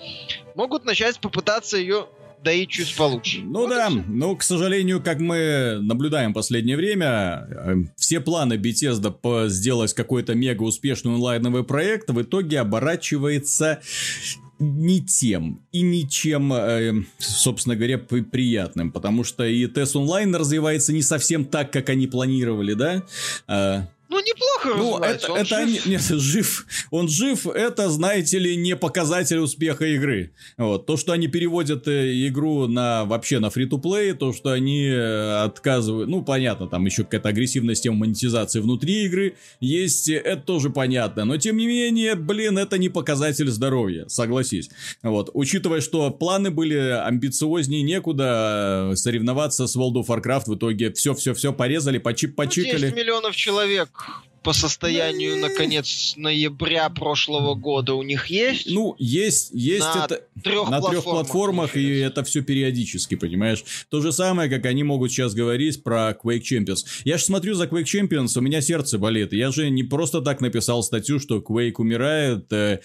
могут 0.55 0.85
начать 0.85 1.19
попытаться 1.19 1.77
ее 1.77 2.07
да 2.43 2.51
и 2.51 2.65
чуть 2.67 2.95
получше. 2.95 3.41
Ну 3.41 3.61
вот 3.61 3.69
да, 3.69 3.89
но, 3.89 4.35
к 4.35 4.43
сожалению, 4.43 5.01
как 5.01 5.19
мы 5.19 5.79
наблюдаем 5.81 6.31
в 6.31 6.35
последнее 6.35 6.77
время, 6.77 7.47
э, 7.49 7.75
все 7.97 8.19
планы 8.21 8.53
Bethesda 8.53 9.11
по 9.11 9.47
сделать 9.49 9.93
какой-то 9.93 10.35
мега 10.35 10.63
успешный 10.63 11.13
онлайновый 11.13 11.63
проект 11.63 12.09
в 12.09 12.21
итоге 12.21 12.59
оборачивается 12.59 13.81
не 14.59 15.01
тем 15.01 15.61
и 15.71 15.81
ничем, 15.81 16.51
э, 16.53 17.03
собственно 17.17 17.75
говоря, 17.75 17.97
приятным, 17.97 18.91
потому 18.91 19.23
что 19.23 19.45
и 19.45 19.67
тест 19.67 19.95
онлайн 19.95 20.35
развивается 20.35 20.93
не 20.93 21.01
совсем 21.01 21.45
так, 21.45 21.71
как 21.71 21.89
они 21.89 22.07
планировали, 22.07 22.73
да? 22.73 23.89
Ну, 24.09 24.19
неплохо 24.21 24.69
ну, 24.75 24.97
это, 24.97 25.31
он 25.31 25.37
это 25.37 25.67
жив. 25.67 25.85
Нет, 25.85 26.01
жив. 26.09 26.65
Он 26.89 27.07
жив, 27.07 27.45
это, 27.45 27.89
знаете 27.89 28.39
ли, 28.39 28.55
не 28.55 28.75
показатель 28.75 29.37
успеха 29.37 29.85
игры. 29.85 30.31
Вот. 30.57 30.87
То, 30.87 30.97
что 30.97 31.11
они 31.11 31.27
переводят 31.27 31.87
э, 31.87 32.27
игру 32.27 32.65
на 32.67 33.05
вообще 33.05 33.37
на 33.37 33.51
фри-то-плей, 33.51 34.13
то, 34.13 34.33
что 34.33 34.49
они 34.49 34.87
э, 34.87 35.43
отказывают... 35.43 36.09
Ну, 36.09 36.23
понятно, 36.23 36.67
там 36.67 36.87
еще 36.87 37.03
какая-то 37.03 37.29
агрессивная 37.29 37.75
система 37.75 37.97
монетизации 37.97 38.61
внутри 38.61 39.05
игры 39.05 39.35
есть, 39.59 40.09
это 40.09 40.41
тоже 40.41 40.71
понятно. 40.71 41.25
Но, 41.25 41.37
тем 41.37 41.57
не 41.57 41.67
менее, 41.67 42.15
блин, 42.15 42.57
это 42.57 42.79
не 42.79 42.89
показатель 42.89 43.49
здоровья, 43.49 44.07
согласись. 44.07 44.71
Вот. 45.03 45.29
Учитывая, 45.33 45.81
что 45.81 46.09
планы 46.09 46.49
были 46.49 46.77
амбициознее 46.77 47.83
некуда, 47.83 48.89
э, 48.93 48.95
соревноваться 48.95 49.67
с 49.67 49.77
World 49.77 50.03
of 50.03 50.07
Warcraft 50.07 50.45
в 50.47 50.55
итоге 50.55 50.91
все-все-все 50.93 51.53
порезали, 51.53 51.99
почип 51.99 52.35
почикали. 52.35 52.71
Ну, 52.73 52.79
10 52.79 52.95
миллионов 52.95 53.35
человек 53.35 53.98
по 54.43 54.53
состоянию 54.53 55.37
на 55.37 55.49
конец 55.49 56.13
ноября 56.15 56.89
прошлого 56.89 57.55
года 57.55 57.93
у 57.93 58.03
них 58.03 58.27
есть? 58.27 58.67
Ну, 58.67 58.95
есть, 58.97 59.51
есть 59.53 59.83
на 59.83 60.05
это 60.05 60.21
трех 60.43 60.69
на 60.69 60.81
трех 60.81 61.03
платформах, 61.03 61.75
и 61.75 61.83
получается. 61.83 62.05
это 62.05 62.23
все 62.23 62.41
периодически, 62.41 63.15
понимаешь? 63.15 63.63
То 63.89 64.01
же 64.01 64.11
самое, 64.11 64.49
как 64.49 64.65
они 64.65 64.83
могут 64.83 65.11
сейчас 65.11 65.33
говорить 65.33 65.83
про 65.83 66.11
Quake 66.11 66.41
Champions. 66.41 66.85
Я 67.03 67.17
же 67.17 67.25
смотрю 67.25 67.53
за 67.53 67.65
Quake 67.65 67.83
Champions, 67.83 68.37
у 68.37 68.41
меня 68.41 68.61
сердце 68.61 68.97
болит. 68.97 69.33
Я 69.33 69.51
же 69.51 69.69
не 69.69 69.83
просто 69.83 70.21
так 70.21 70.41
написал 70.41 70.83
статью, 70.83 71.19
что 71.19 71.39
Quake 71.39 71.75
умирает. 71.77 72.51
э, 72.51 72.79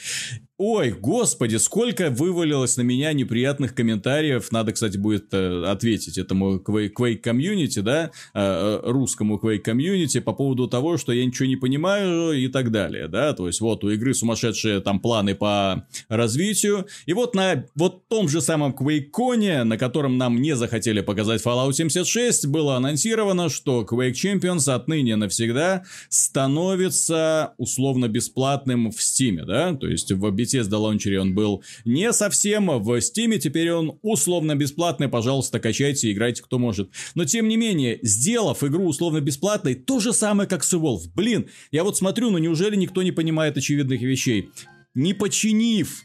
Ой, 0.57 0.93
господи, 0.93 1.57
сколько 1.57 2.11
вывалилось 2.11 2.77
на 2.77 2.83
меня 2.83 3.13
неприятных 3.13 3.75
комментариев. 3.75 4.53
Надо, 4.53 4.71
кстати, 4.71 4.97
будет 4.97 5.35
э, 5.35 5.65
ответить 5.65 6.17
этому 6.17 6.59
Quake, 6.59 7.17
комьюнити, 7.17 7.81
да, 7.81 8.13
э, 8.35 8.41
э, 8.41 8.81
русскому 8.85 9.41
Quake 9.43 9.59
комьюнити 9.59 10.21
по 10.21 10.33
поводу 10.33 10.69
того, 10.69 10.97
что 10.97 11.11
я 11.11 11.27
ничего 11.27 11.47
не 11.47 11.57
понимаю 11.57 12.35
и 12.41 12.47
так 12.47 12.71
далее, 12.71 13.09
да. 13.09 13.33
То 13.33 13.49
есть 13.49 13.61
вот 13.61 13.83
у 13.83 13.91
игры 13.91 14.15
сумасшедшие 14.15 14.79
там 14.79 15.01
планы 15.01 15.35
по 15.35 15.89
развитию. 16.09 16.87
И 17.07 17.15
вот 17.15 17.35
на 17.35 17.65
вот 17.75 18.07
том 18.07 18.29
же 18.29 18.41
самом 18.41 18.77
QuakeCon, 18.77 19.65
на 19.65 19.77
котором 19.77 20.19
нам 20.19 20.41
не 20.41 20.55
захотели 20.55 21.01
показать 21.01 21.45
Fallout 21.45 21.73
76, 21.73 22.47
было 22.47 22.77
анонсировано, 22.77 23.49
что 23.49 23.85
Quake 23.91 24.13
Champions 24.13 24.73
отныне 24.73 25.17
навсегда 25.17 25.83
становится 26.09 27.55
условно 27.59 28.07
бесплатным 28.07 28.93
в 28.93 29.01
Steam, 29.01 29.45
да, 29.45 29.75
то 29.75 29.89
есть 29.89 30.13
в 30.13 30.25
Bethesda 30.45 30.77
лаунчере 30.77 31.21
он 31.21 31.35
был 31.35 31.63
не 31.85 32.13
совсем, 32.13 32.67
в 32.67 32.99
Steam 32.99 33.39
теперь 33.39 33.73
он 33.73 33.99
условно 34.03 34.55
бесплатный, 34.55 35.09
пожалуйста, 35.09 35.61
качайте, 35.61 36.13
играйте 36.13 36.43
кто 36.43 36.59
может. 36.59 36.91
Но 37.15 37.25
тем 37.25 37.49
не 37.49 37.57
менее, 37.57 37.99
сделав 38.03 38.63
игру 38.63 38.87
условно 38.87 39.21
бесплатной, 39.21 39.75
то 39.75 40.01
же 40.01 40.13
самое, 40.13 40.49
как 40.49 40.65
с 40.65 40.75
Evolve. 40.75 41.09
Блин, 41.15 41.49
я 41.73 41.85
вот 41.85 41.97
смотрю, 41.97 42.31
ну 42.31 42.39
неужели 42.39 42.77
никто 42.77 43.03
не 43.03 43.13
понимает 43.13 43.57
очевидных 43.57 44.01
вещей? 44.03 44.51
Не 44.95 45.15
починив 45.15 46.03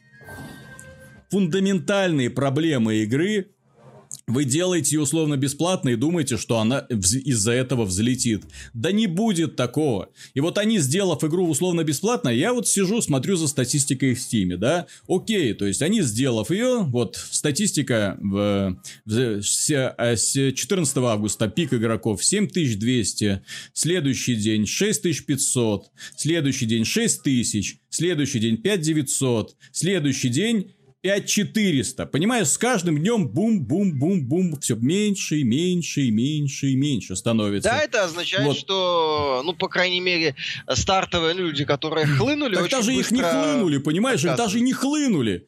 фундаментальные 1.30 2.30
проблемы 2.30 2.98
игры, 3.04 3.52
вы 4.30 4.46
делаете 4.46 4.96
ее 4.96 5.02
условно 5.02 5.38
бесплатно 5.38 5.90
и 5.90 5.96
думаете, 5.96 6.38
что 6.38 6.60
она 6.60 6.80
из-за 6.90 7.52
этого 7.52 7.84
взлетит. 7.84 8.44
Да 8.74 8.92
не 8.92 9.08
будет 9.08 9.56
такого. 9.56 10.10
И 10.36 10.40
вот 10.40 10.58
они, 10.60 10.78
сделав 10.78 11.24
игру 11.24 11.50
условно 11.50 11.84
бесплатно, 11.84 12.30
я 12.30 12.54
вот 12.54 12.68
сижу, 12.68 13.02
смотрю 13.02 13.36
за 13.36 13.48
статистикой 13.48 14.14
в 14.14 14.20
Стиме, 14.20 14.56
да. 14.56 14.86
Окей, 15.08 15.54
то 15.54 15.66
есть 15.66 15.82
они, 15.82 16.02
сделав 16.04 16.52
ее, 16.52 16.84
вот 16.84 17.16
статистика 17.32 18.18
в, 18.22 18.80
в- 19.06 19.42
с, 19.42 19.72
а, 19.98 20.16
с 20.16 20.34
14 20.54 20.98
августа, 20.98 21.48
пик 21.48 21.74
игроков 21.74 22.24
7200, 22.24 23.42
следующий 23.74 24.36
день 24.36 24.68
6500, 24.68 25.90
следующий 26.16 26.66
день 26.68 26.86
6000, 26.86 27.80
следующий 27.90 28.40
день 28.40 28.58
5900, 28.58 29.56
следующий 29.72 30.30
день 30.30 30.72
5400. 31.02 32.06
Понимаешь, 32.08 32.48
с 32.48 32.58
каждым 32.58 32.98
днем 32.98 33.28
бум-бум-бум-бум, 33.28 34.60
все 34.60 34.76
меньше 34.76 35.38
и 35.38 35.44
меньше 35.44 36.02
и 36.02 36.12
меньше 36.12 36.68
и 36.68 36.76
меньше 36.76 37.16
становится. 37.16 37.70
Да, 37.70 37.80
это 37.80 38.04
означает, 38.04 38.46
Вот. 38.46 38.58
что, 38.58 39.42
ну, 39.46 39.54
по 39.54 39.70
крайней 39.70 40.02
мере, 40.02 40.36
стартовые 40.74 41.34
люди, 41.36 41.64
которые 41.64 42.06
хлынули, 42.06 42.56
Так 42.56 42.66
очень 42.66 42.78
даже 42.78 42.94
их 42.94 43.12
не 43.12 43.22
хлынули, 43.22 43.78
понимаешь, 43.78 44.24
их 44.24 44.36
даже 44.36 44.60
не 44.60 44.74
хлынули. 44.74 45.48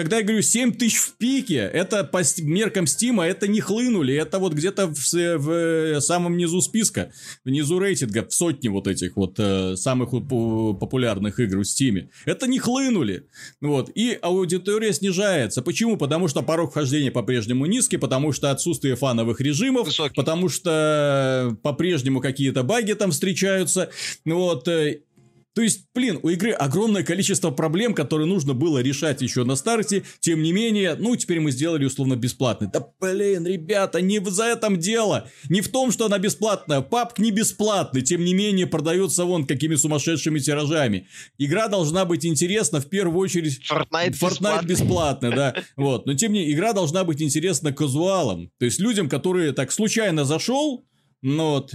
Когда 0.00 0.16
я 0.16 0.22
говорю 0.22 0.40
7 0.40 0.72
тысяч 0.72 0.96
в 0.96 1.18
пике, 1.18 1.56
это 1.56 2.04
по 2.04 2.22
меркам 2.38 2.86
Стима, 2.86 3.26
это 3.26 3.46
не 3.46 3.60
хлынули, 3.60 4.14
это 4.14 4.38
вот 4.38 4.54
где-то 4.54 4.86
в, 4.86 4.96
в, 4.96 5.50
э, 5.50 6.00
самом 6.00 6.38
низу 6.38 6.62
списка, 6.62 7.12
внизу 7.44 7.78
рейтинга, 7.78 8.26
в 8.26 8.32
сотне 8.32 8.70
вот 8.70 8.86
этих 8.86 9.16
вот 9.16 9.34
э, 9.36 9.76
самых 9.76 10.12
популярных 10.12 11.38
игр 11.38 11.58
в 11.58 11.64
Стиме. 11.64 12.08
Это 12.24 12.46
не 12.46 12.58
хлынули. 12.58 13.26
Вот. 13.60 13.90
И 13.94 14.18
аудитория 14.22 14.94
снижается. 14.94 15.60
Почему? 15.60 15.98
Потому 15.98 16.28
что 16.28 16.40
порог 16.40 16.70
вхождения 16.70 17.10
по-прежнему 17.10 17.66
низкий, 17.66 17.98
потому 17.98 18.32
что 18.32 18.50
отсутствие 18.50 18.96
фановых 18.96 19.42
режимов, 19.42 19.88
Высокий. 19.88 20.14
потому 20.14 20.48
что 20.48 21.58
по-прежнему 21.62 22.22
какие-то 22.22 22.62
баги 22.62 22.94
там 22.94 23.10
встречаются. 23.10 23.90
Вот. 24.24 24.66
То 25.54 25.62
есть, 25.62 25.86
блин, 25.94 26.20
у 26.22 26.28
игры 26.28 26.52
огромное 26.52 27.02
количество 27.02 27.50
проблем, 27.50 27.92
которые 27.92 28.26
нужно 28.26 28.54
было 28.54 28.78
решать 28.78 29.20
еще 29.20 29.42
на 29.44 29.56
старте. 29.56 30.04
Тем 30.20 30.42
не 30.42 30.52
менее, 30.52 30.94
ну, 30.94 31.16
теперь 31.16 31.40
мы 31.40 31.50
сделали 31.50 31.84
условно 31.84 32.14
бесплатный. 32.14 32.68
Да, 32.72 32.86
блин, 33.00 33.44
ребята, 33.46 34.00
не 34.00 34.20
в 34.20 34.30
за 34.30 34.44
этом 34.44 34.78
дело. 34.78 35.28
Не 35.48 35.60
в 35.60 35.68
том, 35.68 35.90
что 35.90 36.06
она 36.06 36.18
бесплатная. 36.18 36.82
Папк 36.82 37.18
не 37.18 37.32
бесплатный. 37.32 38.02
Тем 38.02 38.24
не 38.24 38.32
менее, 38.32 38.68
продается 38.68 39.24
вон 39.24 39.44
какими 39.44 39.74
сумасшедшими 39.74 40.38
тиражами. 40.38 41.08
Игра 41.36 41.66
должна 41.66 42.04
быть 42.04 42.24
интересна 42.24 42.80
в 42.80 42.88
первую 42.88 43.18
очередь 43.18 43.60
Fortnite, 43.68 44.12
Fortnite 44.12 44.66
бесплатный, 44.66 45.30
да. 45.34 45.54
Вот. 45.76 46.06
Но 46.06 46.14
тем 46.14 46.32
не 46.32 46.40
менее, 46.40 46.54
игра 46.54 46.72
должна 46.72 47.02
быть 47.02 47.20
интересна 47.20 47.72
казуалам. 47.72 48.52
То 48.58 48.66
есть 48.66 48.78
людям, 48.78 49.08
которые 49.08 49.52
так 49.52 49.72
случайно 49.72 50.24
зашел, 50.24 50.84
ну 51.22 51.50
вот, 51.50 51.74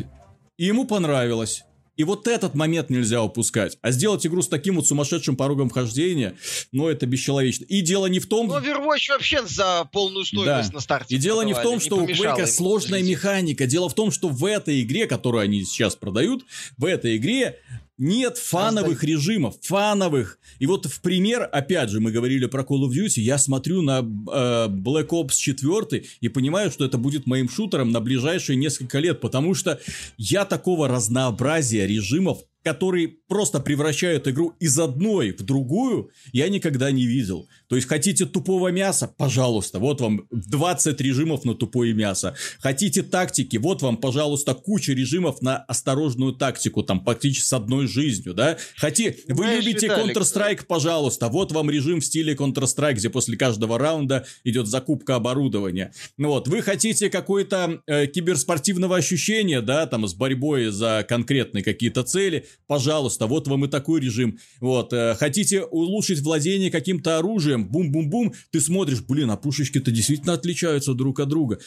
и 0.57 0.65
ему 0.65 0.85
понравилось. 0.85 1.63
И 1.97 2.03
вот 2.03 2.27
этот 2.27 2.55
момент 2.55 2.89
нельзя 2.89 3.23
упускать. 3.23 3.77
А 3.81 3.91
сделать 3.91 4.25
игру 4.27 4.41
с 4.41 4.47
таким 4.47 4.75
вот 4.75 4.87
сумасшедшим 4.87 5.35
порогом 5.35 5.69
вхождения, 5.69 6.35
ну, 6.71 6.87
это 6.89 7.05
бесчеловечно. 7.05 7.65
И 7.65 7.81
дело 7.81 8.07
не 8.07 8.19
в 8.19 8.27
том... 8.27 8.47
Ну, 8.47 8.57
Overwatch 8.57 9.09
вообще 9.09 9.45
за 9.45 9.85
полную 9.91 10.25
стоимость 10.25 10.69
Да. 10.69 10.75
на 10.75 10.79
старте 10.81 11.15
И 11.15 11.17
дело 11.17 11.41
не 11.41 11.53
в 11.53 11.61
том, 11.61 11.79
что 11.79 11.97
у 11.97 12.05
Quake 12.07 12.45
сложная 12.47 12.99
взлететь. 12.99 13.09
механика. 13.23 13.65
Дело 13.65 13.89
в 13.89 13.93
том, 13.93 14.11
что 14.11 14.27
в 14.29 14.43
этой 14.45 14.81
игре, 14.81 15.07
которую 15.07 15.41
они 15.41 15.63
сейчас 15.63 15.95
продают, 15.95 16.45
в 16.77 16.85
этой 16.85 17.17
игре 17.17 17.59
нет 17.97 18.37
фановых 18.37 19.03
режимов, 19.03 19.55
фановых. 19.61 20.39
И 20.59 20.65
вот 20.65 20.85
в 20.85 21.01
пример, 21.01 21.49
опять 21.51 21.89
же, 21.89 21.99
мы 21.99 22.11
говорили 22.11 22.45
про 22.45 22.63
Call 22.63 22.87
of 22.87 22.91
Duty, 22.91 23.21
я 23.21 23.37
смотрю 23.37 23.81
на 23.81 23.99
э, 23.99 24.67
Black 24.67 25.09
Ops 25.09 25.35
4 25.37 26.05
и 26.19 26.29
понимаю, 26.29 26.71
что 26.71 26.85
это 26.85 26.97
будет 26.97 27.25
моим 27.25 27.49
шутером 27.49 27.91
на 27.91 28.01
ближайшие 28.01 28.57
несколько 28.57 28.99
лет, 28.99 29.21
потому 29.21 29.53
что 29.53 29.79
я 30.17 30.45
такого 30.45 30.87
разнообразия 30.87 31.87
режимов 31.87 32.39
которые 32.65 33.09
просто 33.27 33.59
превращают 33.59 34.27
игру 34.27 34.55
из 34.59 34.79
одной 34.79 35.33
в 35.33 35.43
другую, 35.43 36.09
я 36.33 36.49
никогда 36.49 36.89
не 36.89 37.05
видел. 37.05 37.47
То 37.67 37.75
есть, 37.75 37.87
хотите 37.87 38.25
тупого 38.25 38.69
мяса? 38.69 39.07
Пожалуйста, 39.07 39.79
вот 39.79 40.01
вам 40.01 40.27
20 40.31 40.99
режимов 41.01 41.45
на 41.45 41.55
тупое 41.55 41.93
мясо. 41.93 42.35
Хотите 42.59 43.01
тактики? 43.01 43.57
Вот 43.57 43.81
вам, 43.81 43.97
пожалуйста, 43.97 44.53
куча 44.53 44.93
режимов 44.93 45.41
на 45.41 45.57
осторожную 45.57 46.33
тактику, 46.33 46.83
там, 46.83 47.03
практически 47.03 47.45
с 47.45 47.53
одной 47.53 47.87
жизнью, 47.87 48.33
да? 48.33 48.57
Хотите, 48.75 49.17
вы 49.27 49.35
Понимаешь, 49.35 49.65
любите 49.65 49.87
Counter-Strike? 49.87 50.65
Пожалуйста, 50.67 51.29
вот 51.29 51.51
вам 51.51 51.69
режим 51.69 52.01
в 52.01 52.05
стиле 52.05 52.33
Counter-Strike, 52.33 52.95
где 52.95 53.09
после 53.09 53.37
каждого 53.37 53.79
раунда 53.79 54.25
идет 54.43 54.67
закупка 54.67 55.15
оборудования. 55.15 55.93
Ну 56.17 56.29
вот, 56.29 56.47
вы 56.47 56.61
хотите 56.61 57.09
какое-то 57.09 57.81
э, 57.87 58.07
киберспортивного 58.07 58.97
ощущения, 58.97 59.61
да, 59.61 59.85
там, 59.87 60.07
с 60.07 60.13
борьбой 60.13 60.67
за 60.67 61.05
конкретные 61.07 61.63
какие-то 61.63 62.03
цели? 62.03 62.45
Пожалуйста, 62.67 63.27
вот 63.27 63.47
вам 63.47 63.65
и 63.65 63.67
такой 63.67 64.01
режим. 64.01 64.37
Вот, 64.59 64.93
э, 64.93 65.15
хотите 65.15 65.63
улучшить 65.63 66.19
владение 66.21 66.69
каким-то 66.71 67.17
оружием? 67.17 67.54
Бум-бум-бум, 67.63 68.33
ты 68.51 68.59
смотришь, 68.59 69.01
блин, 69.01 69.31
а 69.31 69.37
пушечки-то 69.37 69.91
действительно 69.91 70.33
отличаются 70.33 70.93
друг 70.93 71.19
от 71.19 71.29
друга. 71.29 71.59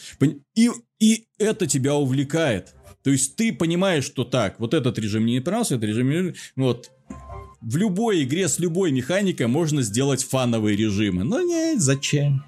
И, 0.55 0.69
и 0.99 1.25
это 1.37 1.65
тебя 1.65 1.95
увлекает. 1.95 2.75
То 3.03 3.09
есть 3.11 3.35
ты 3.35 3.53
понимаешь, 3.53 4.03
что 4.03 4.25
так, 4.25 4.59
вот 4.59 4.73
этот 4.73 4.99
режим 4.99 5.23
мне 5.23 5.33
не 5.33 5.39
понравился, 5.41 5.75
этот 5.75 5.89
режим 5.89 6.07
мне... 6.07 6.33
Вот, 6.55 6.91
в 7.61 7.77
любой 7.77 8.23
игре 8.23 8.47
с 8.47 8.59
любой 8.59 8.91
механикой 8.91 9.47
можно 9.47 9.81
сделать 9.81 10.23
фановые 10.23 10.77
режимы. 10.77 11.23
Но 11.23 11.41
нет, 11.41 11.81
зачем? 11.81 12.43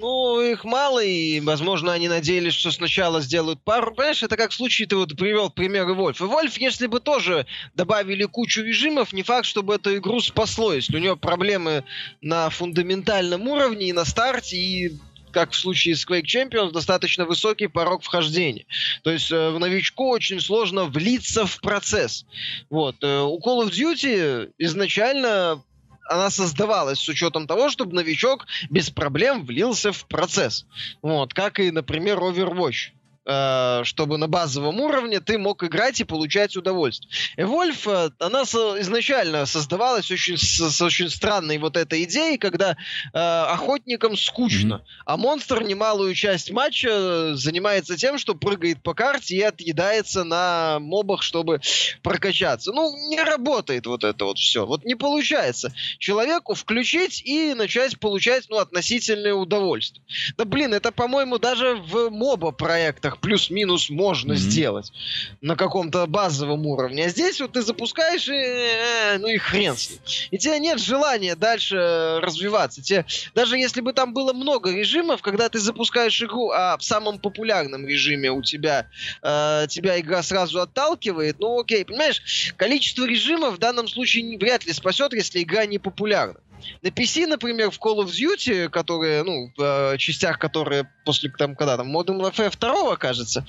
Ну, 0.00 0.40
их 0.40 0.62
мало, 0.62 1.02
и, 1.02 1.40
возможно, 1.40 1.92
они 1.92 2.08
надеялись, 2.08 2.54
что 2.54 2.70
сначала 2.70 3.20
сделают 3.20 3.60
пару. 3.60 3.92
Понимаешь, 3.92 4.22
это 4.22 4.36
как 4.36 4.52
в 4.52 4.54
случае, 4.54 4.86
ты 4.86 4.94
вот 4.94 5.16
привел 5.16 5.50
пример 5.50 5.86
Вольф. 5.86 6.20
И 6.20 6.24
Вольф, 6.24 6.56
если 6.58 6.86
бы 6.86 7.00
тоже 7.00 7.46
добавили 7.74 8.24
кучу 8.24 8.62
режимов, 8.62 9.12
не 9.12 9.24
факт, 9.24 9.44
чтобы 9.44 9.74
эту 9.74 9.96
игру 9.96 10.20
спасло, 10.20 10.72
если 10.72 10.94
у 10.94 11.00
нее 11.00 11.16
проблемы 11.16 11.82
на 12.20 12.48
фундаментальном 12.48 13.48
уровне 13.48 13.88
и 13.88 13.92
на 13.92 14.04
старте, 14.04 14.56
и 14.56 14.92
как 15.32 15.50
в 15.50 15.56
случае 15.56 15.96
с 15.96 16.06
Quake 16.06 16.24
Champions, 16.24 16.70
достаточно 16.70 17.24
высокий 17.24 17.66
порог 17.66 18.04
вхождения. 18.04 18.66
То 19.02 19.10
есть 19.10 19.32
э, 19.32 19.50
новичку 19.50 20.10
очень 20.10 20.40
сложно 20.40 20.84
влиться 20.84 21.44
в 21.44 21.60
процесс. 21.60 22.24
Вот. 22.70 22.96
э, 23.02 23.20
у 23.20 23.38
Call 23.40 23.66
of 23.66 23.70
Duty 23.70 24.52
изначально 24.58 25.62
она 26.08 26.30
создавалась 26.30 26.98
с 26.98 27.08
учетом 27.08 27.46
того, 27.46 27.70
чтобы 27.70 27.94
новичок 27.94 28.46
без 28.70 28.90
проблем 28.90 29.44
влился 29.44 29.92
в 29.92 30.06
процесс. 30.06 30.66
Вот, 31.02 31.34
как 31.34 31.60
и, 31.60 31.70
например, 31.70 32.18
Overwatch. 32.18 32.92
Э, 33.28 33.84
чтобы 33.84 34.16
на 34.18 34.26
базовом 34.26 34.80
уровне 34.80 35.20
ты 35.20 35.38
мог 35.38 35.62
играть 35.62 36.00
и 36.00 36.04
получать 36.04 36.56
удовольствие. 36.56 37.10
Evolve, 37.36 38.08
э, 38.08 38.10
она 38.18 38.42
изначально 38.42 39.46
создавалась 39.46 40.10
очень, 40.10 40.38
с, 40.38 40.80
очень 40.82 41.10
странной 41.10 41.58
вот 41.58 41.76
этой 41.76 42.04
идеей, 42.04 42.38
когда 42.38 42.72
э, 42.72 43.18
охотникам 43.18 44.16
скучно, 44.16 44.82
а 45.04 45.16
монстр 45.16 45.62
немалую 45.62 46.14
часть 46.14 46.50
матча 46.50 47.36
занимается 47.36 47.96
тем, 47.96 48.18
что 48.18 48.34
прыгает 48.34 48.82
по 48.82 48.94
карте 48.94 49.36
и 49.36 49.42
отъедается 49.42 50.24
на 50.24 50.78
мобах, 50.80 51.22
чтобы 51.22 51.60
прокачаться. 52.02 52.72
Ну, 52.72 52.90
не 53.08 53.20
работает 53.22 53.86
вот 53.86 54.04
это 54.04 54.24
вот 54.24 54.38
все. 54.38 54.64
Вот 54.64 54.84
не 54.84 54.94
получается 54.94 55.72
человеку 55.98 56.54
включить 56.54 57.22
и 57.24 57.54
начать 57.54 57.98
получать, 58.00 58.46
ну, 58.48 58.56
относительное 58.56 59.34
удовольствие. 59.34 60.02
Да 60.36 60.44
блин, 60.44 60.72
это, 60.72 60.92
по-моему, 60.92 61.38
даже 61.38 61.74
в 61.74 62.10
моба 62.10 62.52
проектах 62.52 63.17
плюс-минус 63.20 63.90
можно 63.90 64.34
Мгм. 64.34 64.40
сделать 64.42 64.92
на 65.40 65.56
каком-то 65.56 66.06
базовом 66.06 66.66
уровне. 66.66 67.06
А 67.06 67.08
здесь 67.08 67.40
вот 67.40 67.52
ты 67.52 67.62
запускаешь 67.62 68.28
и, 68.28 68.32
э, 68.32 69.18
ну 69.18 69.28
и 69.28 69.38
хрен 69.38 69.76
с 69.76 69.90
ним. 69.90 69.98
И 70.30 70.38
тебе 70.38 70.58
нет 70.58 70.80
желания 70.80 71.34
дальше 71.36 72.18
развиваться. 72.22 72.82
Тебе, 72.82 73.04
даже 73.34 73.56
если 73.58 73.80
бы 73.80 73.92
там 73.92 74.12
было 74.14 74.32
много 74.32 74.70
режимов, 74.72 75.22
когда 75.22 75.48
ты 75.48 75.58
запускаешь 75.58 76.20
игру, 76.22 76.50
а 76.50 76.76
в 76.76 76.82
самом 76.84 77.18
популярном 77.18 77.86
режиме 77.86 78.30
у 78.30 78.42
тебя 78.42 78.86
э, 79.22 79.66
тебя 79.68 79.98
игра 80.00 80.22
сразу 80.22 80.60
отталкивает, 80.60 81.36
ну 81.38 81.60
окей, 81.60 81.84
понимаешь, 81.84 82.52
количество 82.56 83.04
режимов 83.04 83.54
в 83.54 83.58
данном 83.58 83.88
случае 83.88 84.22
не- 84.24 84.36
вряд 84.36 84.66
ли 84.66 84.72
спасет, 84.72 85.12
если 85.12 85.42
игра 85.42 85.66
не 85.66 85.78
популярна. 85.78 86.40
На 86.82 86.88
PC, 86.88 87.26
например, 87.26 87.70
в 87.70 87.78
Call 87.78 87.98
of 88.04 88.06
Duty, 88.08 88.68
которые, 88.68 89.22
ну, 89.22 89.52
в 89.56 89.92
э, 89.94 89.98
частях, 89.98 90.38
которые 90.38 90.88
после, 91.04 91.30
там, 91.30 91.54
когда 91.56 91.76
там, 91.76 91.94
Modern 91.96 92.20
Warfare 92.20 92.54
2, 92.58 92.96
кажется, 92.96 93.46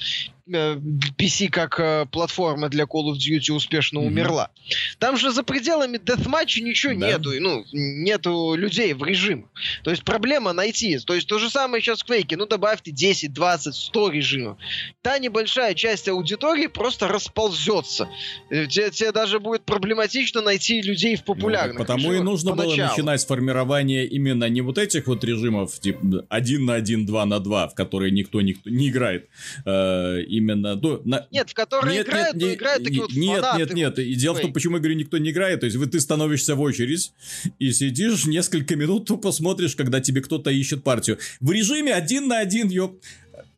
э, 0.51 0.75
PC 1.17 1.49
как 1.49 1.79
э, 1.79 2.05
платформа 2.11 2.69
для 2.69 2.85
Call 2.85 3.11
of 3.11 3.17
Duty 3.17 3.51
успешно 3.53 3.99
Мгм. 3.99 4.07
умерла. 4.07 4.49
Там 4.97 5.17
же 5.17 5.31
за 5.31 5.43
пределами 5.43 5.97
дethmatch 5.97 6.59
ничего 6.61 6.93
Да. 6.93 7.07
нету, 7.07 7.31
и, 7.31 7.39
ну, 7.39 7.65
нету 7.71 8.55
людей 8.55 8.93
в 8.93 9.03
режимах. 9.03 9.49
То 9.83 9.91
есть 9.91 10.03
проблема 10.03 10.53
найти. 10.53 10.97
То 10.99 11.13
есть 11.15 11.27
то 11.27 11.37
же 11.39 11.49
самое 11.49 11.81
сейчас 11.83 12.01
в 12.01 12.09
Quake. 12.09 12.35
Ну, 12.35 12.45
добавьте 12.45 12.91
10, 12.91 13.33
20, 13.33 13.75
100 13.75 14.09
режимов. 14.09 14.57
Та 15.01 15.19
небольшая 15.19 15.73
часть 15.73 16.07
аудитории 16.07 16.67
просто 16.67 17.07
расползется. 17.07 18.07
Тебе, 18.49 18.89
тебе 18.91 19.11
даже 19.11 19.39
будет 19.39 19.63
проблематично 19.63 20.41
найти 20.41 20.81
людей 20.81 21.15
в 21.15 21.19
Ну, 21.19 21.25
популярных 21.25 21.77
Потому 21.77 21.99
и 21.99 22.15
режимах 22.15 22.23
нужно 22.25 22.55
было 22.55 22.63
поначалу. 22.65 22.95
Начинать 22.99 23.21
с 23.21 23.25
формирования 23.25 24.05
именно 24.05 24.49
не 24.49 24.61
вот 24.61 24.77
этих 24.77 25.07
вот 25.07 25.23
режимов, 25.23 25.79
типа 25.79 26.25
1 26.29 26.65
на 26.65 26.73
1, 26.75 27.05
2 27.05 27.25
на 27.25 27.39
2, 27.39 27.67
в 27.69 27.75
которые 27.75 28.11
никто, 28.11 28.41
никто 28.41 28.69
не 28.69 28.89
играет. 28.89 29.27
Э, 29.65 30.21
именно... 30.27 30.75
ну, 30.75 31.01
на- 31.05 31.27
Нет, 31.31 31.49
в 31.49 31.53
которые 31.53 32.01
играют, 32.01 32.35
но 32.35 32.47
не- 32.47 32.53
играют 32.55 32.83
такие 32.83 33.01
вот 33.01 33.13
нет, 33.13 33.41
фанаты. 33.41 33.59
нет, 33.59 33.73
нет. 33.73 33.99
И 33.99 34.13
дело 34.15 34.35
в 34.35 34.41
том, 34.41 34.53
почему 34.53 34.75
я 34.75 34.79
говорю, 34.79 34.95
никто 34.97 35.17
не 35.17 35.31
играет. 35.31 35.61
То 35.61 35.65
есть, 35.65 35.77
вот 35.77 35.91
ты 35.91 35.99
становишься 35.99 36.55
в 36.55 36.61
очередь 36.61 37.13
и 37.59 37.71
сидишь 37.71 38.25
несколько 38.25 38.75
минут, 38.75 39.05
тупо 39.07 39.31
смотришь, 39.31 39.75
когда 39.75 40.01
тебе 40.01 40.21
кто-то 40.21 40.49
ищет 40.49 40.83
партию. 40.83 41.17
В 41.39 41.51
режиме 41.51 41.93
один 41.93 42.27
на 42.27 42.39
один, 42.39 42.69
ёп. 42.69 43.01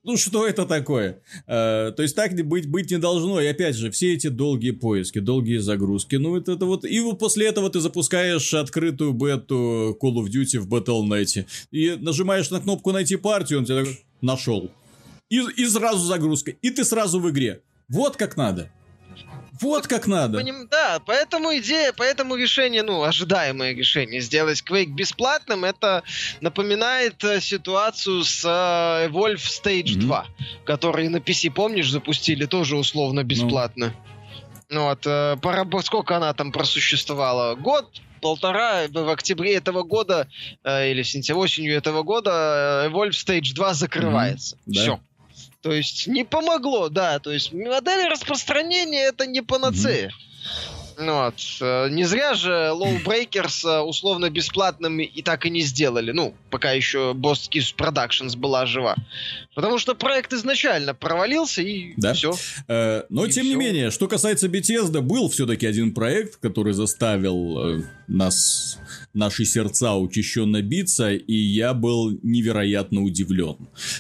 Ну 0.04 0.18
что 0.18 0.48
это 0.48 0.66
такое? 0.66 1.22
Э, 1.46 1.92
то 1.96 2.02
есть 2.02 2.16
так 2.16 2.34
быть, 2.46 2.68
быть 2.68 2.90
не 2.90 2.98
должно. 2.98 3.40
И 3.40 3.46
опять 3.46 3.76
же, 3.76 3.92
все 3.92 4.14
эти 4.14 4.28
долгие 4.28 4.72
поиски, 4.72 5.20
долгие 5.20 5.58
загрузки. 5.58 6.16
Ну 6.16 6.36
это, 6.36 6.54
это 6.54 6.66
вот... 6.66 6.86
И 6.86 7.00
вот 7.02 7.20
после 7.20 7.48
этого 7.48 7.70
ты 7.70 7.80
запускаешь 7.80 8.54
открытую 8.56 9.14
бету 9.14 9.98
Call 10.02 10.16
of 10.16 10.26
Duty 10.26 10.60
в 10.60 10.68
Battle.net. 10.68 11.46
И 11.70 11.96
нажимаешь 12.00 12.50
на 12.50 12.60
кнопку 12.60 12.92
«Найти 12.92 13.16
партию», 13.16 13.60
он 13.60 13.66
тебе 13.66 13.80
такой 13.82 14.00
«Нашел». 14.22 14.72
И, 15.30 15.40
и 15.58 15.66
сразу 15.68 16.06
загрузка. 16.06 16.52
И 16.52 16.72
ты 16.72 16.84
сразу 16.84 17.20
в 17.20 17.30
игре. 17.30 17.62
Вот 17.88 18.18
как 18.18 18.38
надо. 18.38 18.72
Вот 19.62 19.88
как 19.88 20.08
надо. 20.08 20.40
Поним- 20.40 20.68
Да, 20.70 21.00
поэтому 21.06 21.56
идея, 21.58 21.94
поэтому 21.96 22.36
решение, 22.36 22.84
ну, 22.84 23.04
ожидаемое 23.04 23.74
решение 23.76 24.20
сделать 24.22 24.64
Quake 24.68 24.88
бесплатным, 24.94 25.64
это 25.66 26.04
напоминает 26.42 27.24
э, 27.24 27.40
ситуацию 27.42 28.24
с 28.24 28.44
э, 28.44 29.08
Evolve 29.10 29.36
Stage 29.38 29.92
Мгм. 29.98 30.00
2, 30.08 30.26
который 30.66 31.08
на 31.10 31.18
PC, 31.18 31.52
помнишь, 31.52 31.90
запустили 31.92 32.46
тоже 32.46 32.76
условно 32.76 33.24
бесплатно. 33.24 33.94
Ну 34.70 34.84
вот, 34.86 35.06
э, 35.06 35.36
порабо- 35.42 35.82
сколько 35.84 36.16
она 36.18 36.34
там 36.34 36.52
просуществовала? 36.52 37.56
Год, 37.56 37.86
полтора, 38.22 38.84
в 38.90 39.10
октябре 39.10 39.56
этого 39.56 39.84
года, 39.84 40.28
э, 40.64 40.92
или 40.92 41.02
в 41.04 41.08
сентябре, 41.08 41.42
осенью 41.44 41.76
этого 41.76 42.04
года, 42.04 42.84
э, 42.86 42.90
Evolve 42.90 43.12
Stage 43.12 43.54
2 43.54 43.74
закрывается. 43.74 44.56
Мгм, 44.66 44.76
да. 44.76 44.82
Все. 45.62 45.70
То 45.70 45.76
есть 45.76 46.08
не 46.08 46.24
помогло, 46.24 46.90
да. 46.90 47.20
То 47.20 47.32
есть 47.32 47.54
модель 47.54 48.08
распространения 48.10 49.04
это 49.08 49.26
не 49.28 49.42
панацея. 49.42 50.12
Ну 50.98 51.14
Вот. 51.16 51.36
э, 51.62 51.90
Не 51.90 52.04
зря 52.04 52.34
же 52.36 52.52
Low 52.74 53.04
Breakers 53.04 53.66
э, 53.68 53.80
условно 53.82 54.30
бесплатным 54.30 55.00
и 55.00 55.22
так 55.22 55.46
и 55.46 55.50
не 55.50 55.62
сделали. 55.62 56.12
Ну, 56.12 56.34
пока 56.50 56.72
еще 56.74 57.14
Boss 57.16 57.50
Kiss 57.50 57.74
Productions 57.76 58.36
была 58.38 58.66
жива. 58.66 58.96
Потому 59.56 59.80
что 59.80 59.96
проект 59.96 60.34
изначально 60.34 60.94
провалился 60.94 61.62
и 61.62 61.94
Да. 61.98 62.14
все. 62.14 62.34
Э, 62.68 63.04
но, 63.10 63.26
И 63.26 63.32
тем 63.32 63.46
не 63.46 63.52
всё. 63.52 63.60
менее, 63.60 63.90
что 63.92 64.08
касается 64.08 64.48
Bethesda, 64.48 65.02
был 65.02 65.30
все-таки 65.30 65.66
один 65.66 65.94
проект, 65.94 66.36
который 66.38 66.74
заставил 66.74 67.80
э, 67.80 67.82
нас, 68.12 68.80
наши 69.14 69.46
сердца 69.46 69.96
учащенно 69.96 70.62
биться, 70.62 71.14
и 71.14 71.34
я 71.34 71.74
был 71.74 72.18
невероятно 72.24 73.04
удивлен. 73.04 73.58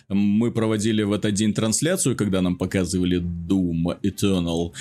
Мы 0.09 0.51
проводили 0.51 1.03
в 1.03 1.13
этот 1.13 1.33
день 1.33 1.53
трансляцию, 1.53 2.15
когда 2.15 2.41
нам 2.41 2.57
показывали 2.57 3.21
Doom 3.21 3.99
Eternal, 4.01 4.71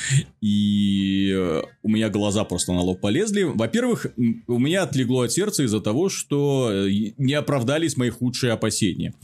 и 0.41 1.33
э, 1.33 1.63
у 1.83 1.89
меня 1.89 2.09
глаза 2.09 2.45
просто 2.45 2.73
на 2.73 2.81
лоб 2.81 3.01
полезли. 3.01 3.43
Во-первых, 3.43 4.07
у 4.47 4.59
меня 4.59 4.83
отлегло 4.83 5.25
от 5.25 5.33
сердца 5.33 5.63
из-за 5.63 5.81
того, 5.81 6.09
что 6.09 6.71
э, 6.71 6.91
не 7.19 7.35
оправдались 7.35 7.97
мои 7.97 8.11
худшие 8.11 8.53
опасения. 8.53 9.15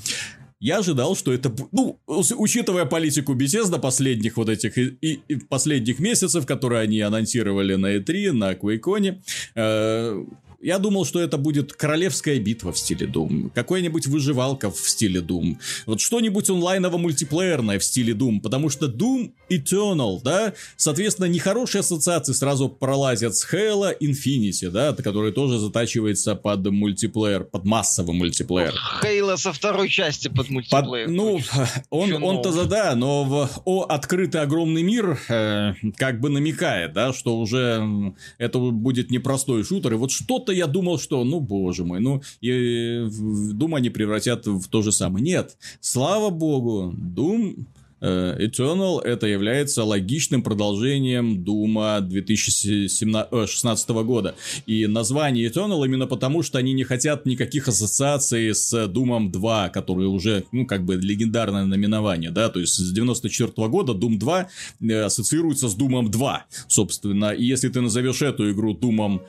Я 0.61 0.79
ожидал, 0.79 1.15
что 1.17 1.33
это, 1.33 1.55
ну, 1.73 1.99
учитывая 2.07 2.87
политику 2.87 3.35
Bethesda 3.35 3.79
последних 3.79 4.37
вот 4.37 4.49
этих 4.49 4.79
и- 4.79 5.21
и 5.29 5.37
последних 5.37 5.99
месяцев, 6.01 6.47
которые 6.47 6.81
они 6.81 7.01
анонсировали 7.01 7.75
на 7.77 7.97
E3, 7.97 8.33
на 8.33 8.53
QuakeCon, 8.55 9.17
э, 9.55 10.25
я 10.67 10.79
думал, 10.81 11.05
что 11.05 11.21
это 11.21 11.39
будет 11.39 11.73
королевская 11.73 12.41
битва 12.41 12.73
в 12.73 12.79
стиле 12.79 13.07
Doom, 13.07 13.51
какой-нибудь 13.55 14.09
выживалка 14.09 14.71
в 14.71 14.79
стиле 14.79 15.21
Doom, 15.21 15.59
вот 15.87 16.01
что-нибудь 16.01 16.51
онлайново-мультиплеерное 16.51 17.79
в 17.79 17.85
стиле 17.85 18.15
Doom, 18.15 18.41
потому 18.41 18.69
что 18.69 18.87
Doom 18.87 19.31
Eternal, 19.49 20.21
да, 20.25 20.55
соответственно, 20.77 21.27
нехорошие 21.27 21.81
ассоциации 21.81 22.33
сразу 22.33 22.69
пролазят 22.69 23.37
с 23.37 23.47
Halo 23.53 23.97
Infinity, 24.01 24.71
да, 24.71 24.93
который 24.93 25.31
тоже 25.31 25.59
затачивается 25.59 26.35
под 26.35 26.67
мультиплеер, 26.67 27.45
под 27.45 27.65
массовый 27.65 28.17
мультиплеер. 28.17 28.75
Хейла 29.03 29.37
со 29.37 29.53
второй 29.53 29.89
части 29.89 30.27
под 30.27 30.37
Под- 30.39 30.51
мультиплеер. 30.51 31.09
ну, 31.09 31.41
он, 31.91 32.13
он-то 32.13 32.65
да, 32.65 32.97
но 32.97 33.25
в 33.25 33.49
о 33.65 33.85
открытый 33.85 34.41
огромный 34.41 34.83
мир 34.83 35.19
э, 35.29 35.75
как 35.97 36.21
бы 36.21 36.29
намекает, 36.29 36.93
да, 36.93 37.13
что 37.13 37.39
уже 37.39 38.15
это 38.39 38.59
будет 38.59 39.11
непростой 39.11 39.63
шутер. 39.63 39.93
И 39.93 39.97
вот 39.97 40.11
что-то 40.11 40.56
я 40.57 40.67
думал, 40.67 40.99
что, 40.99 41.25
ну, 41.25 41.41
боже 41.41 41.85
мой, 41.85 42.01
ну, 42.01 42.23
и 42.41 43.07
Doom 43.09 43.77
они 43.77 43.91
превратят 43.91 44.47
в 44.47 44.69
то 44.69 44.83
же 44.83 44.93
самое. 44.93 45.25
Нет, 45.25 45.57
слава 45.81 46.31
богу, 46.31 46.95
Doom 46.97 47.67
Eternal 48.01 49.01
это 49.01 49.27
является 49.27 49.85
логичным 49.85 50.43
продолжением 50.43 51.43
Дума 51.43 52.01
2016 52.01 53.89
года. 53.89 54.35
И 54.67 54.87
название 54.87 55.49
Eternal 55.49 55.85
именно 55.85 56.07
потому, 56.07 56.43
что 56.43 56.59
они 56.59 56.73
не 56.75 56.85
хотят 56.85 57.27
никаких 57.27 57.69
ассоциаций 57.69 58.55
с 58.55 58.87
Думом 58.89 59.31
2, 59.31 59.71
который 59.71 60.07
уже, 60.07 60.45
ну, 60.53 60.67
как 60.67 60.85
бы 60.85 60.97
легендарное 60.97 61.65
наименование, 61.65 62.31
да, 62.31 62.49
то 62.49 62.61
есть 62.61 62.75
с 62.75 62.93
94 62.93 63.69
года 63.69 63.93
Doom 63.93 64.19
2 64.19 64.49
э, 64.81 65.03
ассоциируется 65.03 65.69
с 65.69 65.75
Думом 65.75 66.11
2, 66.11 66.45
собственно, 66.69 67.31
и 67.31 67.45
если 67.45 67.69
ты 67.69 67.81
назовешь 67.81 68.23
эту 68.23 68.51
игру 68.51 68.75
Думом 68.75 69.23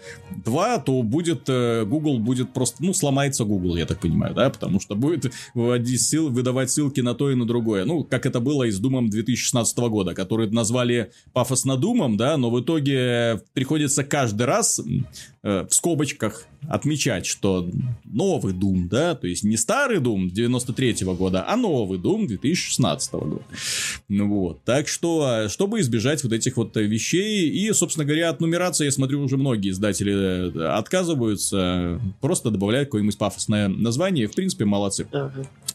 2, 0.46 0.80
то 0.80 1.02
будет, 1.04 1.44
э, 1.48 1.86
Google 1.86 2.20
будет 2.20 2.54
просто, 2.54 2.84
ну, 2.84 2.94
сломается 2.94 3.46
Google, 3.46 3.78
я 3.78 3.86
так 3.86 4.00
понимаю, 4.00 4.34
да, 4.34 4.50
потому 4.50 4.80
что 4.80 4.96
будет 4.96 5.32
выводить 5.54 6.02
ссыл, 6.02 6.30
выдавать 6.30 6.72
ссылки 6.72 7.02
на 7.02 7.14
то 7.14 7.32
и 7.32 7.36
на 7.36 7.46
другое, 7.46 7.86
ну, 7.86 8.04
как 8.04 8.26
это 8.26 8.40
было 8.40 8.57
и 8.64 8.72
с 8.72 8.80
Думом 8.80 9.10
2016 9.10 9.78
года, 9.78 10.14
который 10.14 10.50
назвали 10.50 11.12
пафосно 11.34 11.78
Думом, 11.78 12.18
да, 12.18 12.38
но 12.38 12.50
в 12.50 12.62
итоге 12.62 13.42
приходится 13.54 14.04
каждый 14.04 14.44
раз 14.44 14.80
э, 15.44 15.68
в 15.68 15.74
скобочках 15.74 16.46
отмечать, 16.68 17.26
что 17.26 17.70
новый 18.04 18.54
Doom, 18.54 18.88
да, 18.90 19.16
то 19.16 19.28
есть 19.28 19.44
не 19.44 19.58
старый 19.58 20.00
Doom 20.00 20.30
93 20.30 21.06
года, 21.06 21.46
а 21.48 21.56
новый 21.56 21.98
Doom 22.00 22.28
2016 22.28 23.14
года. 23.14 23.42
Ну 24.10 24.28
вот, 24.28 24.64
так 24.66 24.88
что, 24.88 25.44
э, 25.46 25.50
чтобы 25.50 25.80
избежать 25.80 26.24
вот 26.24 26.34
этих 26.34 26.58
вот 26.58 26.76
э, 26.76 26.84
вещей, 26.84 27.50
и, 27.50 27.72
собственно 27.74 28.06
говоря, 28.06 28.30
от 28.30 28.42
нумерации, 28.42 28.86
я 28.86 28.92
смотрю, 28.92 29.22
уже 29.22 29.38
многие 29.38 29.72
издатели 29.72 30.52
э, 30.52 30.68
отказываются, 30.68 32.02
просто 32.22 32.52
добавляют 32.52 32.88
какое-нибудь 32.88 33.18
пафосное 33.18 33.68
название, 33.68 34.28
в 34.28 34.34
принципе, 34.34 34.66
молодцы. 34.66 35.08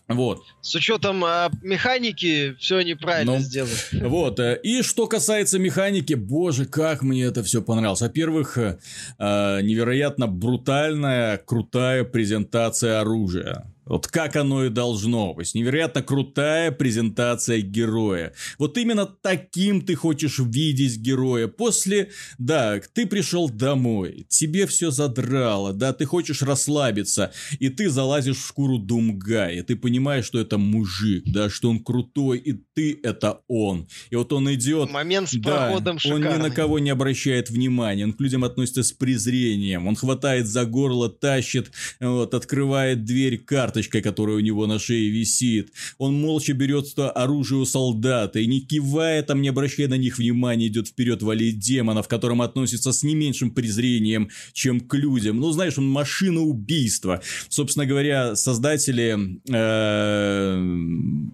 Вот. 0.09 0.43
С 0.61 0.75
учетом 0.75 1.25
э, 1.25 1.49
механики 1.63 2.55
все 2.59 2.83
неправильно 2.83 3.35
Ну, 3.35 3.39
сделали. 3.39 3.73
Вот. 3.93 4.39
э, 4.41 4.59
И 4.63 4.83
что 4.83 5.07
касается 5.07 5.59
механики, 5.59 6.15
боже, 6.15 6.67
как 6.67 7.03
мне 7.03 7.23
это 7.25 7.43
все 7.43 7.63
понравилось. 7.63 8.01
Во-первых, 8.03 8.59
э, 8.59 8.79
э, 9.19 9.61
невероятно 9.63 10.27
брутальная, 10.27 11.39
крутая 11.39 12.05
презентация 12.05 13.01
оружия. 13.01 13.72
Вот 13.85 14.07
как 14.07 14.37
оно 14.37 14.65
и 14.65 14.69
должно 14.69 15.35
быть. 15.35 15.55
Невероятно 15.55 16.03
крутая 16.03 16.71
презентация 16.71 17.61
героя. 17.61 18.33
Вот 18.59 18.79
именно 18.79 19.07
таким 19.07 19.81
ты 19.81 19.95
хочешь 19.95 20.39
видеть 20.39 20.99
героя. 20.99 21.49
После, 21.49 22.11
да, 22.39 22.81
ты 22.93 23.07
пришел 23.07 23.49
домой, 23.49 24.27
тебе 24.29 24.67
все 24.67 24.91
задрало, 24.91 25.73
да, 25.73 25.93
ты 25.93 26.05
хочешь 26.05 26.43
расслабиться, 26.43 27.33
и 27.59 27.69
ты 27.69 27.91
залазишь 27.91 28.37
в 28.37 28.47
шкуру 28.47 28.79
Думгая, 28.79 29.51
и 29.51 29.63
ты 29.63 29.77
понимаешь, 29.77 30.27
что 30.27 30.41
это 30.41 30.59
мужик, 30.59 31.25
да, 31.27 31.51
что 31.51 31.71
он 31.71 31.81
крутой, 31.81 32.39
и 32.39 32.53
ты 32.53 33.01
это 33.03 33.41
он. 33.49 33.89
И 34.11 34.17
вот 34.17 34.33
он 34.33 34.53
идет, 34.55 34.91
Момент 34.91 35.29
с 35.31 35.35
да, 35.35 35.71
он 35.73 35.83
ни 35.83 35.91
на 35.91 35.99
шикарный. 35.99 36.51
кого 36.51 36.79
не 36.79 36.91
обращает 36.91 37.51
внимания, 37.51 38.05
он 38.05 38.13
к 38.13 38.21
людям 38.21 38.45
относится 38.45 38.83
с 38.83 38.93
презрением, 38.93 39.87
он 39.87 39.97
хватает 39.97 40.47
за 40.47 40.65
горло, 40.65 41.09
тащит, 41.09 41.73
вот, 42.01 42.35
открывает 42.35 43.05
дверь 43.05 43.39
карточкой, 43.73 44.03
которая 44.03 44.37
у 44.37 44.41
него 44.41 44.67
на 44.67 44.79
шее 44.79 45.09
висит, 45.09 45.73
он 45.99 46.21
молча 46.21 46.53
берет 46.53 46.87
оружие 46.97 47.61
у 47.61 47.65
солдата 47.65 48.39
и 48.39 48.47
не 48.47 48.61
кивая 48.61 49.23
там, 49.23 49.41
не 49.41 49.49
обращая 49.49 49.89
на 49.89 49.97
них 49.97 50.19
внимания, 50.19 50.67
идет 50.67 50.89
вперед 50.89 51.23
валить 51.23 51.59
демонов, 51.59 52.07
к 52.07 52.11
которым 52.11 52.43
относится 52.43 52.93
с 52.93 53.03
не 53.03 53.15
меньшим 53.15 53.51
презрением, 53.51 54.29
чем 54.53 54.81
к 54.81 54.95
людям. 54.95 55.41
Ну, 55.41 55.51
знаешь, 55.53 55.79
он 55.79 55.89
машина 55.89 56.41
убийства. 56.41 57.23
Собственно 57.49 57.87
говоря, 57.87 58.37
создатели 58.37 59.41
э, 59.51 60.63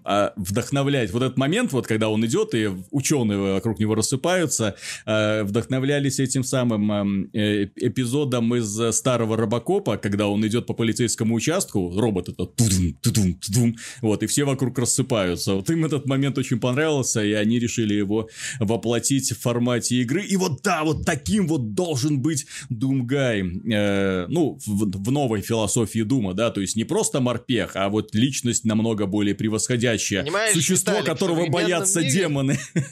а, 0.05 0.33
вдохновлять 0.37 1.11
вот 1.11 1.23
этот 1.23 1.37
момент, 1.37 1.73
вот 1.73 1.87
когда 1.87 2.09
он 2.09 2.25
идет 2.25 2.55
и 2.55 2.69
ученые 2.91 3.53
вокруг 3.55 3.79
него 3.79 3.95
рассыпаются, 3.95 4.75
э, 5.05 5.43
вдохновлялись 5.43 6.19
этим 6.19 6.43
самым 6.43 7.29
э, 7.33 7.69
эпизодом 7.75 8.55
из 8.55 8.95
старого 8.95 9.35
Робокопа, 9.35 9.97
когда 9.97 10.27
он 10.27 10.45
идет 10.47 10.65
по 10.67 10.73
полицейскому 10.73 11.35
участку, 11.35 11.91
робот 11.99 12.28
этот, 12.29 12.55
тудум, 12.55 12.93
тудум, 13.01 13.33
тудум, 13.35 13.75
вот, 14.01 14.23
и 14.23 14.27
все 14.27 14.43
вокруг 14.43 14.77
рассыпаются. 14.79 15.55
Вот 15.55 15.69
им 15.69 15.85
этот 15.85 16.05
момент 16.05 16.37
очень 16.37 16.59
понравился, 16.59 17.23
и 17.23 17.33
они 17.33 17.59
решили 17.59 17.93
его 17.93 18.29
воплотить 18.59 19.31
в 19.31 19.39
формате 19.39 19.95
игры. 19.97 20.23
И 20.23 20.35
вот 20.37 20.61
да, 20.63 20.83
вот 20.83 21.05
таким 21.05 21.47
вот 21.47 21.73
должен 21.73 22.21
быть 22.21 22.45
Думгай. 22.69 23.41
Э, 23.71 24.25
ну, 24.27 24.59
в, 24.65 24.91
в 25.03 25.11
новой 25.11 25.41
философии 25.41 26.01
Дума, 26.01 26.33
да, 26.33 26.51
то 26.51 26.61
есть 26.61 26.75
не 26.75 26.83
просто 26.83 27.19
морпех, 27.19 27.75
а 27.75 27.89
вот 27.89 28.15
личность 28.15 28.65
намного 28.65 29.05
более 29.05 29.35
превосходящая. 29.35 30.23
Понимаешь, 30.23 30.53
Существо, 30.53 30.93
Виталик, 30.93 31.07
которого 31.09 31.47
боятся 31.47 32.01
мире- 32.01 32.11
демоны. 32.11 32.59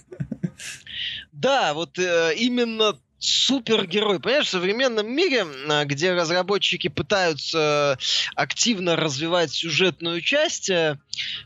Да, 1.32 1.76
вот 1.76 2.00
э, 2.00 2.34
именно 2.36 2.98
супергерой. 3.20 4.20
Понимаешь, 4.20 4.46
в 4.48 4.50
современном 4.50 5.12
мире, 5.12 5.46
а, 5.70 5.86
где 5.86 6.14
разработчики 6.14 6.88
пытаются 6.88 7.98
э, 8.00 8.04
активно 8.36 8.96
развивать 8.96 9.52
сюжетную 9.52 10.22
часть, 10.22 10.70
э, 10.70 11.00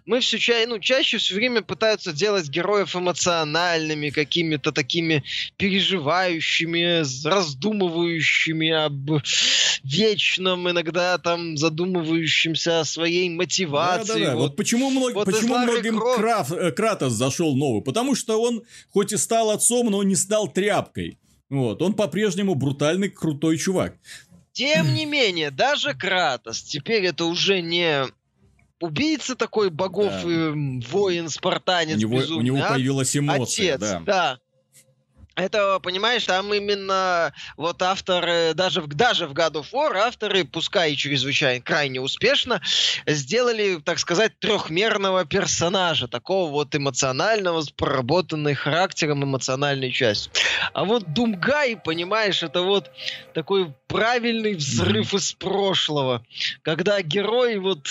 мы 0.05 0.19
все 0.19 0.38
ча- 0.38 0.65
ну, 0.67 0.80
чаще 0.80 1.17
все 1.17 1.34
время 1.36 1.61
пытаются 1.61 2.11
делать 2.11 2.49
героев 2.49 2.95
эмоциональными, 2.95 4.09
какими-то 4.09 4.72
такими 4.74 5.24
переживающими, 5.57 7.03
раздумывающими 7.28 8.69
об 8.72 9.22
вечном, 9.84 10.69
иногда 10.69 11.17
там 11.17 11.57
задумывающимся 11.57 12.82
о 12.82 12.86
своей 12.86 13.30
мотивации. 13.30 14.07
Да-да-да. 14.13 14.36
Вот, 14.36 14.41
Вот 14.49 14.55
почему, 14.57 14.91
мног- 14.91 15.13
вот 15.13 15.26
почему 15.26 15.57
многим 15.57 15.97
Крофт- 15.97 16.19
Краф- 16.19 16.51
э, 16.57 16.72
Кратос 16.72 17.13
зашел 17.13 17.55
новый? 17.55 17.82
Потому 17.82 18.15
что 18.15 18.41
он 18.41 18.63
хоть 18.91 19.13
и 19.13 19.17
стал 19.17 19.51
отцом, 19.51 19.89
но 19.89 20.03
не 20.03 20.15
стал 20.15 20.51
тряпкой. 20.51 21.17
Вот, 21.52 21.82
он 21.82 21.93
по-прежнему 21.93 22.56
брутальный, 22.56 23.10
крутой 23.10 23.58
чувак. 23.58 23.95
Тем 24.54 24.93
не 24.93 25.06
менее, 25.06 25.52
даже 25.52 25.93
Кратос 25.93 26.62
теперь 26.62 27.04
это 27.06 27.26
уже 27.26 27.62
не 27.62 28.06
убийца 28.80 29.36
такой 29.36 29.70
богов 29.70 30.14
Да. 30.24 30.30
и 30.30 30.80
воин, 30.89 31.28
спартанец 31.28 31.97
у 31.97 31.99
него, 31.99 32.16
у 32.16 32.20
безумный, 32.20 32.45
него 32.45 32.58
а 32.64 32.70
появилась 32.70 33.16
эмоция, 33.18 33.76
отец, 33.76 33.80
да. 33.82 33.99
да. 33.99 34.39
Это, 35.36 35.79
понимаешь, 35.79 36.25
там 36.25 36.53
именно 36.53 37.34
вот 37.55 37.82
авторы, 37.82 38.53
даже 38.53 38.82
в, 38.82 38.88
даже 38.88 39.27
в 39.27 39.34
God 39.34 39.53
of 39.53 39.67
War 39.71 39.95
авторы, 39.95 40.43
пускай 40.43 40.91
и 40.91 40.97
чрезвычайно 40.97 41.63
крайне 41.63 42.01
успешно, 42.01 42.61
сделали, 43.07 43.79
так 43.84 43.99
сказать, 43.99 44.38
трехмерного 44.39 45.23
персонажа, 45.25 46.09
такого 46.09 46.51
вот 46.51 46.75
эмоционального, 46.75 47.61
с 47.61 47.69
проработанной 47.69 48.55
характером, 48.55 49.23
эмоциональной 49.23 49.91
частью. 49.91 50.34
А 50.73 50.84
вот 50.84 51.13
Думгай, 51.13 51.77
понимаешь, 51.77 52.43
это 52.43 52.61
вот 52.61 52.91
такой 53.34 53.73
правильный 53.88 54.55
взрыв 54.55 55.13
из 55.13 55.32
прошлого, 55.34 56.25
когда 56.61 57.01
герой 57.01 57.57
вот 57.57 57.88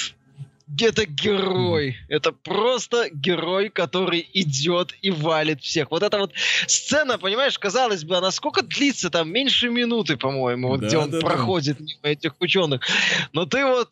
это 0.79 1.07
герой. 1.07 1.97
Это 2.09 2.33
просто 2.33 3.09
герой, 3.13 3.69
который 3.71 4.29
идет 4.35 4.95
и 5.03 5.11
валит 5.11 5.61
всех. 5.63 5.91
Вот 5.91 6.03
эта 6.03 6.19
вот 6.19 6.33
сцена, 6.67 7.19
понимаешь, 7.19 7.59
казалось 7.59 8.05
бы, 8.05 8.17
она 8.17 8.31
сколько 8.31 8.63
длится 8.63 9.11
там? 9.11 9.31
Меньше 9.31 9.69
минуты, 9.69 10.17
по-моему, 10.17 10.69
вот 10.69 10.81
Да, 10.81 10.87
где 10.87 10.99
он 10.99 11.11
да, 11.11 11.21
да. 11.21 11.27
проходит 11.27 11.81
мимо 11.81 12.01
этих 12.03 12.35
ученых. 12.41 12.83
Но 13.33 13.47
ты 13.47 13.65
вот 13.65 13.91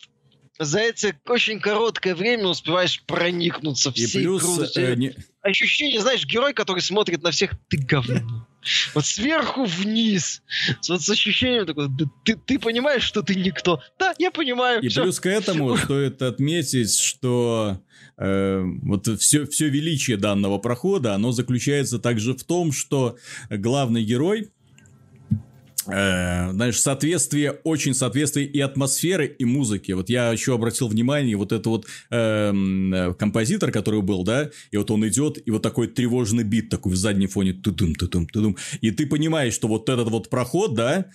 за 0.57 0.79
это 0.79 1.13
очень 1.27 1.59
короткое 1.59 2.15
время 2.15 2.47
успеваешь 2.47 3.01
проникнуться 3.05 3.91
И 3.91 4.05
всей 4.05 4.21
плюс... 4.23 4.43
крутостью. 4.43 4.91
э, 4.91 4.95
не- 4.95 5.13
Ощущение, 5.41 6.01
знаешь, 6.01 6.25
герой, 6.25 6.53
который 6.53 6.81
смотрит 6.81 7.23
на 7.23 7.31
всех, 7.31 7.51
ты 7.69 7.77
говно. 7.77 8.45
Вот 8.93 9.05
сверху 9.05 9.65
вниз. 9.65 10.41
Вот 10.87 11.01
с 11.01 11.09
ощущением 11.09 11.65
такой, 11.65 11.87
«Да 11.89 12.05
ты, 12.25 12.35
ты 12.35 12.59
понимаешь, 12.59 13.03
что 13.03 13.21
ты 13.21 13.35
никто. 13.35 13.81
Да, 13.97 14.13
я 14.17 14.31
понимаю. 14.31 14.81
И 14.81 14.89
всё. 14.89 15.03
плюс 15.03 15.19
к 15.19 15.25
этому 15.27 15.77
стоит 15.77 16.21
отметить, 16.21 16.97
что 16.97 17.79
э, 18.17 18.61
вот 18.83 19.07
все, 19.19 19.45
все 19.45 19.69
величие 19.69 20.17
данного 20.17 20.57
прохода, 20.57 21.15
оно 21.15 21.31
заключается 21.31 21.99
также 21.99 22.33
в 22.33 22.43
том, 22.43 22.71
что 22.71 23.17
главный 23.49 24.03
герой, 24.03 24.49
э, 25.91 26.51
знаешь, 26.51 26.79
соответствие, 26.81 27.51
очень 27.63 27.93
соответствие 27.93 28.45
и 28.45 28.59
атмосферы, 28.59 29.27
и 29.27 29.45
музыки. 29.45 29.91
Вот 29.91 30.09
я 30.09 30.31
еще 30.31 30.53
обратил 30.53 30.87
внимание, 30.87 31.35
вот 31.35 31.51
это 31.51 31.69
вот 31.69 31.85
эм, 32.09 32.93
э, 32.93 33.13
композитор, 33.13 33.71
который 33.71 34.01
был, 34.01 34.23
да, 34.23 34.49
и 34.71 34.77
вот 34.77 34.91
он 34.91 35.07
идет, 35.07 35.37
и 35.45 35.51
вот 35.51 35.61
такой 35.61 35.87
тревожный 35.87 36.43
бит 36.43 36.69
такой 36.69 36.93
в 36.93 36.95
заднем 36.95 37.27
фоне, 37.27 37.53
тудум, 37.53 37.95
тудум, 37.95 38.27
тудум, 38.27 38.57
и 38.81 38.91
ты 38.91 39.05
понимаешь, 39.05 39.53
что 39.53 39.67
вот 39.67 39.89
этот 39.89 40.09
вот 40.09 40.29
проход, 40.29 40.73
да, 40.73 41.05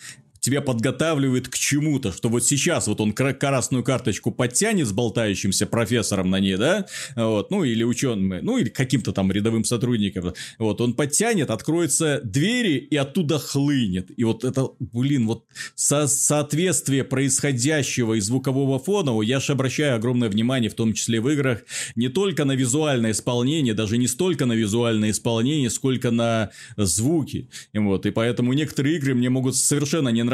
тебя 0.45 0.61
подготавливает 0.61 1.49
к 1.49 1.57
чему-то, 1.57 2.13
что 2.13 2.29
вот 2.29 2.45
сейчас 2.45 2.87
вот 2.87 3.01
он 3.01 3.15
кра- 3.15 3.33
красную 3.33 3.83
карточку 3.83 4.31
подтянет 4.31 4.87
с 4.87 4.93
болтающимся 4.93 5.67
профессором 5.67 6.29
на 6.29 6.39
ней, 6.39 6.57
да, 6.57 6.85
вот, 7.17 7.51
ну 7.51 7.65
или 7.65 7.83
ученым, 7.83 8.45
ну 8.45 8.59
или 8.59 8.69
каким-то 8.69 9.13
там 9.13 9.33
рядовым 9.33 9.65
сотрудником, 9.65 10.35
вот, 10.59 10.83
он 10.83 10.93
подтянет, 10.93 11.49
откроются 11.49 12.21
двери 12.23 12.77
и 12.77 12.95
оттуда 12.95 13.39
хлынет, 13.39 14.11
и 14.15 14.25
вот 14.25 14.45
это, 14.45 14.69
блин, 14.81 15.27
вот 15.29 15.45
со- 15.77 16.07
соответствие 16.09 17.05
происходящего 17.05 18.13
и 18.13 18.21
звукового 18.21 18.79
фона, 18.79 19.19
я 19.23 19.41
же 19.41 19.53
обращаю 19.53 19.97
огромное 19.97 20.29
внимание, 20.29 20.69
в 20.69 20.75
том 20.75 20.93
числе 20.93 21.23
в 21.23 21.29
играх, 21.31 21.61
не 21.97 22.09
только 22.09 22.45
на 22.45 22.53
визуальное 22.53 23.13
исполнение, 23.13 23.73
даже 23.73 23.97
не 23.97 24.09
столько 24.09 24.45
на 24.45 24.53
визуальное 24.53 25.13
исполнение, 25.13 25.71
сколько 25.71 26.11
на 26.11 26.51
звуки, 26.77 27.49
и 27.73 27.79
вот, 27.79 28.05
и 28.05 28.11
поэтому 28.11 28.53
некоторые 28.53 28.97
игры 28.97 29.15
мне 29.15 29.31
могут 29.31 29.57
совершенно 29.57 30.11
не 30.11 30.23
нравиться, 30.23 30.34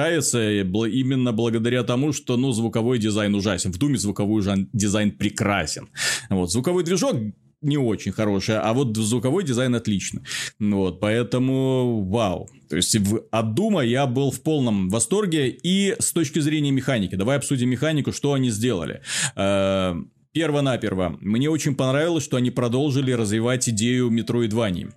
бл- 0.65 0.89
именно 0.89 1.33
благодаря 1.33 1.83
тому, 1.83 2.13
что, 2.13 2.37
ну, 2.37 2.53
звуковой 2.53 2.99
дизайн 2.99 3.35
ужасен. 3.35 3.73
В 3.73 3.79
Думе 3.79 3.97
звуковой 3.99 4.43
дизайн 4.73 5.11
прекрасен. 5.13 5.89
Вот, 6.31 6.51
звуковой 6.51 6.85
движок 6.85 7.17
не 7.63 7.77
очень 7.77 8.13
хороший, 8.13 8.57
а 8.59 8.73
вот 8.73 8.97
звуковой 8.97 9.45
дизайн 9.45 9.75
отлично. 9.75 10.23
Вот, 10.59 10.99
поэтому 11.01 12.05
вау. 12.09 12.49
То 12.71 12.77
есть 12.77 12.97
в- 12.97 13.23
от 13.31 13.55
Дума 13.55 13.83
я 13.83 14.07
был 14.07 14.31
в 14.31 14.41
полном 14.43 14.89
восторге 14.89 15.49
и 15.51 15.95
с 15.99 16.13
точки 16.13 16.39
зрения 16.41 16.71
механики. 16.71 17.17
Давай 17.17 17.37
обсудим 17.37 17.69
механику, 17.69 18.13
что 18.13 18.33
они 18.33 18.51
сделали. 18.51 19.03
Э, 19.37 19.95
Перво-наперво. 20.33 21.19
Мне 21.21 21.51
очень 21.51 21.75
понравилось, 21.75 22.23
что 22.23 22.37
они 22.37 22.53
продолжили 22.53 23.11
развивать 23.11 23.69
идею 23.69 24.11
Метроидвании. 24.11 24.89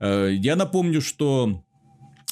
Э, 0.00 0.30
Я 0.32 0.54
напомню, 0.56 1.00
что 1.02 1.64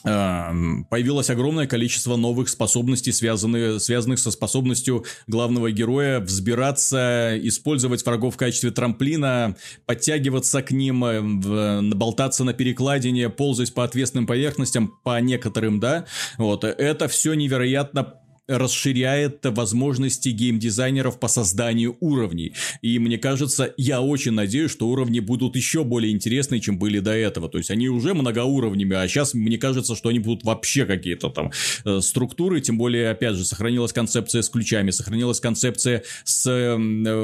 появилось 0.05 1.31
огромное 1.31 1.67
количество 1.67 2.17
новых 2.17 2.49
способностей, 2.51 3.11
связанных, 3.13 3.81
связанных 3.81 4.19
со 4.19 4.31
способностью 4.31 5.05
главного 5.27 5.71
героя 5.71 6.21
взбираться, 6.21 7.39
использовать 7.43 8.05
врагов 8.05 8.35
в 8.35 8.37
качестве 8.37 8.71
трамплина, 8.71 9.57
подтягиваться 9.87 10.63
к 10.63 10.71
ним, 10.73 11.05
э, 11.05 11.21
в- 11.21 11.95
болтаться 11.95 12.45
на 12.45 12.53
перекладине, 12.53 13.31
ползать 13.31 13.73
по 13.73 13.85
ответственным 13.85 14.27
поверхностям, 14.27 14.93
по 15.03 15.19
некоторым, 15.21 15.81
да, 15.81 16.05
вот, 16.37 16.65
это 16.65 17.09
все 17.09 17.35
невероятно 17.35 18.15
расширяет 18.47 19.41
возможности 19.45 20.29
геймдизайнеров 20.29 21.19
по 21.19 21.29
созданию 21.29 21.97
уровней. 22.01 22.53
И 22.83 22.99
мне 22.99 23.17
кажется, 23.17 23.73
я 23.77 24.03
очень 24.03 24.33
надеюсь, 24.33 24.71
что 24.71 24.89
уровни 24.89 25.21
будут 25.21 25.57
еще 25.57 25.83
более 25.85 26.13
интересны, 26.13 26.61
чем 26.61 26.79
были 26.79 26.99
до 26.99 27.13
этого. 27.13 27.49
То 27.49 27.59
есть 27.59 27.71
они 27.71 27.89
уже 27.89 28.13
многоуровнями, 28.13 28.97
а 28.97 29.09
сейчас 29.09 29.35
мне 29.35 29.57
кажется, 29.57 29.95
что 29.97 30.11
они 30.11 30.19
будут 30.19 30.45
вообще 30.45 30.85
какие-то 30.85 31.31
там 31.31 31.53
э, 31.85 32.01
структуры, 32.01 32.61
тем 32.61 32.77
более, 32.77 33.11
опять 33.11 33.37
же, 33.37 33.45
сохранилась 33.45 33.93
концепция 33.93 34.43
с 34.43 34.51
ключами, 34.51 34.91
сохранилась 34.91 35.41
концепция 35.41 36.03
с 36.25 36.47
э, 36.47 36.77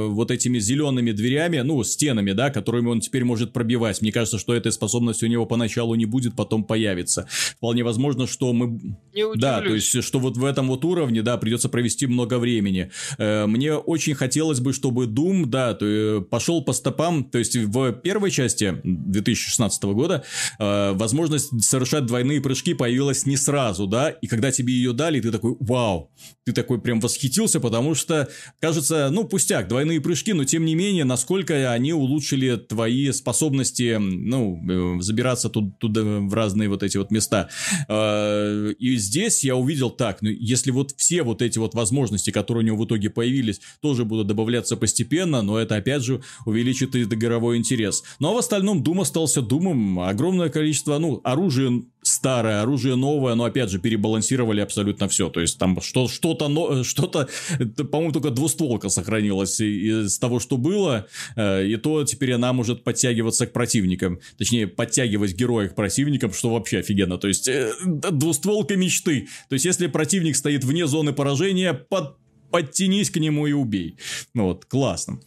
вот 0.09 0.31
этими 0.31 0.59
зелеными 0.59 1.13
дверями, 1.13 1.59
ну, 1.59 1.83
стенами, 1.85 2.33
да, 2.33 2.51
которыми 2.51 2.89
он 2.89 3.01
теперь 3.01 3.25
может 3.25 3.53
пробивать. 3.53 4.01
Мне 4.01 4.13
кажется, 4.13 4.39
что 4.39 4.55
этой 4.55 4.73
способности 4.73 5.27
у 5.27 5.29
него 5.29 5.45
поначалу 5.45 5.95
не 5.97 6.07
будет, 6.07 6.35
потом 6.35 6.65
появится. 6.65 7.29
Вполне 7.57 7.85
возможно, 7.85 8.27
что 8.27 8.53
мы... 8.55 8.81
Не 9.13 9.37
да, 9.37 9.61
то 9.61 9.75
есть, 9.75 10.03
что 10.03 10.19
вот 10.19 10.37
в 10.37 10.45
этом 10.45 10.69
вот 10.69 10.85
уровне, 10.85 11.10
да, 11.19 11.37
придется 11.37 11.69
провести 11.69 12.07
много 12.07 12.39
времени. 12.39 12.91
Э, 13.19 13.47
мне 13.47 13.75
очень 13.75 14.15
хотелось 14.15 14.61
бы, 14.61 14.73
чтобы 14.73 15.07
Doom, 15.07 15.47
да, 15.47 15.77
э, 15.81 16.23
пошел 16.31 16.63
по 16.63 16.73
стопам, 16.73 17.25
то 17.25 17.39
есть 17.39 17.57
в 17.57 17.93
первой 17.93 18.31
части 18.31 18.81
2016 18.85 19.83
года 19.85 20.23
э, 20.59 20.93
возможность 20.93 21.63
совершать 21.65 22.07
двойные 22.07 22.41
прыжки 22.41 22.75
появилась 22.75 23.27
не 23.27 23.37
сразу, 23.37 23.87
да, 23.87 24.11
и 24.11 24.29
когда 24.29 24.53
тебе 24.53 24.73
ее 24.75 24.93
дали, 24.93 25.21
ты 25.21 25.33
такой, 25.33 25.57
вау, 25.59 26.13
ты 26.45 26.53
такой 26.53 26.81
прям 26.81 27.01
восхитился, 27.01 27.59
потому 27.59 27.95
что, 27.95 28.29
кажется, 28.61 29.09
ну, 29.11 29.25
пустяк, 29.25 29.67
двойные 29.67 30.01
прыжки, 30.01 30.33
но 30.33 30.45
тем 30.45 30.65
не 30.65 30.75
менее, 30.75 31.05
насколько 31.05 31.73
они 31.73 31.93
улучшили 31.93 32.57
твои 32.57 33.11
способности, 33.13 33.97
ну, 33.99 35.01
забираться 35.01 35.49
тут, 35.49 35.79
туда 35.79 36.03
в 36.03 36.33
разные 36.35 36.69
вот 36.69 36.83
эти 36.83 36.97
вот 36.97 37.11
места. 37.11 37.49
И 37.89 38.97
здесь 38.97 39.45
я 39.45 39.57
увидел 39.57 39.91
так, 39.91 40.23
ну, 40.23 40.31
если 40.31 40.71
вот 40.71 40.95
все 41.01 41.23
вот 41.23 41.41
эти 41.41 41.59
вот 41.59 41.75
возможности, 41.75 42.31
которые 42.31 42.63
у 42.63 42.67
него 42.67 42.77
в 42.77 42.85
итоге 42.85 43.09
появились, 43.09 43.61
тоже 43.81 44.05
будут 44.05 44.27
добавляться 44.27 44.77
постепенно, 44.77 45.41
но 45.41 45.59
это 45.59 45.77
опять 45.77 46.03
же 46.03 46.21
увеличит 46.45 46.95
и 46.95 47.07
договоровой 47.07 47.57
интерес. 47.57 48.05
Ну 48.19 48.29
а 48.29 48.35
в 48.35 48.37
остальном 48.37 48.83
Doom 48.83 49.01
остался 49.01 49.41
Думом. 49.41 50.01
Огромное 50.01 50.51
количество, 50.51 50.99
ну, 50.99 51.23
оружия 51.25 51.83
старое, 52.03 52.63
оружие 52.63 52.97
новое, 52.97 53.35
но 53.35 53.45
опять 53.45 53.71
же 53.71 53.79
перебалансировали 53.79 54.61
абсолютно 54.61 55.09
все. 55.09 55.29
То 55.29 55.41
есть 55.41 55.59
там 55.59 55.81
что, 55.81 56.09
что-то, 56.09 56.83
что-то, 56.85 57.29
по-моему, 57.77 58.13
только 58.13 58.31
двустволка 58.31 58.89
сохранилась 58.89 59.61
из 59.61 60.19
того, 60.19 60.41
что 60.41 60.57
было, 60.57 61.07
э, 61.37 61.67
и 61.67 61.77
то 61.77 62.05
теперь 62.05 62.33
она 62.33 62.53
может 62.53 62.85
подтягиваться 62.85 63.47
к 63.47 63.53
противникам. 63.53 64.21
Точнее, 64.39 64.67
подтягивать 64.67 65.35
героя 65.35 65.69
к 65.69 65.75
противникам, 65.75 66.33
что 66.33 66.51
вообще 66.51 66.79
офигенно. 66.79 67.19
То 67.19 67.29
есть 67.29 67.49
э, 67.49 67.73
двустволка 67.85 68.77
мечты. 68.77 69.29
То 69.49 69.55
есть 69.55 69.65
если 69.65 69.87
противник 69.87 70.37
стоит 70.37 70.65
вне 70.65 70.87
зоны 70.87 71.13
поражения, 71.13 71.75
под, 71.75 72.17
подтянись 72.51 73.11
к 73.11 73.17
нему 73.17 73.47
и 73.47 73.53
убей. 73.53 73.97
Ну 74.35 74.45
вот, 74.45 74.65
классно. 74.65 75.21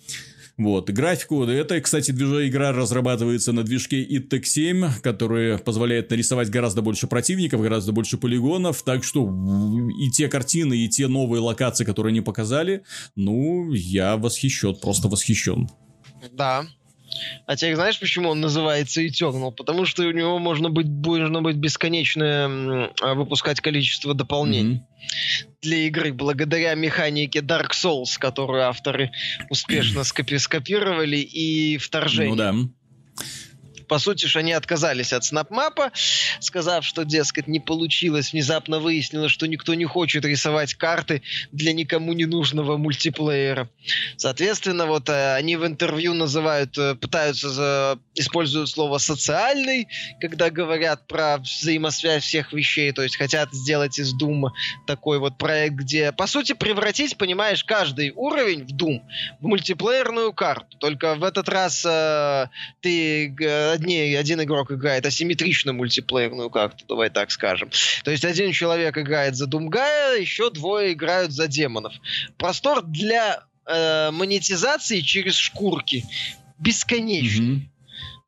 Вот, 0.56 0.88
графику, 0.91 1.43
это, 1.45 1.82
кстати, 1.82 2.12
движение 2.12 2.47
игра 2.47 2.72
разрабатывается 2.72 3.54
на 3.54 3.64
движке 3.64 4.06
ITEC 4.06 4.43
7, 4.43 4.86
который 5.01 5.58
позволяет 5.58 6.12
нарисовать 6.12 6.51
гораздо 6.51 6.84
больше 6.84 7.08
противников, 7.08 7.62
гораздо 7.62 7.91
больше 7.91 8.18
полигонов, 8.18 8.84
так 8.84 9.04
что 9.04 9.28
и 9.99 10.12
те 10.12 10.28
картины, 10.28 10.78
и 10.78 10.89
те 10.89 11.08
новые 11.08 11.41
локации, 11.41 11.86
которые 11.86 12.12
они 12.12 12.22
показали, 12.22 12.84
ну, 13.16 13.74
я 13.74 14.16
восхищен, 14.16 14.76
просто 14.76 15.08
восхищен. 15.08 15.70
Да, 16.32 16.66
а 17.45 17.56
теперь 17.56 17.76
знаешь, 17.76 17.99
почему 17.99 18.30
он 18.30 18.41
называется 18.41 19.01
Eternal? 19.01 19.51
Потому 19.51 19.86
что 19.86 20.04
у 20.04 20.12
него 20.12 20.39
можно 20.39 20.70
быть, 20.70 20.88
можно 20.88 21.41
быть 21.41 21.58
бесконечное 21.58 22.91
а, 23.01 23.14
выпускать 23.14 23.62
количество 23.62 24.14
дополнений 24.14 24.78
mm-hmm. 24.78 25.47
для 25.62 25.78
игры, 25.88 26.14
благодаря 26.14 26.74
механике 26.76 27.39
Dark 27.39 27.72
Souls, 27.72 28.18
которую 28.18 28.64
авторы 28.64 29.12
успешно 29.49 30.01
скопи- 30.01 30.39
скопировали, 30.39 31.18
и 31.18 31.78
вторжение. 31.78 32.30
Ну 32.30 32.36
да 32.36 32.56
по 33.88 33.99
сути 33.99 34.25
же, 34.25 34.39
они 34.39 34.51
отказались 34.51 35.13
от 35.13 35.23
снапмапа, 35.23 35.91
сказав, 36.39 36.86
что, 36.86 37.03
дескать, 37.03 37.47
не 37.47 37.59
получилось. 37.59 38.34
Внезапно 38.34 38.79
выяснилось, 38.79 39.31
что 39.31 39.47
никто 39.47 39.73
не 39.73 39.86
хочет 39.86 40.25
рисовать 40.25 40.73
карты 40.73 41.21
для 41.51 41.73
никому 41.73 42.13
не 42.13 42.25
нужного 42.25 42.77
мультиплеера. 42.77 43.69
Соответственно, 44.17 44.86
вот 44.86 45.09
э, 45.09 45.36
они 45.36 45.55
в 45.55 45.65
интервью 45.65 46.13
называют, 46.13 46.77
э, 46.77 46.95
пытаются, 46.95 47.49
за, 47.49 47.99
используют 48.15 48.69
слово 48.69 48.97
«социальный», 48.97 49.88
когда 50.19 50.49
говорят 50.49 51.07
про 51.07 51.38
взаимосвязь 51.38 52.23
всех 52.23 52.53
вещей, 52.53 52.91
то 52.91 53.03
есть 53.03 53.17
хотят 53.17 53.53
сделать 53.53 53.99
из 53.99 54.13
Doom 54.13 54.49
такой 54.88 55.19
вот 55.19 55.38
проект, 55.38 55.75
где, 55.75 56.11
по 56.11 56.27
сути, 56.27 56.53
превратить, 56.53 57.17
понимаешь, 57.17 57.63
каждый 57.63 58.11
уровень 58.15 58.65
в 58.65 58.73
Doom 58.73 59.01
в 59.39 59.47
мультиплеерную 59.47 60.34
карту. 60.34 60.77
Только 60.77 61.15
в 61.15 61.23
этот 61.23 61.49
раз 61.49 61.84
э, 61.86 62.47
ты 62.81 63.36
э, 63.39 63.77
одни, 63.84 64.15
один 64.15 64.41
игрок 64.41 64.71
играет 64.71 65.05
асимметрично 65.05 65.73
мультиплеерную 65.73 66.49
карту, 66.49 66.86
давай 66.88 67.09
так 67.09 67.31
скажем. 67.31 67.69
То 68.03 68.11
есть 68.11 68.25
один 68.25 68.51
человек 68.51 68.97
играет 68.97 69.36
за 69.36 69.45
Думгая, 69.45 70.19
еще 70.19 70.49
двое 70.49 70.93
играют 70.93 71.31
за 71.31 71.47
демонов. 71.47 71.93
Простор 72.38 72.84
для 72.84 73.43
э, 73.65 74.11
монетизации 74.11 75.01
через 75.01 75.36
шкурки 75.36 76.05
бесконечный. 76.59 77.55
Mm-hmm. 77.55 77.69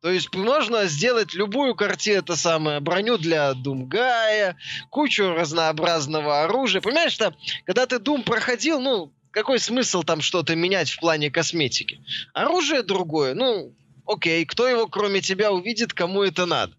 То 0.02 0.12
есть 0.12 0.32
можно 0.34 0.86
сделать 0.86 1.34
любую 1.34 1.74
картину, 1.74 2.18
это 2.18 2.36
самое, 2.36 2.80
броню 2.80 3.18
для 3.18 3.54
Думгая, 3.54 4.56
кучу 4.90 5.32
разнообразного 5.32 6.44
оружия. 6.44 6.80
Понимаешь, 6.80 7.12
что 7.12 7.34
когда 7.64 7.86
ты 7.86 7.98
Дум 7.98 8.22
проходил, 8.22 8.78
ну, 8.78 9.12
какой 9.30 9.58
смысл 9.58 10.02
там 10.02 10.20
что-то 10.20 10.54
менять 10.54 10.90
в 10.90 11.00
плане 11.00 11.30
косметики? 11.30 12.00
Оружие 12.34 12.82
другое, 12.82 13.34
ну, 13.34 13.74
окей, 14.06 14.44
кто 14.44 14.66
его 14.68 14.86
кроме 14.86 15.20
тебя 15.20 15.52
увидит, 15.52 15.92
кому 15.92 16.22
это 16.22 16.46
надо? 16.46 16.74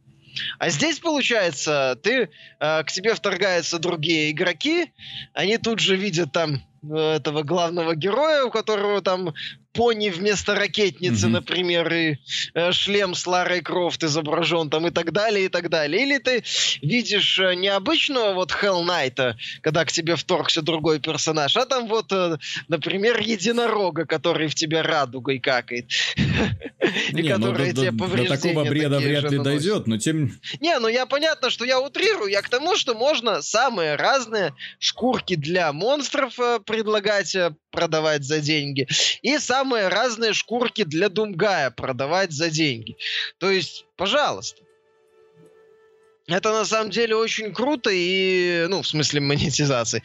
А 0.59 0.69
здесь, 0.69 0.99
получается, 0.99 1.97
ты, 2.01 2.30
э, 2.59 2.84
к 2.84 2.91
тебе 2.91 3.13
вторгаются 3.15 3.80
другие 3.80 4.32
игроки, 4.32 4.91
они 5.34 5.57
тут 5.57 5.80
же 5.80 5.95
видят 5.95 6.32
там 6.32 6.61
э, 6.84 7.15
этого 7.15 7.43
главного 7.43 7.95
героя, 7.95 8.43
у 8.43 8.51
которого 8.51 9.01
там 9.01 9.34
пони 9.78 10.09
вместо 10.09 10.55
ракетницы, 10.55 11.28
mm-hmm. 11.28 11.30
например, 11.30 11.93
и 11.93 12.15
э, 12.55 12.71
шлем 12.71 13.13
с 13.13 13.28
Ларой 13.28 13.61
Крофт 13.61 14.03
изображен 14.03 14.71
там 14.71 14.88
и 14.88 14.89
так 14.89 15.11
далее, 15.11 15.45
и 15.45 15.49
так 15.49 15.69
далее. 15.69 16.01
Или 16.01 16.17
ты 16.17 16.43
видишь 16.82 17.38
э, 17.39 17.53
необычного 17.53 18.34
вот 18.34 18.51
Hell 18.51 18.84
Knight, 18.84 19.36
когда 19.61 19.86
к 19.86 19.91
тебе 19.91 20.15
вторгся 20.15 20.63
другой 20.63 20.99
персонаж, 20.99 21.55
а 21.55 21.65
там 21.65 21.88
вот, 21.88 22.11
э, 22.11 22.38
например, 22.67 23.19
единорога, 23.21 24.05
который 24.05 24.47
в 24.47 24.55
тебя 24.55 24.82
радугой 24.82 25.39
какает. 25.39 25.86
И 27.09 27.23
который 27.28 27.73
тебе 27.73 27.91
повреждения 27.91 28.30
До 28.30 28.41
такого 28.41 28.63
бреда 28.65 28.99
вряд 28.99 29.32
ли 29.32 29.38
дойдет, 29.38 29.88
но 29.88 29.97
тем... 29.97 30.32
Не, 30.59 30.80
ну 30.80 30.88
я 30.88 31.05
понятно, 31.05 31.49
что 31.49 31.65
я 31.65 31.80
утрирую, 31.80 32.32
я 32.32 32.41
к 32.41 32.49
тому, 32.49 32.75
что 32.75 32.95
можно 32.95 33.41
самые 33.41 33.95
разные 33.95 34.53
шкурки 34.80 35.36
для 35.36 35.71
монстров 35.71 36.39
э, 36.39 36.59
предлагать 36.65 37.36
э, 37.36 37.53
продавать 37.78 38.23
за 38.23 38.39
деньги. 38.39 38.88
И 39.21 39.38
самые 39.68 39.89
разные 39.89 40.32
шкурки 40.32 40.86
для 40.86 41.09
Думгая 41.09 41.72
продавать 41.72 42.32
за 42.32 42.49
деньги. 42.49 42.95
То 43.38 43.49
есть, 43.51 43.86
пожалуйста. 43.97 44.61
Это 46.30 46.51
на 46.51 46.65
самом 46.65 46.89
деле 46.89 47.15
очень 47.15 47.53
круто 47.53 47.89
и, 47.89 48.65
ну, 48.67 48.82
в 48.82 48.88
смысле 48.88 49.21
монетизации. 49.21 50.03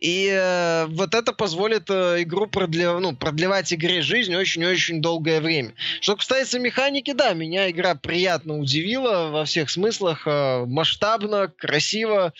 И 0.00 0.28
э, 0.28 0.86
вот 0.86 1.14
это 1.14 1.32
позволит 1.32 1.88
э, 1.88 2.22
игру 2.22 2.48
продлев, 2.48 2.98
ну, 2.98 3.14
продлевать 3.14 3.72
игре 3.72 4.02
жизнь 4.02 4.34
очень-очень 4.34 5.00
долгое 5.00 5.40
время. 5.40 5.72
Что 6.00 6.16
касается 6.16 6.58
механики, 6.58 7.12
да, 7.12 7.34
меня 7.34 7.70
игра 7.70 7.94
приятно 7.94 8.58
удивила 8.58 9.28
во 9.30 9.44
всех 9.44 9.70
смыслах. 9.70 10.26
Э, 10.26 10.64
масштабно, 10.66 11.52
красиво, 11.56 12.32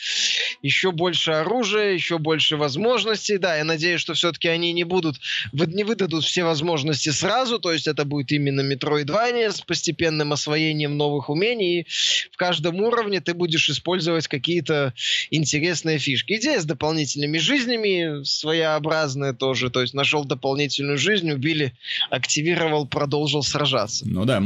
еще 0.60 0.90
больше 0.90 1.30
оружия, 1.30 1.92
еще 1.92 2.18
больше 2.18 2.56
возможностей. 2.56 3.38
Да, 3.38 3.56
я 3.56 3.62
надеюсь, 3.62 4.00
что 4.00 4.14
все-таки 4.14 4.48
они 4.48 4.72
не 4.72 4.82
будут, 4.82 5.18
не 5.52 5.84
выдадут 5.84 6.24
все 6.24 6.42
возможности 6.42 7.10
сразу, 7.10 7.60
то 7.60 7.72
есть 7.72 7.86
это 7.86 8.04
будет 8.04 8.32
именно 8.32 8.60
Metroidvania 8.60 9.52
с 9.52 9.60
постепенным 9.60 10.32
освоением 10.32 10.96
новых 10.96 11.30
умений. 11.30 11.82
И 11.82 11.86
в 12.32 12.36
каждом 12.36 12.80
уровне 12.80 13.19
ты 13.20 13.34
будешь 13.34 13.68
использовать 13.68 14.28
какие-то 14.28 14.94
интересные 15.30 15.98
фишки. 15.98 16.34
Идея 16.34 16.60
с 16.60 16.64
дополнительными 16.64 17.38
жизнями 17.38 18.24
своеобразная 18.24 19.32
тоже. 19.32 19.70
То 19.70 19.82
есть 19.82 19.94
нашел 19.94 20.24
дополнительную 20.24 20.98
жизнь, 20.98 21.30
убили, 21.30 21.72
активировал, 22.10 22.86
продолжил 22.86 23.42
сражаться. 23.42 24.06
Ну 24.08 24.24
да. 24.24 24.42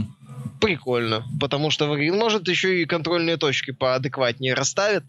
Прикольно, 0.60 1.24
потому 1.40 1.70
что, 1.70 1.86
может, 1.86 2.48
еще 2.48 2.82
и 2.82 2.86
контрольные 2.86 3.36
точки 3.36 3.70
поадекватнее 3.70 4.54
расставят. 4.54 5.04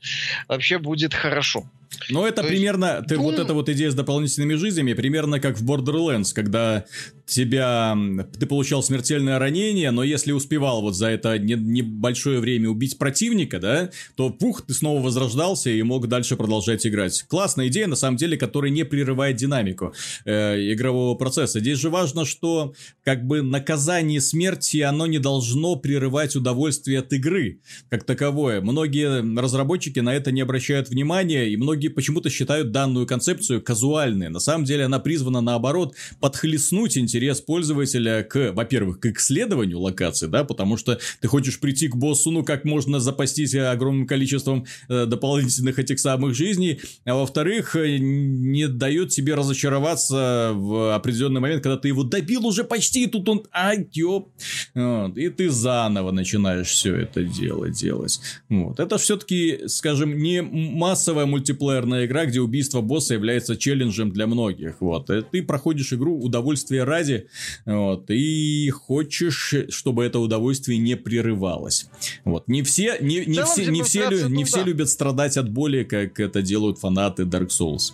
Вообще 0.48 0.80
будет 0.80 1.14
хорошо. 1.14 1.66
Но 2.10 2.28
это 2.28 2.42
То 2.42 2.48
есть 2.48 2.58
примерно, 2.58 3.04
ты, 3.08 3.18
вот 3.18 3.40
эта 3.40 3.54
вот 3.54 3.70
идея 3.70 3.92
с 3.92 3.96
дополнительными 3.96 4.56
жизнями, 4.56 4.94
примерно 4.94 5.40
как 5.40 5.58
в 5.58 5.70
Borderlands, 5.70 6.34
когда 6.34 6.86
тебя, 7.26 7.98
ты 8.40 8.46
получал 8.46 8.84
смертельное 8.84 9.40
ранение, 9.40 9.92
но 9.92 10.04
если 10.04 10.32
успевал 10.32 10.82
вот 10.82 10.96
за 10.96 11.08
это 11.08 11.38
не- 11.40 11.56
небольшое 11.56 12.40
время 12.40 12.70
убить 12.70 12.98
противника, 12.98 13.60
да, 13.60 13.90
то 14.16 14.30
пух, 14.30 14.64
ты 14.66 14.74
снова 14.74 15.02
возрождался 15.02 15.70
и 15.70 15.82
мог 15.82 16.08
дальше 16.08 16.36
продолжать 16.36 16.86
играть. 16.86 17.24
Классная 17.28 17.68
идея, 17.68 17.88
на 17.88 17.96
самом 17.96 18.18
деле, 18.18 18.38
которая 18.38 18.72
не 18.72 18.86
прерывает 18.86 19.38
динамику 19.38 19.94
э, 20.26 20.74
игрового 20.74 21.16
процесса. 21.16 21.60
Здесь 21.60 21.80
же 21.80 21.90
важно, 21.90 22.26
что 22.26 22.74
как 23.04 23.26
бы 23.26 23.42
наказание 23.42 24.22
смерти, 24.22 24.78
оно 24.78 25.08
не 25.08 25.20
должно 25.20 25.76
прерывать 25.76 26.36
удовольствие 26.36 27.00
от 27.00 27.12
игры 27.14 27.60
как 27.90 28.04
таковое. 28.04 28.62
Многие 28.62 29.40
разработчики 29.40 30.00
на 30.00 30.14
это 30.14 30.32
не 30.32 30.42
обращают 30.42 30.90
внимания, 30.90 31.50
и 31.50 31.58
многие 31.58 31.75
почему-то 31.76 32.30
считают 32.30 32.72
данную 32.72 33.06
концепцию 33.06 33.62
казуальной. 33.62 34.30
На 34.30 34.40
самом 34.40 34.66
деле 34.66 34.86
она 34.86 35.00
призвана, 35.00 35.42
наоборот, 35.42 35.96
подхлестнуть 36.20 36.98
интерес 36.98 37.42
пользователя 37.42 38.24
к, 38.24 38.52
во-первых, 38.54 39.00
к 39.00 39.06
исследованию 39.06 39.80
локации, 39.80 40.28
да, 40.28 40.44
потому 40.44 40.78
что 40.78 41.00
ты 41.22 41.28
хочешь 41.28 41.60
прийти 41.60 41.88
к 41.88 41.96
боссу, 41.96 42.32
ну, 42.32 42.44
как 42.44 42.66
можно 42.66 43.00
запастись 43.00 43.56
огромным 43.56 44.08
количеством 44.08 44.66
э, 44.90 45.06
дополнительных 45.06 45.80
этих 45.80 46.00
самых 46.00 46.36
жизней, 46.36 46.80
а 47.06 47.16
во-вторых, 47.16 47.76
э, 47.76 47.98
не 47.98 48.68
дает 48.68 49.10
тебе 49.10 49.36
разочароваться 49.36 50.52
в 50.54 50.96
определенный 50.96 51.42
момент, 51.42 51.64
когда 51.64 51.78
ты 51.78 51.90
его 51.90 52.04
добил 52.04 52.46
уже 52.46 52.64
почти, 52.64 53.04
и 53.04 53.08
тут 53.08 53.28
он, 53.30 53.44
ай, 53.54 53.88
ёп, 53.94 54.32
Вот, 54.74 55.18
и 55.18 55.30
ты 55.30 55.50
заново 55.50 56.12
начинаешь 56.12 56.68
все 56.68 56.96
это 56.96 57.24
дело 57.24 57.70
делать. 57.70 58.20
Вот. 58.50 58.80
Это 58.80 58.98
все-таки, 58.98 59.68
скажем, 59.68 60.18
не 60.18 60.42
массовая 60.42 61.26
мультиплеерная 61.66 62.06
игра, 62.06 62.26
где 62.26 62.40
убийство 62.40 62.82
босса 62.82 63.14
является 63.14 63.58
челленджем 63.58 64.12
для 64.12 64.28
многих. 64.28 64.82
Вот. 64.82 65.10
Э, 65.10 65.22
Ты 65.24 65.44
проходишь 65.44 65.94
игру 65.94 66.20
удовольствие 66.20 66.84
ради, 66.84 67.28
вот, 67.66 68.10
и 68.10 68.70
хочешь, 68.70 69.54
чтобы 69.70 70.06
это 70.06 70.20
удовольствие 70.20 70.78
не 70.78 70.96
прерывалось. 70.96 71.88
Вот. 72.24 72.48
Не 72.48 72.64
все, 72.64 72.98
не, 73.02 73.26
не 73.26 73.44
все, 73.44 73.66
не 73.66 73.84
все, 73.84 74.10
лю- 74.10 74.30
не 74.30 74.44
все 74.44 74.64
любят 74.64 74.90
страдать 74.90 75.38
от 75.38 75.50
боли, 75.50 75.84
как 75.84 76.20
это 76.20 76.42
делают 76.42 76.80
фанаты 76.80 77.24
Dark 77.24 77.48
Souls. 77.48 77.94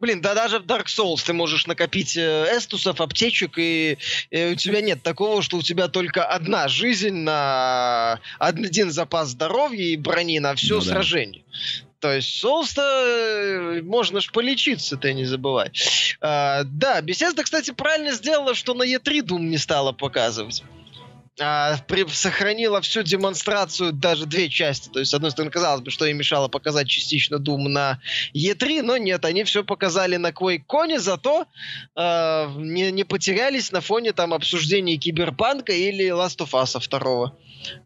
Блин, 0.00 0.20
да 0.20 0.34
даже 0.34 0.58
в 0.58 0.66
Dark 0.66 0.86
Souls 0.86 1.24
ты 1.24 1.32
можешь 1.32 1.66
накопить 1.66 2.16
э, 2.18 2.46
эстусов, 2.54 3.00
аптечек, 3.00 3.52
и, 3.56 3.96
э, 4.30 4.52
у 4.52 4.54
тебя 4.56 4.82
нет 4.82 5.02
такого, 5.02 5.42
что 5.42 5.56
у 5.56 5.62
тебя 5.62 5.88
только 5.88 6.24
одна 6.24 6.68
жизнь 6.68 7.14
на 7.14 8.20
один 8.38 8.90
запас 8.90 9.30
здоровья 9.30 9.84
и 9.84 9.96
брони 9.96 10.38
на 10.38 10.54
все 10.54 10.74
Ну 10.74 10.80
да. 10.84 10.90
То 12.04 12.12
есть 12.12 12.44
Souls-то 12.44 12.82
э, 12.82 13.80
можно 13.80 14.20
ж 14.20 14.30
полечиться, 14.30 14.98
ты 14.98 15.14
не 15.14 15.24
забывай. 15.24 15.72
А, 16.20 16.64
да, 16.64 17.00
Bethesda, 17.00 17.42
кстати, 17.42 17.70
правильно 17.70 18.12
сделала, 18.12 18.54
что 18.54 18.74
на 18.74 18.82
E3 18.82 19.22
Doom 19.22 19.38
не 19.38 19.56
стала 19.56 19.92
показывать. 19.92 20.62
А, 21.40 21.78
при- 21.88 22.06
сохранила 22.08 22.80
всю 22.80 23.02
демонстрацию, 23.02 23.92
даже 23.92 24.26
две 24.26 24.48
части. 24.48 24.88
То 24.88 25.00
есть, 25.00 25.10
с 25.10 25.14
одной 25.14 25.32
стороны, 25.32 25.50
казалось 25.50 25.80
бы, 25.80 25.90
что 25.90 26.06
им 26.06 26.16
мешало 26.16 26.46
показать 26.46 26.88
частично 26.88 27.36
Doom 27.36 27.68
на 27.68 28.00
E3, 28.34 28.82
но 28.82 28.96
нет, 28.98 29.24
они 29.24 29.42
все 29.42 29.64
показали 29.64 30.16
на 30.16 30.30
QuakeCon, 30.30 31.00
зато 31.00 31.46
э, 31.96 32.46
не, 32.58 32.92
не 32.92 33.02
потерялись 33.02 33.72
на 33.72 33.80
фоне 33.80 34.12
там 34.12 34.32
обсуждений 34.32 34.96
Киберпанка 34.96 35.72
или 35.72 36.06
Last 36.06 36.38
of 36.38 36.50
Us 36.52 36.78
2. 36.88 37.32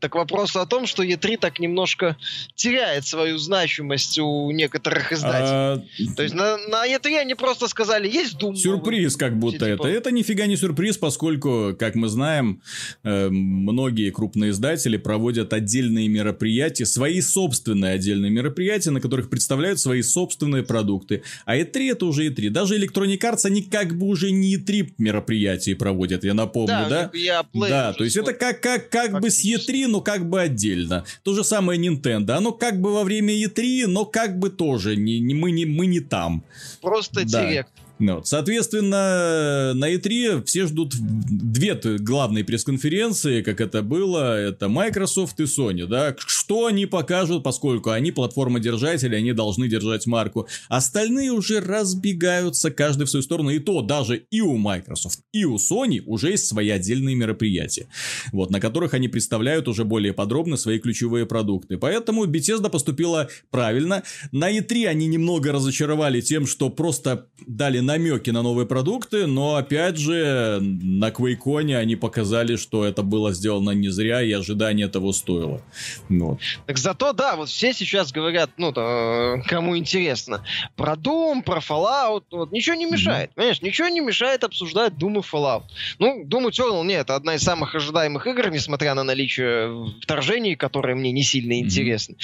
Так 0.00 0.14
вопрос 0.14 0.56
о 0.56 0.66
том, 0.66 0.86
что 0.86 1.02
E3 1.02 1.38
так 1.38 1.58
немножко 1.58 2.16
теряет 2.54 3.06
свою 3.06 3.38
значимость 3.38 4.18
у 4.18 4.50
некоторых 4.50 5.12
издателей. 5.12 5.48
А, 5.50 5.82
То 6.16 6.22
есть 6.22 6.34
на, 6.34 6.56
на 6.56 6.86
E3 6.86 7.18
они 7.18 7.34
просто 7.34 7.68
сказали, 7.68 8.08
есть 8.08 8.34
Doom. 8.34 8.56
Сюрприз, 8.56 9.12
новый». 9.14 9.18
как 9.18 9.38
будто 9.38 9.58
Типа, 9.66 9.86
это. 9.86 9.88
Это 9.88 10.10
нифига 10.10 10.46
не 10.46 10.56
сюрприз, 10.56 10.98
поскольку, 10.98 11.76
как 11.78 11.94
мы 11.94 12.08
знаем, 12.08 12.60
э, 13.04 13.30
многие 13.38 14.10
крупные 14.10 14.50
издатели 14.50 14.96
проводят 14.96 15.52
отдельные 15.52 16.08
мероприятия, 16.08 16.86
свои 16.86 17.20
собственные 17.20 17.94
отдельные 17.94 18.30
мероприятия, 18.30 18.90
на 18.90 19.00
которых 19.00 19.30
представляют 19.30 19.80
свои 19.80 20.02
собственные 20.02 20.62
продукты. 20.62 21.22
А 21.44 21.56
E3 21.56 21.92
это 21.92 22.06
уже 22.06 22.28
E3. 22.28 22.50
Даже 22.50 22.78
Electronic 22.78 23.18
Arts, 23.20 23.44
они 23.44 23.62
как 23.62 23.96
бы 23.96 24.06
уже 24.06 24.30
не 24.30 24.56
E3 24.56 24.94
мероприятия 24.98 25.74
проводят, 25.76 26.24
я 26.24 26.34
напомню, 26.34 26.86
Да, 26.88 26.88
да? 26.88 27.10
я 27.14 27.44
Да, 27.52 27.92
то 27.92 28.04
есть 28.04 28.16
это 28.16 28.32
как, 28.32 28.60
как, 28.60 28.88
как 28.90 29.20
бы 29.20 29.30
с 29.30 29.36
Фактически. 29.36 29.70
E3, 29.70 29.86
но 29.86 30.00
как 30.00 30.28
бы 30.28 30.40
отдельно. 30.40 31.04
То 31.22 31.34
же 31.34 31.44
самое 31.44 31.80
Nintendo. 31.80 32.32
Оно 32.32 32.52
как 32.52 32.80
бы 32.80 32.92
во 32.92 33.04
время 33.04 33.34
E3, 33.34 33.86
но 33.86 34.04
как 34.04 34.38
бы 34.38 34.50
тоже 34.50 34.96
не, 34.96 35.20
не, 35.20 35.34
мы, 35.34 35.50
не, 35.50 35.64
мы 35.66 35.86
не 35.86 36.00
там. 36.00 36.42
Просто 36.80 37.24
Да. 37.24 37.44
директ. 37.46 37.70
Ну, 37.98 38.16
вот, 38.16 38.28
соответственно, 38.28 39.72
на 39.74 39.92
E3 39.92 40.44
все 40.44 40.66
ждут 40.66 40.94
две 40.98 41.74
главные 41.98 42.44
пресс-конференции, 42.44 43.42
как 43.42 43.60
это 43.60 43.82
было, 43.82 44.38
это 44.38 44.68
Microsoft 44.68 45.40
и 45.40 45.44
Sony, 45.44 45.86
да, 45.86 46.14
что 46.18 46.66
они 46.66 46.86
покажут, 46.86 47.42
поскольку 47.42 47.90
они 47.90 48.12
платформодержатели, 48.12 49.16
они 49.16 49.32
должны 49.32 49.68
держать 49.68 50.06
марку. 50.06 50.46
Остальные 50.68 51.32
уже 51.32 51.60
разбегаются 51.60 52.70
каждый 52.70 53.04
в 53.04 53.10
свою 53.10 53.22
сторону, 53.22 53.50
и 53.50 53.58
то 53.58 53.82
даже 53.82 54.24
и 54.30 54.40
у 54.40 54.56
Microsoft, 54.56 55.20
и 55.32 55.44
у 55.44 55.56
Sony 55.56 56.00
уже 56.06 56.30
есть 56.30 56.46
свои 56.46 56.68
отдельные 56.68 57.16
мероприятия, 57.16 57.88
вот, 58.32 58.50
на 58.50 58.60
которых 58.60 58.94
они 58.94 59.08
представляют 59.08 59.66
уже 59.66 59.84
более 59.84 60.12
подробно 60.12 60.56
свои 60.56 60.78
ключевые 60.78 61.26
продукты. 61.26 61.78
Поэтому 61.78 62.26
Bethesda 62.26 62.70
поступила 62.70 63.28
правильно. 63.50 64.04
На 64.30 64.56
E3 64.56 64.86
они 64.86 65.06
немного 65.06 65.52
разочаровали 65.52 66.20
тем, 66.20 66.46
что 66.46 66.70
просто 66.70 67.26
дали 67.46 67.80
намеки 67.88 68.30
на 68.30 68.42
новые 68.42 68.66
продукты, 68.66 69.26
но 69.26 69.56
опять 69.56 69.96
же 69.96 70.58
на 70.60 71.08
QuakeCon 71.08 71.74
они 71.74 71.96
показали, 71.96 72.56
что 72.56 72.84
это 72.84 73.02
было 73.02 73.32
сделано 73.32 73.70
не 73.70 73.88
зря, 73.88 74.22
и 74.22 74.30
ожидание 74.32 74.88
того 74.88 75.12
стоило. 75.12 75.60
Вот. 76.08 76.38
Так 76.66 76.78
зато, 76.78 77.12
да, 77.12 77.34
вот 77.36 77.48
все 77.48 77.72
сейчас 77.72 78.12
говорят, 78.12 78.50
ну, 78.58 78.72
то, 78.72 79.42
кому 79.46 79.76
интересно, 79.76 80.44
про 80.76 80.94
Doom, 80.94 81.42
про 81.42 81.60
Fallout, 81.60 82.24
вот, 82.30 82.52
ничего 82.52 82.76
не 82.76 82.86
мешает, 82.86 83.30
понимаешь, 83.34 83.62
ничего 83.62 83.88
не 83.88 84.00
мешает 84.00 84.44
обсуждать 84.44 84.92
Doom 84.92 85.18
и 85.18 85.22
Fallout. 85.22 85.62
Ну, 85.98 86.24
Doom 86.24 86.50
Eternal, 86.50 86.84
нет, 86.84 87.00
это 87.08 87.16
одна 87.16 87.36
из 87.36 87.42
самых 87.42 87.74
ожидаемых 87.74 88.26
игр, 88.26 88.50
несмотря 88.50 88.94
на 88.94 89.02
наличие 89.02 89.94
вторжений, 90.02 90.56
которые 90.56 90.94
мне 90.94 91.10
не 91.10 91.22
сильно 91.22 91.54
Мгм. 91.54 91.64
интересны. 91.64 92.16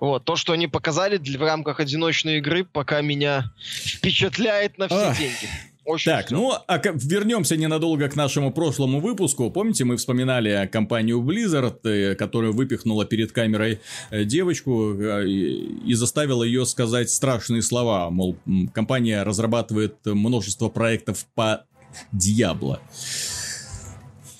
Вот, 0.00 0.24
то, 0.24 0.34
что 0.34 0.52
они 0.52 0.66
показали 0.66 1.16
в 1.18 1.42
рамках 1.42 1.78
одиночной 1.78 2.38
игры, 2.38 2.64
пока 2.64 3.00
меня 3.02 3.52
впечатляет 3.84 4.78
на 4.78 4.88
все 4.88 5.11
Деньги. 5.18 5.48
Очень 5.84 6.12
Так, 6.12 6.26
ждем. 6.26 6.38
ну, 6.38 6.52
а 6.68 6.78
вернемся 6.78 7.56
ненадолго 7.56 8.08
к 8.08 8.14
нашему 8.14 8.52
прошлому 8.52 9.00
выпуску. 9.00 9.50
Помните, 9.50 9.84
мы 9.84 9.96
вспоминали 9.96 10.68
компанию 10.70 11.20
Blizzard, 11.20 11.80
э, 11.84 12.14
которая 12.14 12.52
выпихнула 12.52 13.04
перед 13.04 13.32
камерой 13.32 13.80
э, 14.10 14.24
девочку 14.24 14.94
э, 14.94 15.26
и 15.26 15.94
заставила 15.94 16.44
ее 16.44 16.66
сказать 16.66 17.10
страшные 17.10 17.62
слова. 17.62 18.10
Мол, 18.10 18.36
компания 18.72 19.24
разрабатывает 19.24 19.96
множество 20.04 20.68
проектов 20.68 21.26
по 21.34 21.64
Диабло. 22.12 22.80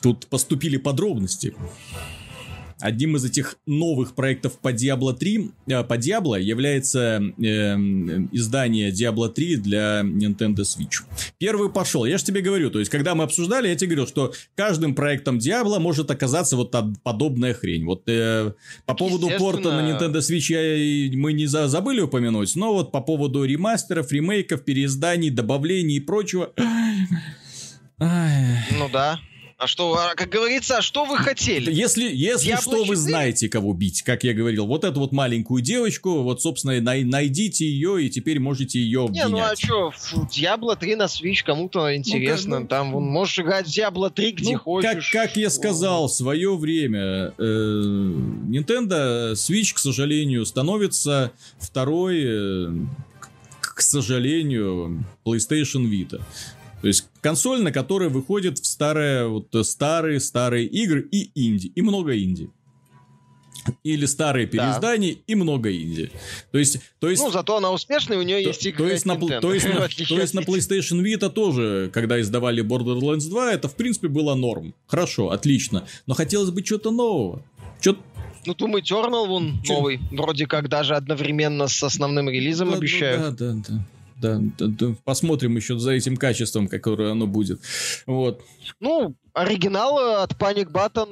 Тут 0.00 0.26
поступили 0.28 0.76
подробности. 0.76 1.54
Одним 2.82 3.16
из 3.16 3.24
этих 3.24 3.56
новых 3.66 4.14
проектов 4.14 4.58
по 4.58 4.72
Diablo 4.72 5.14
3, 5.14 5.50
э, 5.68 5.84
по 5.84 5.94
Diablo 5.96 6.40
является 6.40 7.22
эм, 7.38 8.28
издание 8.32 8.90
Diablo 8.90 9.28
3 9.28 9.56
для 9.56 10.00
Nintendo 10.02 10.62
Switch. 10.62 11.02
Первый 11.38 11.70
пошел. 11.70 12.04
Я 12.04 12.18
же 12.18 12.24
тебе 12.24 12.40
говорю, 12.40 12.70
то 12.70 12.80
есть, 12.80 12.90
когда 12.90 13.14
мы 13.14 13.24
обсуждали, 13.24 13.68
я 13.68 13.76
тебе 13.76 13.90
говорил, 13.94 14.08
что 14.08 14.32
каждым 14.56 14.94
проектом 14.94 15.38
Diablo 15.38 15.78
может 15.78 16.10
оказаться 16.10 16.56
вот 16.56 16.74
подобная 17.04 17.54
хрень. 17.54 17.84
Вот 17.84 18.02
э, 18.08 18.52
по 18.84 18.94
поводу 18.94 19.28
порта 19.38 19.70
на. 19.70 19.92
Nintendo 19.92 20.18
Switch 20.18 20.50
я, 20.52 21.16
мы 21.16 21.32
не 21.32 21.46
за- 21.46 21.68
забыли 21.68 22.00
упомянуть, 22.00 22.56
но 22.56 22.72
вот 22.72 22.90
по 22.92 23.00
поводу 23.00 23.44
ремастеров, 23.44 24.10
ремейков, 24.10 24.64
переизданий, 24.64 25.30
добавлений 25.30 25.96
и 25.96 26.00
прочего. 26.00 26.52
Ну 27.98 28.88
да. 28.92 29.20
А 29.62 29.68
что, 29.68 29.94
а, 29.96 30.16
как 30.16 30.28
говорится, 30.28 30.78
а 30.78 30.82
что 30.82 31.04
вы 31.04 31.16
хотели? 31.18 31.72
Если, 31.72 32.12
если 32.12 32.52
Diablo 32.52 32.60
что, 32.60 32.70
вы 32.78 32.96
4? 32.96 32.96
знаете, 32.96 33.48
кого 33.48 33.72
бить, 33.72 34.02
как 34.02 34.24
я 34.24 34.34
говорил. 34.34 34.66
Вот 34.66 34.82
эту 34.82 34.98
вот 34.98 35.12
маленькую 35.12 35.62
девочку, 35.62 36.22
вот, 36.22 36.42
собственно, 36.42 36.80
най- 36.80 37.04
найдите 37.04 37.64
ее, 37.64 38.04
и 38.04 38.10
теперь 38.10 38.40
можете 38.40 38.80
ее 38.80 39.06
Не, 39.08 39.28
ну 39.28 39.38
а 39.38 39.50
обвинять. 39.52 39.58
что, 39.60 39.92
Diablo 40.32 40.76
3 40.76 40.96
на 40.96 41.04
Switch 41.04 41.44
кому-то 41.44 41.94
интересно. 41.94 42.56
как 42.56 42.62
бы- 42.62 42.68
Там 42.70 42.90
вон, 42.92 43.04
можешь 43.04 43.38
играть 43.38 43.66
в 43.68 43.70
Diablo 43.70 44.10
3 44.10 44.32
где 44.32 44.54
Ну, 44.54 44.58
хочешь. 44.58 45.10
Как, 45.12 45.28
как 45.28 45.36
я 45.36 45.48
сказал 45.48 46.08
в 46.08 46.12
свое 46.12 46.56
время, 46.56 47.32
э, 47.38 47.42
Nintendo 48.48 49.32
Switch, 49.34 49.74
к 49.74 49.78
сожалению, 49.78 50.44
становится 50.44 51.30
второй, 51.60 52.20
э, 52.24 52.68
к 53.60 53.80
сожалению, 53.80 55.04
PlayStation 55.24 55.88
Vita. 55.88 56.20
То 56.82 56.88
есть 56.88 57.06
консоль, 57.20 57.62
на 57.62 57.70
которой 57.72 58.08
выходят 58.08 58.58
в 58.58 58.66
старые, 58.66 59.28
вот, 59.28 59.46
старые, 59.64 60.18
старые 60.20 60.66
игры 60.66 61.08
и 61.10 61.30
инди, 61.34 61.68
и 61.74 61.80
много 61.80 62.18
инди. 62.18 62.50
или 63.84 64.06
старые 64.06 64.48
переиздания 64.48 65.16
и 65.28 65.34
много 65.36 65.72
инди. 65.72 66.10
То 66.50 66.58
есть, 66.58 66.80
то 66.98 67.08
есть, 67.08 67.22
Ну, 67.22 67.30
зато 67.30 67.56
она 67.58 67.70
успешная, 67.70 68.18
у 68.18 68.22
нее 68.22 68.42
то, 68.42 68.48
есть 68.48 68.66
игры 68.66 68.86
то 68.86 68.90
есть, 68.92 69.06
на, 69.06 69.14
то, 69.16 69.54
есть, 69.54 69.68
на, 69.68 69.88
то 70.08 70.20
есть 70.20 70.34
на 70.34 70.40
PlayStation 70.40 71.00
Vita 71.00 71.30
тоже, 71.30 71.88
когда 71.92 72.20
издавали 72.20 72.64
Borderlands 72.64 73.28
2, 73.28 73.52
это 73.52 73.68
в 73.68 73.76
принципе 73.76 74.08
было 74.08 74.34
норм. 74.34 74.74
Хорошо, 74.88 75.30
отлично. 75.30 75.86
Но 76.06 76.14
хотелось 76.14 76.50
бы 76.50 76.62
чего-то 76.62 76.90
нового. 76.90 77.44
Чё- 77.80 77.96
Ну, 78.44 78.54
Doom 78.54 78.82
Eternal, 78.82 79.28
вон, 79.28 79.62
Чё? 79.62 79.74
новый. 79.74 80.00
Вроде 80.10 80.48
как 80.48 80.68
даже 80.68 80.96
одновременно 80.96 81.68
с 81.68 81.80
основным 81.84 82.28
релизом 82.28 82.70
Да, 82.72 82.78
обещают. 82.78 83.36
Да, 83.36 83.52
да, 83.52 83.62
да. 83.68 83.86
Да. 84.22 84.40
Посмотрим 85.04 85.56
еще 85.56 85.78
за 85.78 85.92
этим 85.92 86.16
качеством, 86.16 86.68
какое 86.68 87.10
оно 87.10 87.26
будет. 87.26 87.60
Вот. 88.06 88.42
Ну, 88.80 89.14
оригинал 89.34 89.98
э, 89.98 90.14
от 90.22 90.32
Panic 90.32 90.66
Button 90.70 91.08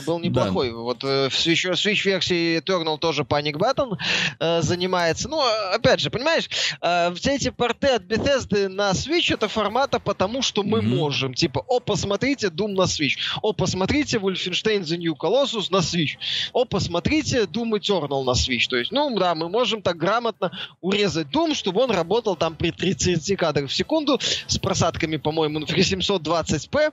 э, 0.00 0.04
был 0.04 0.18
неплохой. 0.18 0.72
Вот 0.72 1.04
э, 1.04 1.28
в 1.28 1.32
Switch, 1.34 2.04
версии 2.04 2.58
Eternal 2.58 2.98
тоже 2.98 3.22
Panic 3.22 3.52
Button 3.54 3.96
э, 4.40 4.62
занимается. 4.62 5.28
Ну, 5.28 5.40
опять 5.72 6.00
же, 6.00 6.10
понимаешь, 6.10 6.48
э, 6.80 7.14
все 7.14 7.36
эти 7.36 7.50
порты 7.50 7.88
от 7.88 8.02
Bethesda 8.02 8.68
на 8.68 8.90
Switch 8.90 9.32
это 9.32 9.46
формата 9.48 10.00
потому, 10.00 10.42
что 10.42 10.62
мы 10.64 10.82
Мгм. 10.82 10.96
можем. 10.96 11.34
Типа, 11.34 11.64
о, 11.68 11.78
посмотрите 11.80 12.48
Doom 12.48 12.72
на 12.74 12.82
Switch. 12.82 13.18
О, 13.40 13.52
посмотрите 13.52 14.16
Wolfenstein 14.18 14.80
The 14.80 14.96
New 14.96 15.14
Colossus 15.14 15.68
на 15.70 15.78
Switch. 15.78 16.16
О, 16.52 16.64
посмотрите 16.64 17.42
Doom 17.44 17.78
Eternal 17.78 18.24
на 18.24 18.32
Switch. 18.32 18.66
То 18.68 18.76
есть, 18.76 18.90
ну, 18.90 19.16
да, 19.16 19.36
мы 19.36 19.48
можем 19.48 19.80
так 19.80 19.96
грамотно 19.96 20.50
урезать 20.80 21.28
Doom, 21.28 21.54
чтобы 21.54 21.82
он 21.82 21.92
работал 21.92 22.34
там 22.34 22.56
при 22.56 22.72
30 22.72 23.36
кадрах 23.38 23.70
в 23.70 23.74
секунду 23.74 24.18
с 24.48 24.58
просадками, 24.58 25.18
по-моему, 25.18 25.60
в 25.64 25.70
720p 25.70 26.89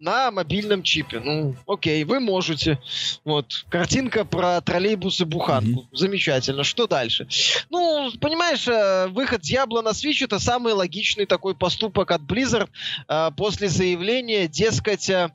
на 0.00 0.30
мобильном 0.30 0.82
чипе. 0.82 1.20
Ну, 1.20 1.56
окей, 1.66 2.04
вы 2.04 2.20
можете. 2.20 2.78
Вот, 3.24 3.64
картинка 3.68 4.24
про 4.24 4.60
троллейбус 4.60 5.20
и 5.20 5.24
буханку. 5.24 5.86
Замечательно. 5.92 6.64
Что 6.64 6.86
дальше? 6.86 7.28
Ну, 7.70 8.10
понимаешь, 8.20 8.66
э, 8.68 9.08
выход 9.08 9.42
Diablo 9.42 9.82
на 9.82 9.90
Switch 9.90 10.24
это 10.24 10.38
самый 10.38 10.72
логичный 10.72 11.26
такой 11.26 11.54
поступок 11.54 12.10
от 12.10 12.22
Blizzard 12.22 12.68
э, 13.08 13.30
после 13.36 13.68
заявления, 13.68 14.48
дескать, 14.48 15.08
э, 15.10 15.30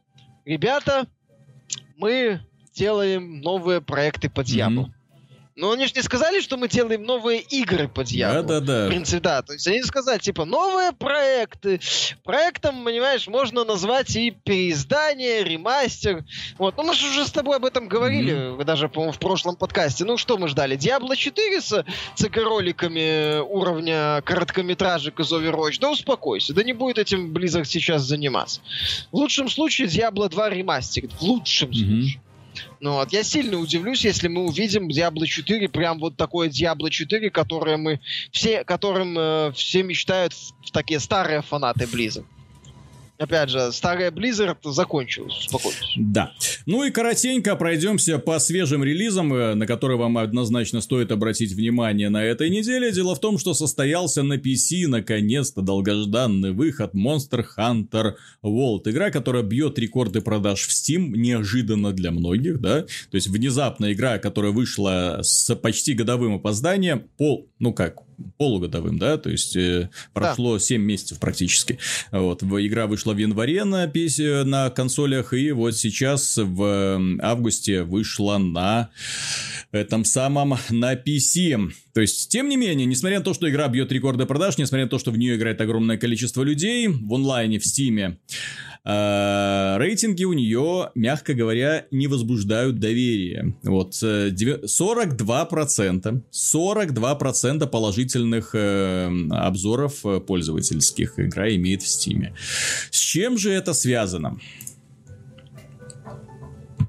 ребята, 0.46 1.08
мы 1.98 2.42
делаем 2.74 3.42
новые 3.42 3.82
проекты 3.82 4.30
по 4.30 4.42
Diablo. 4.42 4.88
Мгм. 4.88 4.94
Но 5.56 5.72
они 5.72 5.86
же 5.86 5.94
не 5.96 6.02
сказали, 6.02 6.42
что 6.42 6.58
мы 6.58 6.68
делаем 6.68 7.04
новые 7.04 7.40
игры 7.42 7.88
по 7.88 8.02
Diablo. 8.02 8.42
Да, 8.42 8.60
да, 8.60 8.60
В 8.60 8.66
да. 8.66 8.88
принципе, 8.88 9.20
да. 9.20 9.42
То 9.44 9.54
есть 9.54 9.68
они 9.68 9.84
сказали, 9.84 10.18
типа, 10.18 10.46
новые 10.46 10.94
проекты. 10.94 11.80
Проектом, 12.24 12.84
понимаешь, 12.84 13.28
можно 13.28 13.64
назвать 13.64 14.16
и 14.16 14.32
переиздание, 14.32 15.44
ремастер. 15.44 16.26
Вот. 16.58 16.76
Ну, 16.78 16.84
мы 16.84 16.96
же 16.96 17.08
уже 17.08 17.28
с 17.28 17.32
тобой 17.32 17.58
об 17.58 17.66
этом 17.66 17.88
говорили, 17.88 18.64
даже, 18.64 18.90
по-моему, 18.90 19.12
в 19.14 19.20
прошлом 19.20 19.56
подкасте. 19.56 20.06
Ну, 20.06 20.18
что 20.18 20.38
мы 20.40 20.48
ждали? 20.48 20.76
Diablo 20.76 21.16
4 21.16 21.62
с 21.62 21.86
ЦГ-роликами 22.16 23.40
уровня 23.40 24.22
короткометражек 24.24 25.20
из 25.20 25.32
Overwatch? 25.32 25.78
Да 25.80 25.92
успокойся, 25.92 26.54
да 26.54 26.64
не 26.64 26.74
будет 26.74 26.98
этим 26.98 27.32
Blizzard 27.34 27.66
сейчас 27.66 28.02
заниматься. 28.04 28.62
В 29.12 29.16
лучшем 29.18 29.50
случае 29.50 29.88
Diablo 29.88 30.30
2 30.30 30.50
ремастер. 30.50 31.08
В 31.10 31.22
лучшем 31.22 31.70
Мгм. 31.70 31.76
случае. 31.78 32.22
Ну 32.80 32.94
вот, 32.94 33.14
я 33.14 33.24
сильно 33.24 33.58
удивлюсь, 33.58 34.04
если 34.06 34.28
мы 34.28 34.46
увидим 34.46 34.88
Diablo 34.90 35.26
4, 35.26 35.70
прям 35.70 36.00
вот 36.00 36.18
такое 36.18 36.50
Diablo 36.50 36.90
4, 36.90 37.30
которое 37.30 37.78
мы 37.78 38.00
все, 38.32 38.64
которым 38.64 39.18
э, 39.18 39.52
все 39.54 39.84
мечтают 39.84 40.34
в, 40.34 40.72
такие 40.72 41.00
старые 41.00 41.42
фанаты 41.42 41.86
Blizzard. 41.86 42.26
Опять 43.20 43.50
же, 43.50 43.72
старая 43.72 44.10
Blizzard 44.12 44.58
закончилась, 44.64 45.38
успокойтесь. 45.38 45.94
Да. 45.98 46.32
Ну 46.66 46.84
и 46.84 46.90
коротенько 46.90 47.56
пройдемся 47.56 48.18
по 48.18 48.40
свежим 48.40 48.84
релизам, 48.84 49.34
э, 49.34 49.54
на 49.54 49.68
которые 49.68 49.98
вам 49.98 50.18
однозначно 50.18 50.82
стоит 50.82 51.12
обратить 51.12 51.52
внимание 51.52 52.10
на 52.10 52.24
этой 52.24 52.50
неделе. 52.50 52.92
Дело 52.92 53.14
в 53.14 53.20
том, 53.20 53.38
что 53.38 53.54
состоялся 53.54 54.24
на 54.24 54.38
PC 54.38 54.88
наконец-то 54.88 55.62
долгожданный 55.62 56.52
выход 56.54 56.96
Monster 56.96 57.46
Hunter 57.58 58.14
World. 58.44 58.90
Игра, 58.90 59.12
которая 59.12 59.44
бьет 59.44 59.78
рекорды 59.78 60.22
продаж 60.22 60.66
в 60.66 60.72
Steam, 60.72 61.10
неожиданно 61.16 61.94
для 61.94 62.12
многих, 62.12 62.60
да. 62.60 62.82
То 62.82 63.16
есть 63.16 63.28
внезапно 63.28 63.94
игра, 63.94 64.18
которая 64.18 64.52
вышла 64.52 65.20
с 65.22 65.54
почти 65.56 65.94
годовым 65.94 66.36
опозданием, 66.36 67.04
пол, 67.18 67.48
ну 67.60 67.74
как, 67.74 68.02
полугодовым, 68.38 68.98
да, 69.00 69.18
то 69.18 69.30
есть 69.30 69.56
э, 69.56 69.90
прошло 70.14 70.60
7 70.60 70.82
месяцев 70.82 71.20
практически. 71.20 71.80
Вот, 72.12 72.44
игра 72.44 72.88
вышла 72.88 73.14
в 73.14 73.18
январе 73.18 73.64
на, 73.64 73.86
PC, 73.86 74.44
на 74.44 74.70
консолях, 74.70 75.34
и 75.34 75.52
вот 75.52 75.76
сейчас 75.76 76.38
в 76.38 76.64
м, 76.64 77.20
августе 77.22 77.84
вышла 77.84 78.38
на 78.38 78.90
этом 79.72 80.06
самом, 80.06 80.58
на 80.70 80.94
PC. 80.96 81.72
То 81.94 82.02
есть, 82.02 82.30
тем 82.30 82.50
не 82.50 82.58
менее, 82.58 82.86
несмотря 82.86 83.20
на 83.20 83.26
то, 83.26 83.34
что 83.34 83.50
игра 83.50 83.68
бьет 83.68 83.92
рекорды 83.92 84.26
продаж, 84.26 84.58
несмотря 84.58 84.86
на 84.86 84.90
то, 84.90 85.00
что 85.00 85.12
в 85.12 85.18
нее 85.18 85.36
играет 85.36 85.62
огромное 85.62 85.98
количество 85.98 86.44
людей, 86.44 86.88
в 86.88 87.14
онлайне, 87.14 87.60
в 87.60 87.66
Стиме, 87.66 88.18
рейтинги 88.86 90.26
у 90.26 90.34
нее, 90.34 90.92
мягко 90.94 91.34
говоря, 91.34 91.86
не 91.90 92.08
возбуждают 92.08 92.80
доверие. 92.80 93.56
Вот, 93.64 93.98
э, 94.04 94.30
девя- 94.32 94.68
42%, 94.68 96.24
42% 96.32 97.68
положительных 97.68 98.54
э, 98.54 99.10
обзоров 99.32 100.06
э, 100.06 100.20
пользовательских 100.20 101.18
игра 101.18 101.56
имеет 101.56 101.82
в 101.82 101.88
Стиме. 101.88 102.36
С 102.92 102.98
чем 103.00 103.38
же 103.38 103.52
это 103.52 103.74
связано? 103.74 104.38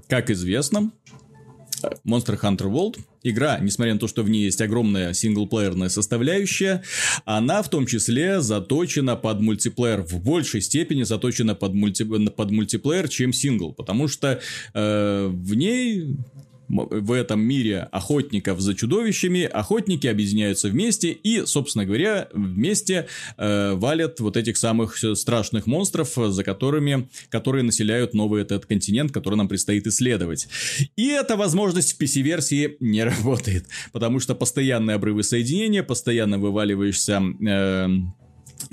Как 0.09 0.31
известно, 0.31 0.91
Monster 2.05 2.39
Hunter 2.41 2.71
World. 2.71 2.99
Игра, 3.25 3.59
несмотря 3.59 3.95
на 3.95 3.99
то, 3.99 4.07
что 4.07 4.23
в 4.23 4.29
ней 4.29 4.45
есть 4.45 4.61
огромная 4.61 5.15
синглплеерная 5.15 5.89
составляющая, 5.89 6.83
она 7.25 7.63
в 7.63 7.71
том 7.71 7.87
числе 7.87 8.43
заточена 8.43 9.17
под 9.17 9.41
мультиплеер, 9.41 10.03
в 10.03 10.23
большей 10.23 10.61
степени 10.61 11.05
заточена 11.05 11.55
под, 11.55 11.73
мульти... 11.73 12.05
под 12.05 12.51
мультиплеер, 12.51 13.09
чем 13.09 13.33
сингл, 13.33 13.73
потому 13.73 14.09
что 14.09 14.41
э, 14.75 15.27
в 15.33 15.55
ней 15.55 16.17
в 16.75 17.13
этом 17.13 17.41
мире 17.41 17.89
охотников 17.93 18.61
за 18.61 18.75
чудовищами, 18.75 19.43
охотники 19.43 20.07
объединяются 20.07 20.69
вместе 20.69 21.13
и, 21.13 21.47
собственно 21.47 21.85
говоря, 21.85 22.29
вместе 22.33 23.07
э, 23.37 23.75
валят 23.75 24.21
вот 24.21 24.37
этих 24.37 24.57
самых 24.57 25.03
э, 25.05 25.15
страшных 25.15 25.67
монстров, 25.67 26.13
за 26.15 26.45
которыми, 26.45 27.09
которые 27.29 27.63
населяют 27.63 28.15
новый 28.15 28.43
этот 28.43 28.67
континент, 28.67 29.13
который 29.13 29.37
нам 29.37 29.49
предстоит 29.49 29.87
исследовать. 29.87 30.49
И 30.97 31.09
эта 31.09 31.37
возможность 31.37 31.97
в 31.97 32.01
PC-версии 32.01 32.77
не 32.81 33.05
работает, 33.05 33.67
потому 33.93 34.21
что 34.21 34.35
постоянные 34.35 34.97
обрывы 34.97 35.23
соединения, 35.23 35.83
постоянно 35.83 36.39
вываливаешься... 36.39 37.23
э, 37.47 37.89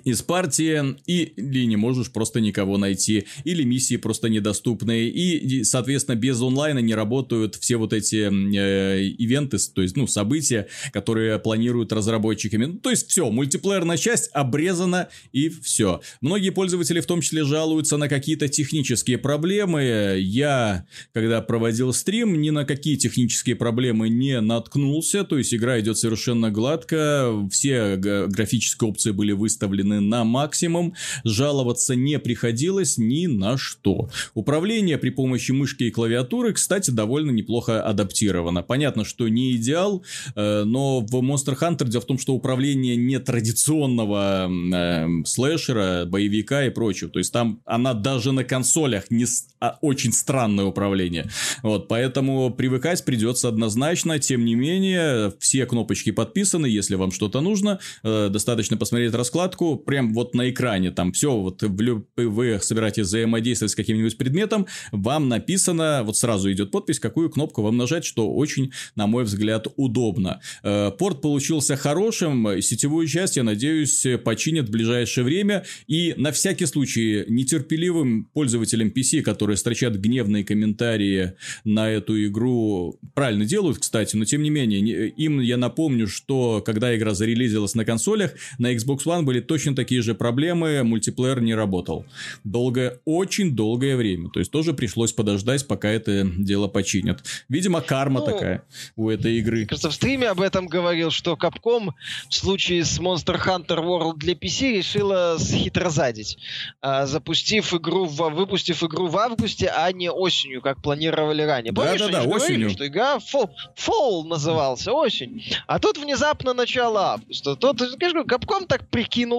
из 0.03 0.21
партии, 0.21 0.95
или 1.05 1.65
не 1.65 1.75
можешь 1.75 2.11
просто 2.11 2.39
никого 2.39 2.77
найти, 2.77 3.25
или 3.43 3.63
миссии 3.63 3.97
просто 3.97 4.29
недоступны, 4.29 5.07
и, 5.07 5.63
соответственно, 5.63 6.15
без 6.15 6.41
онлайна 6.41 6.79
не 6.79 6.95
работают 6.95 7.55
все 7.55 7.77
вот 7.77 7.93
эти 7.93 8.29
э, 8.29 9.03
ивенты, 9.03 9.57
то 9.73 9.81
есть, 9.81 9.95
ну, 9.95 10.07
события, 10.07 10.67
которые 10.91 11.39
планируют 11.39 11.93
разработчиками. 11.93 12.65
Ну, 12.65 12.77
то 12.77 12.89
есть, 12.89 13.09
все, 13.09 13.29
мультиплеерная 13.29 13.97
часть 13.97 14.29
обрезана, 14.33 15.09
и 15.31 15.49
все. 15.49 16.01
Многие 16.21 16.51
пользователи 16.51 16.99
в 16.99 17.05
том 17.05 17.21
числе 17.21 17.43
жалуются 17.43 17.97
на 17.97 18.07
какие-то 18.07 18.47
технические 18.47 19.17
проблемы. 19.17 20.17
Я, 20.19 20.85
когда 21.13 21.41
проводил 21.41 21.93
стрим, 21.93 22.41
ни 22.41 22.49
на 22.49 22.65
какие 22.65 22.95
технические 22.95 23.55
проблемы 23.55 24.09
не 24.09 24.39
наткнулся, 24.41 25.23
то 25.23 25.37
есть, 25.37 25.53
игра 25.53 25.79
идет 25.79 25.97
совершенно 25.97 26.51
гладко, 26.51 27.47
все 27.51 27.95
графические 27.97 28.89
опции 28.89 29.11
были 29.11 29.31
выставлены 29.31 29.70
на 29.79 30.23
максимум, 30.23 30.93
жаловаться 31.23 31.95
не 31.95 32.19
приходилось 32.19 32.97
ни 32.97 33.27
на 33.27 33.57
что. 33.57 34.09
Управление 34.33 34.97
при 34.97 35.09
помощи 35.09 35.51
мышки 35.51 35.83
и 35.83 35.91
клавиатуры, 35.91 36.53
кстати, 36.53 36.91
довольно 36.91 37.31
неплохо 37.31 37.83
адаптировано. 37.83 38.63
Понятно, 38.63 39.05
что 39.05 39.27
не 39.27 39.55
идеал, 39.55 40.03
э, 40.35 40.63
но 40.63 40.99
в 40.99 41.15
Monster 41.15 41.57
Hunter 41.59 41.87
дело 41.87 42.01
в 42.01 42.05
том, 42.05 42.17
что 42.17 42.33
управление 42.33 42.95
нетрадиционного 42.95 44.49
э, 44.49 45.07
слэшера, 45.25 46.05
боевика 46.05 46.65
и 46.65 46.69
прочего. 46.69 47.09
То 47.09 47.19
есть 47.19 47.31
там 47.31 47.61
она 47.65 47.93
даже 47.93 48.31
на 48.31 48.43
консолях 48.43 49.09
не 49.09 49.25
а 49.61 49.77
очень 49.81 50.11
странное 50.11 50.65
управление. 50.65 51.29
Вот, 51.61 51.87
поэтому 51.87 52.49
привыкать 52.49 53.05
придется 53.05 53.47
однозначно. 53.47 54.17
Тем 54.17 54.43
не 54.43 54.55
менее, 54.55 55.31
все 55.39 55.67
кнопочки 55.67 56.11
подписаны. 56.11 56.65
Если 56.65 56.95
вам 56.95 57.11
что-то 57.11 57.41
нужно, 57.41 57.79
э, 58.01 58.29
достаточно 58.29 58.75
посмотреть 58.75 59.13
раскладку 59.13 59.60
кнопку 59.61 59.77
прям 59.77 60.13
вот 60.13 60.33
на 60.35 60.49
экране, 60.49 60.91
там 60.91 61.11
все, 61.11 61.37
вот 61.37 61.61
вы 61.63 62.59
собираетесь 62.61 63.03
взаимодействовать 63.03 63.71
с 63.71 63.75
каким-нибудь 63.75 64.17
предметом, 64.17 64.67
вам 64.91 65.29
написано, 65.29 66.01
вот 66.03 66.17
сразу 66.17 66.51
идет 66.51 66.71
подпись, 66.71 66.99
какую 66.99 67.29
кнопку 67.29 67.61
вам 67.61 67.77
нажать, 67.77 68.05
что 68.05 68.33
очень, 68.33 68.71
на 68.95 69.07
мой 69.07 69.23
взгляд, 69.23 69.67
удобно. 69.75 70.41
Э, 70.63 70.91
порт 70.97 71.21
получился 71.21 71.75
хорошим, 71.75 72.61
сетевую 72.61 73.07
часть, 73.07 73.37
я 73.37 73.43
надеюсь, 73.43 74.05
починят 74.23 74.67
в 74.67 74.71
ближайшее 74.71 75.23
время, 75.23 75.63
и 75.87 76.13
на 76.17 76.31
всякий 76.31 76.65
случай 76.65 77.25
нетерпеливым 77.27 78.25
пользователям 78.33 78.89
PC, 78.89 79.21
которые 79.21 79.57
строчат 79.57 79.95
гневные 79.95 80.43
комментарии 80.43 81.33
на 81.63 81.89
эту 81.89 82.25
игру, 82.25 82.99
правильно 83.13 83.45
делают, 83.45 83.79
кстати, 83.79 84.15
но 84.15 84.25
тем 84.25 84.41
не 84.43 84.49
менее, 84.49 85.09
им 85.09 85.39
я 85.39 85.57
напомню, 85.57 86.07
что 86.07 86.61
когда 86.65 86.95
игра 86.95 87.13
зарелизилась 87.13 87.75
на 87.75 87.85
консолях, 87.85 88.31
на 88.57 88.73
Xbox 88.73 88.99
One 89.05 89.23
были 89.23 89.41
точно 89.51 89.75
такие 89.75 90.01
же 90.01 90.15
проблемы, 90.15 90.81
мультиплеер 90.81 91.41
не 91.41 91.53
работал. 91.53 92.05
Долгое, 92.45 93.01
очень 93.03 93.53
долгое 93.53 93.97
время. 93.97 94.29
То 94.29 94.39
есть, 94.39 94.49
тоже 94.49 94.71
пришлось 94.71 95.11
подождать, 95.11 95.67
пока 95.67 95.89
это 95.89 96.23
дело 96.23 96.69
починят. 96.69 97.21
Видимо, 97.49 97.81
карма 97.81 98.21
ну, 98.21 98.27
такая 98.27 98.63
у 98.95 99.09
этой 99.09 99.39
игры. 99.39 99.65
Кажется, 99.65 99.89
в 99.89 99.93
стриме 99.93 100.29
об 100.29 100.39
этом 100.39 100.67
говорил, 100.67 101.11
что 101.11 101.33
Capcom 101.33 101.89
в 102.29 102.33
случае 102.33 102.85
с 102.85 102.97
Monster 102.97 103.37
Hunter 103.45 103.83
World 103.83 104.19
для 104.19 104.35
PC 104.35 104.77
решила 104.77 105.35
схитрозадить, 105.37 106.37
а, 106.79 107.05
запустив 107.05 107.73
игру, 107.73 108.05
в, 108.05 108.29
выпустив 108.29 108.81
игру 108.85 109.07
в 109.07 109.17
августе, 109.17 109.67
а 109.67 109.91
не 109.91 110.09
осенью, 110.09 110.61
как 110.61 110.81
планировали 110.81 111.41
ранее. 111.41 111.73
Помнишь, 111.73 111.99
да, 111.99 112.07
да, 112.07 112.13
да, 112.13 112.23
осенью. 112.23 112.69
Говорили, 112.69 112.69
что 112.69 112.87
игра 112.87 113.17
Fall, 113.17 113.49
Fall 113.75 114.23
назывался, 114.23 114.93
осень. 114.93 115.43
А 115.67 115.77
тут 115.77 115.97
внезапно 115.97 116.53
начало 116.53 117.15
августа. 117.15 117.57
Тут, 117.57 117.79
конечно, 117.99 118.19
Capcom 118.19 118.65
так 118.65 118.87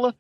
прикинула, 0.03 0.15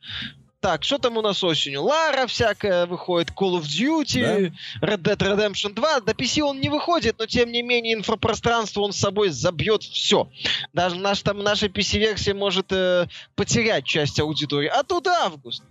так, 0.61 0.85
что 0.85 0.99
там 0.99 1.17
у 1.17 1.23
нас 1.23 1.43
осенью? 1.43 1.83
Лара 1.83 2.29
всякая 2.29 2.87
выходит, 2.87 3.31
Call 3.31 3.61
of 3.61 3.63
Duty, 3.63 4.53
да? 4.81 4.87
Red 4.87 5.03
Dead 5.03 5.17
Redemption 5.17 5.75
2. 5.75 6.01
До 6.03 6.13
PC 6.13 6.41
он 6.43 6.61
не 6.61 6.69
выходит, 6.69 7.17
но 7.19 7.27
тем 7.27 7.51
не 7.51 7.63
менее 7.63 7.95
инфопространство 7.95 8.83
он 8.83 8.93
с 8.93 8.97
собой 8.97 9.31
забьет 9.31 9.83
все. 9.83 10.31
Даже 10.73 10.95
наш, 10.95 11.23
там, 11.23 11.41
наша 11.41 11.67
PC-версия 11.67 12.33
может 12.33 12.67
э, 12.71 13.09
потерять 13.35 13.85
часть 13.87 14.21
аудитории. 14.21 14.69
А 14.69 14.85
тут 14.85 15.09
август. 15.09 15.65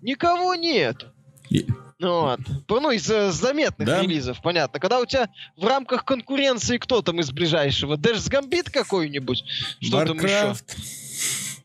Никого 0.00 0.54
нет. 0.54 1.04
И... 1.50 1.66
Ну, 1.98 2.20
вот. 2.22 2.40
ну, 2.68 2.90
из 2.90 3.10
э, 3.10 3.32
заметных 3.32 3.86
да? 3.86 4.00
релизов, 4.00 4.40
понятно. 4.40 4.80
Когда 4.80 5.00
у 5.00 5.04
тебя 5.04 5.28
в 5.58 5.66
рамках 5.66 6.06
конкуренции 6.06 6.78
кто 6.78 7.02
там 7.02 7.20
из 7.20 7.30
ближайшего? 7.32 7.98
Дэш 7.98 8.24
Гамбит 8.28 8.70
какой-нибудь? 8.70 9.44
Что 9.80 10.06
там 10.06 10.16
еще? 10.16 10.54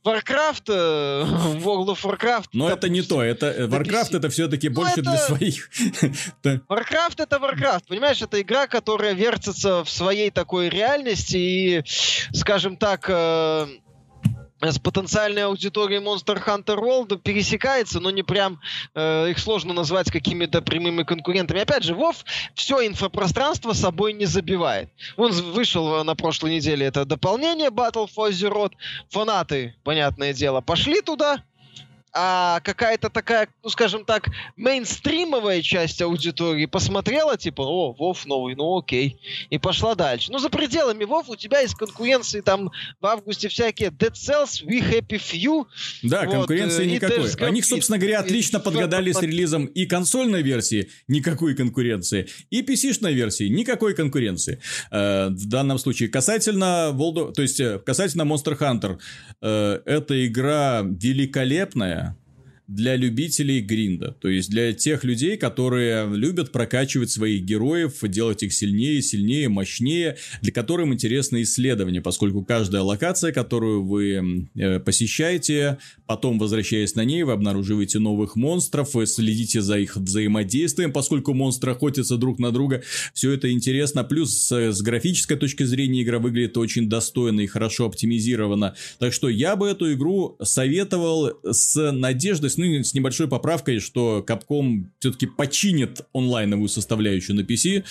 Warcraft, 0.06 0.64
э, 0.68 1.24
World 1.64 1.88
of 1.88 2.04
Warcraft. 2.04 2.50
Но 2.54 2.70
это 2.70 2.90
не 2.90 3.02
то, 3.02 3.24
это 3.24 3.48
э, 3.48 3.68
Warcraft 3.68 4.18
это 4.18 4.30
все-таки 4.30 4.70
ну, 4.70 4.76
больше 4.76 5.00
это... 5.00 5.02
для 5.04 5.18
своих. 5.18 5.70
Warcraft 6.44 7.24
это 7.24 7.38
Warcraft, 7.38 7.84
понимаешь, 7.88 8.22
это 8.22 8.42
игра, 8.42 8.68
которая 8.68 9.14
вертится 9.14 9.84
в 9.84 9.90
своей 9.90 10.30
такой 10.30 10.70
реальности 10.70 11.38
и, 11.38 11.84
скажем 12.34 12.76
так, 12.76 13.06
э, 13.08 13.68
с 14.72 14.80
потенциальной 14.80 15.46
аудиторией 15.46 16.02
Monster 16.02 16.44
Hunter 16.44 16.78
World 16.80 17.20
пересекается, 17.20 18.00
но 18.00 18.12
не 18.12 18.24
прям 18.24 18.60
э, 18.96 19.32
их 19.32 19.40
сложно 19.40 19.74
назвать 19.74 20.12
какими-то 20.12 20.62
прямыми 20.62 21.04
конкурентами. 21.04 21.62
Опять 21.62 21.84
же, 21.84 21.94
WoW 21.94 22.16
все 22.56 22.86
инфопространство 22.88 23.74
собой 23.74 24.14
не 24.14 24.26
забивает. 24.26 24.90
Он 25.18 25.32
вышел 25.32 26.04
на 26.04 26.16
прошлой 26.16 26.56
неделе 26.56 26.86
это 26.86 27.06
дополнение 27.06 27.70
Battle 27.70 28.08
for 28.08 28.30
Azeroth. 28.30 28.74
Фанаты, 29.10 29.76
понятное 29.84 30.34
дело, 30.34 30.62
пошли 30.62 31.02
туда, 31.02 31.44
а 32.14 32.60
какая-то 32.60 33.10
такая, 33.10 33.48
ну 33.64 33.70
скажем 33.70 34.06
так, 34.06 34.30
мейнстримовая 34.56 35.62
часть 35.62 36.02
аудитории 36.02 36.68
посмотрела, 36.68 37.38
типа, 37.38 37.62
о, 37.64 37.94
Вов 37.94 38.26
новый, 38.26 38.56
ну 38.56 38.78
окей, 38.78 39.20
и 39.50 39.58
пошла 39.58 39.96
дальше. 39.96 40.32
Ну 40.32 40.38
за 40.38 40.50
пределами 40.50 41.06
Вов 41.06 41.30
у 41.30 41.36
тебя 41.36 41.60
есть 41.62 41.76
конкуренции 41.76 42.42
там 42.42 42.72
в 43.02 43.06
августе 43.06 43.48
всякие 43.50 43.90
Dead 43.90 44.14
Cells, 44.14 44.64
We 44.64 44.80
Happy 44.82 45.20
Few. 45.20 45.66
Да, 46.04 46.26
вот, 46.26 46.32
конкуренции 46.34 46.84
э, 46.84 46.92
никакой. 46.92 47.32
Они, 47.48 47.62
собственно 47.64 47.98
говоря, 47.98 48.20
отлично 48.20 48.60
подгадали 48.60 49.12
с 49.12 49.22
релизом 49.22 49.66
и 49.66 49.86
консольной 49.86 50.44
версии, 50.44 50.92
никакой 51.08 51.56
конкуренции, 51.56 52.28
и 52.52 52.62
PC-шной 52.62 53.14
версии, 53.14 53.46
никакой 53.46 53.96
конкуренции. 53.96 54.62
Э, 54.92 55.30
в 55.30 55.48
данном 55.48 55.80
случае 55.80 56.10
касательно 56.10 56.92
Волдо, 56.92 57.32
то 57.32 57.42
есть 57.42 57.60
э, 57.60 57.80
касательно 57.80 58.22
Monster 58.24 58.58
Hunter, 58.58 59.00
э, 59.42 59.82
эта 59.86 60.28
игра 60.28 60.82
великолепная, 60.84 62.03
для 62.76 62.96
любителей 62.96 63.60
гринда. 63.60 64.16
То 64.20 64.30
есть 64.30 64.50
для 64.50 64.74
тех 64.74 65.04
людей, 65.04 65.38
которые 65.38 66.08
любят 66.16 66.52
прокачивать 66.52 67.12
своих 67.12 67.44
героев, 67.44 68.00
делать 68.04 68.44
их 68.44 68.54
сильнее, 68.54 69.02
сильнее, 69.02 69.50
мощнее, 69.50 70.18
для 70.42 70.52
которых 70.52 70.88
интересно 70.88 71.42
исследование, 71.42 72.02
поскольку 72.02 72.44
каждая 72.44 72.82
локация, 72.82 73.32
которую 73.32 73.84
вы 73.84 74.50
э, 74.56 74.80
посещаете, 74.80 75.78
потом 76.08 76.40
возвращаясь 76.40 76.96
на 76.96 77.04
ней, 77.04 77.24
вы 77.24 77.34
обнаруживаете 77.34 78.00
новых 78.00 78.36
монстров, 78.36 78.94
вы 78.94 79.06
следите 79.06 79.62
за 79.62 79.80
их 79.80 79.96
взаимодействием, 79.96 80.92
поскольку 80.92 81.34
монстры 81.34 81.72
охотятся 81.72 82.18
друг 82.18 82.40
на 82.40 82.52
друга. 82.52 82.82
Все 83.14 83.32
это 83.32 83.52
интересно. 83.52 84.04
Плюс 84.04 84.34
с, 84.34 84.52
с 84.52 84.82
графической 84.82 85.38
точки 85.38 85.64
зрения 85.64 86.04
игра 86.04 86.20
выглядит 86.20 86.58
очень 86.58 86.90
достойно 86.90 87.42
и 87.42 87.48
хорошо 87.48 87.86
оптимизирована. 87.86 88.76
Так 89.00 89.14
что 89.14 89.30
я 89.30 89.56
бы 89.56 89.68
эту 89.68 89.94
игру 89.94 90.38
советовал 90.42 91.34
с 91.44 91.92
надеждой, 91.92 92.50
есть, 92.54 92.58
ну, 92.64 92.84
с 92.84 92.94
небольшой 92.94 93.28
поправкой, 93.28 93.80
что 93.80 94.24
Capcom 94.28 94.86
все-таки 95.00 95.28
починит 95.28 96.02
онлайновую 96.14 96.70
составляющую 96.70 97.36
на 97.36 97.42
PC. 97.42 97.84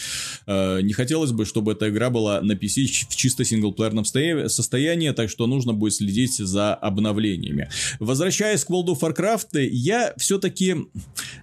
Э, 0.47 0.81
не 0.83 0.93
хотелось 0.93 1.33
бы, 1.33 1.45
чтобы 1.45 1.73
эта 1.73 1.89
игра 1.89 2.11
была 2.11 2.41
на 2.41 2.53
PC 2.53 3.07
в 3.09 3.17
чисто 3.17 3.45
синглплеерном 3.45 4.05
состоянии, 4.05 5.11
так 5.11 5.31
что 5.31 5.47
нужно 5.47 5.73
будет 5.73 5.95
следить 5.95 6.37
за 6.37 6.75
обновлениями. 6.75 7.69
Возвращаясь 8.01 8.65
к 8.65 8.71
World 8.71 8.87
of 8.87 9.01
Warcraft, 9.01 9.61
я 9.61 10.15
все-таки... 10.17 10.77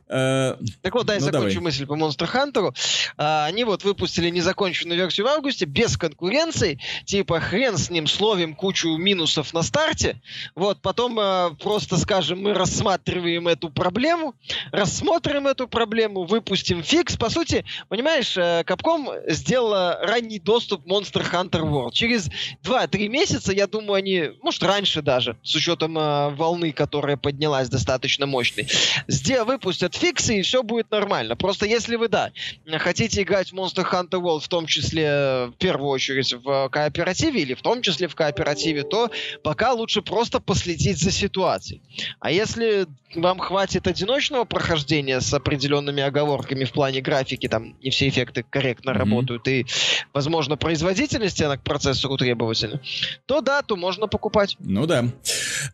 Э, 0.07 0.55
так 0.81 0.93
вот, 0.93 1.05
дай 1.05 1.19
ну, 1.19 1.25
закончу 1.25 1.55
давай. 1.55 1.65
мысль 1.65 1.85
по 1.85 1.93
Monster 1.93 2.29
Hunter. 2.31 2.73
А, 3.17 3.45
они 3.45 3.63
вот 3.63 3.83
выпустили 3.83 4.29
незаконченную 4.29 4.97
версию 4.97 5.27
в 5.27 5.29
августе, 5.29 5.65
без 5.65 5.97
конкуренции, 5.97 6.79
типа 7.05 7.39
хрен 7.39 7.77
с 7.77 7.89
ним, 7.89 8.07
словим 8.07 8.55
кучу 8.55 8.95
минусов 8.97 9.53
на 9.53 9.61
старте, 9.61 10.21
вот, 10.55 10.81
потом 10.81 11.19
э, 11.19 11.51
просто 11.61 11.97
скажем, 11.97 12.41
мы 12.41 12.53
рассматриваем 12.53 13.08
рассматриваем 13.09 13.47
эту 13.47 13.69
проблему, 13.69 14.35
рассмотрим 14.71 15.47
эту 15.47 15.67
проблему, 15.67 16.23
выпустим 16.25 16.83
фикс. 16.83 17.17
По 17.17 17.29
сути, 17.29 17.65
понимаешь, 17.89 18.37
э, 18.37 18.63
Capcom 18.65 19.31
сделала 19.31 19.99
ранний 20.01 20.39
доступ 20.39 20.85
Monster 20.85 21.25
Hunter 21.29 21.61
World. 21.61 21.91
Через 21.93 22.29
2-3 22.63 23.07
месяца, 23.07 23.51
я 23.51 23.67
думаю, 23.67 23.93
они, 23.93 24.29
может, 24.41 24.63
раньше 24.63 25.01
даже, 25.01 25.37
с 25.43 25.55
учетом 25.55 25.97
э, 25.97 26.29
волны, 26.29 26.71
которая 26.71 27.17
поднялась 27.17 27.69
достаточно 27.69 28.25
мощной, 28.25 28.67
сдел- 29.07 29.45
выпустят 29.45 29.95
фиксы, 29.95 30.39
и 30.39 30.41
все 30.41 30.61
будет 30.63 30.91
нормально. 30.91 31.35
Просто 31.35 31.65
если 31.65 31.95
вы, 31.95 32.07
да, 32.07 32.31
хотите 32.77 33.21
играть 33.23 33.51
в 33.51 33.55
Monster 33.55 33.85
Hunter 33.89 34.21
World, 34.21 34.41
в 34.41 34.47
том 34.47 34.65
числе, 34.67 35.05
э, 35.05 35.45
в 35.47 35.57
первую 35.57 35.89
очередь, 35.89 36.33
в 36.33 36.69
кооперативе, 36.69 37.41
или 37.41 37.53
в 37.53 37.61
том 37.61 37.81
числе 37.81 38.07
в 38.07 38.15
кооперативе, 38.15 38.83
то 38.83 39.09
пока 39.43 39.73
лучше 39.73 40.01
просто 40.01 40.39
последить 40.39 40.99
за 40.99 41.11
ситуацией. 41.11 41.81
А 42.19 42.31
если 42.31 42.87
вам 43.15 43.39
хватит 43.39 43.87
одиночного 43.87 44.43
прохождения 44.45 45.21
с 45.21 45.33
определенными 45.33 46.03
оговорками 46.03 46.63
в 46.63 46.71
плане 46.71 47.01
графики, 47.01 47.47
там 47.47 47.75
не 47.81 47.89
все 47.89 48.09
эффекты 48.09 48.43
корректно 48.43 48.91
mm-hmm. 48.91 48.97
работают, 48.97 49.47
и, 49.47 49.65
возможно, 50.13 50.57
производительность 50.57 51.41
она 51.41 51.57
к 51.57 51.63
процессору 51.63 52.17
требовательна, 52.17 52.81
то 53.25 53.41
да, 53.41 53.61
то 53.61 53.75
можно 53.75 54.07
покупать. 54.07 54.57
Ну 54.59 54.85
да. 54.85 55.05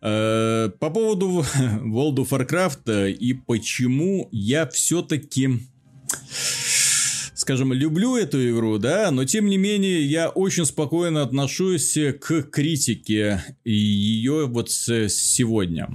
Э, 0.02 0.70
по 0.78 0.90
поводу 0.90 1.44
World 1.56 2.16
of 2.16 2.28
Warcraft 2.30 3.10
и 3.10 3.34
почему 3.34 4.28
я 4.32 4.66
все-таки 4.66 5.60
скажем, 7.46 7.72
люблю 7.72 8.16
эту 8.16 8.50
игру, 8.50 8.78
да, 8.78 9.12
но 9.12 9.24
тем 9.24 9.46
не 9.46 9.56
менее 9.56 10.04
я 10.04 10.28
очень 10.30 10.64
спокойно 10.64 11.22
отношусь 11.22 11.96
к 12.20 12.42
критике 12.42 13.40
ее 13.64 14.46
вот 14.46 14.68
сегодня. 14.68 15.88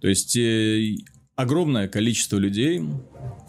То 0.00 0.08
есть 0.08 0.36
э, 0.36 0.96
огромное 1.36 1.86
количество 1.86 2.38
людей 2.38 2.82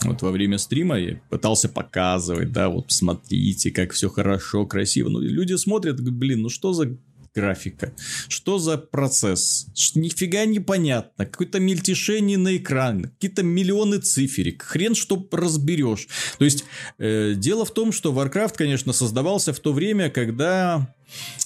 вот 0.03 0.21
во 0.21 0.29
время 0.29 0.59
стрима 0.59 0.99
я 0.99 1.19
пытался 1.31 1.67
показывать, 1.67 2.51
да, 2.51 2.69
вот 2.69 2.91
смотрите, 2.91 3.71
как 3.71 3.91
все 3.91 4.07
хорошо, 4.07 4.67
красиво. 4.67 5.09
Ну, 5.09 5.19
люди 5.19 5.55
смотрят, 5.55 5.99
блин, 5.99 6.43
ну 6.43 6.49
что 6.49 6.73
за 6.73 6.95
графика. 7.37 7.93
Что 8.27 8.57
за 8.57 8.77
процесс? 8.77 9.67
Нифига 9.95 10.45
непонятно. 10.45 11.25
Какое-то 11.25 11.59
мельтешение 11.59 12.37
на 12.37 12.57
экране. 12.57 13.03
Какие-то 13.03 13.43
миллионы 13.43 13.99
циферик. 13.99 14.63
Хрен 14.63 14.95
что 14.95 15.27
разберешь. 15.31 16.07
То 16.39 16.45
есть, 16.45 16.65
э, 16.97 17.33
дело 17.35 17.63
в 17.63 17.71
том, 17.71 17.91
что 17.91 18.11
Warcraft, 18.11 18.55
конечно, 18.55 18.93
создавался 18.93 19.53
в 19.53 19.59
то 19.59 19.71
время, 19.71 20.09
когда 20.09 20.95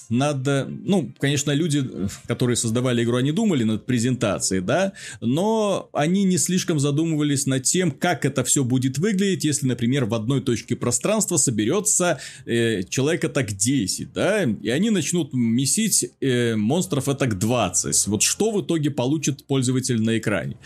надо, 0.08 0.68
ну, 0.68 1.12
конечно, 1.18 1.52
люди, 1.52 1.84
которые 2.26 2.56
создавали 2.56 3.02
игру, 3.02 3.16
они 3.16 3.32
думали 3.32 3.64
над 3.64 3.86
презентацией, 3.86 4.60
да, 4.60 4.92
но 5.20 5.88
они 5.92 6.24
не 6.24 6.38
слишком 6.38 6.78
задумывались 6.78 7.46
над 7.46 7.62
тем, 7.62 7.90
как 7.90 8.24
это 8.24 8.44
все 8.44 8.64
будет 8.64 8.98
выглядеть, 8.98 9.44
если, 9.44 9.66
например, 9.66 10.04
в 10.04 10.14
одной 10.14 10.40
точке 10.40 10.76
пространства 10.76 11.36
соберется 11.36 12.20
э, 12.44 12.82
человека 12.84 13.28
так 13.28 13.52
10, 13.52 14.12
да, 14.12 14.42
и 14.42 14.68
они 14.68 14.90
начнут 14.90 15.32
месить 15.32 16.10
э, 16.20 16.56
монстров 16.56 17.04
так 17.18 17.38
20. 17.38 18.06
Вот 18.08 18.22
что 18.22 18.50
в 18.50 18.62
итоге 18.62 18.90
получит 18.90 19.44
пользователь 19.46 20.00
на 20.00 20.18
экране? 20.18 20.56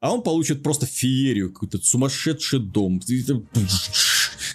А 0.00 0.12
он 0.12 0.22
получит 0.22 0.62
просто 0.62 0.86
феерию, 0.86 1.52
какой-то 1.52 1.78
сумасшедший 1.78 2.60
дом. 2.60 3.00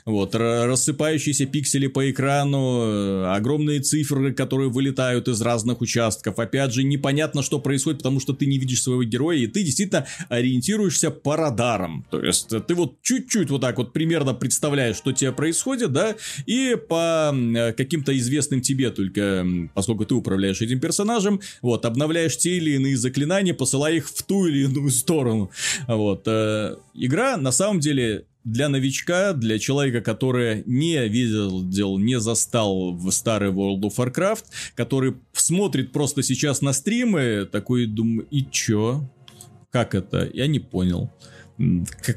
Вот, 0.10 0.34
рассыпающиеся 0.34 1.46
пиксели 1.46 1.86
по 1.86 2.10
экрану, 2.10 2.82
э, 2.82 3.26
огромные 3.36 3.80
цифры, 3.80 4.34
которые 4.34 4.70
вылетают 4.70 5.28
из 5.28 5.40
разных 5.40 5.82
участков. 5.82 6.40
Опять 6.40 6.74
же, 6.74 6.84
непонятно, 6.84 7.44
что 7.44 7.60
происходит, 7.60 8.00
потому 8.00 8.20
что 8.20 8.34
ты 8.34 8.48
не 8.48 8.58
видишь 8.58 8.82
своего 8.82 9.04
героя, 9.04 9.38
и 9.38 9.46
ты 9.46 9.62
действительно 9.62 10.08
ориентируешься 10.28 11.12
по 11.12 11.36
радарам. 11.36 12.08
То 12.10 12.24
есть, 12.24 12.50
ты 12.50 12.74
вот 12.74 13.00
чуть-чуть 13.04 13.52
вот 13.52 13.62
так 13.62 13.78
вот 13.78 13.94
примерно 13.94 14.34
представляешь, 14.34 14.96
что 14.96 15.12
тебе 15.12 15.32
происходит, 15.32 15.94
да, 15.94 16.16
и 16.48 16.76
по 16.76 17.32
э, 17.32 17.74
каким-то 17.74 18.18
известным 18.18 18.62
тебе 18.62 18.90
только, 18.90 19.46
поскольку 19.76 20.06
ты 20.06 20.16
управляешь 20.16 20.60
этим 20.60 20.80
персонажем, 20.80 21.40
вот, 21.62 21.86
обновляешь 21.86 22.36
те 22.36 22.58
или 22.58 22.72
иные 22.72 22.98
заклинания, 22.98 23.54
посылая 23.54 23.98
их 23.98 24.10
в 24.10 24.24
ту 24.24 24.48
или 24.48 24.64
иную 24.64 24.90
сторону. 24.90 25.52
Вот. 25.88 26.24
Э, 26.26 26.78
игра, 26.96 27.38
на 27.38 27.52
самом 27.52 27.80
деле, 27.80 28.26
для 28.44 28.70
новичка, 28.70 29.34
для 29.34 29.60
человека, 29.60 30.02
который 30.02 30.64
не 30.66 31.08
видел, 31.08 31.98
не 31.98 32.20
застал 32.20 32.94
в 32.94 33.12
старый 33.12 33.50
World 33.50 33.82
of 33.82 33.96
Warcraft, 33.98 34.46
который 34.76 35.16
смотрит 35.34 35.92
просто 35.92 36.24
сейчас 36.24 36.62
на 36.62 36.74
стримы, 36.74 37.48
такой 37.52 37.86
думает, 37.86 38.28
и 38.32 38.46
чё? 38.50 39.10
Как 39.72 39.94
это? 39.94 40.30
Я 40.34 40.48
не 40.48 40.60
понял. 40.60 41.12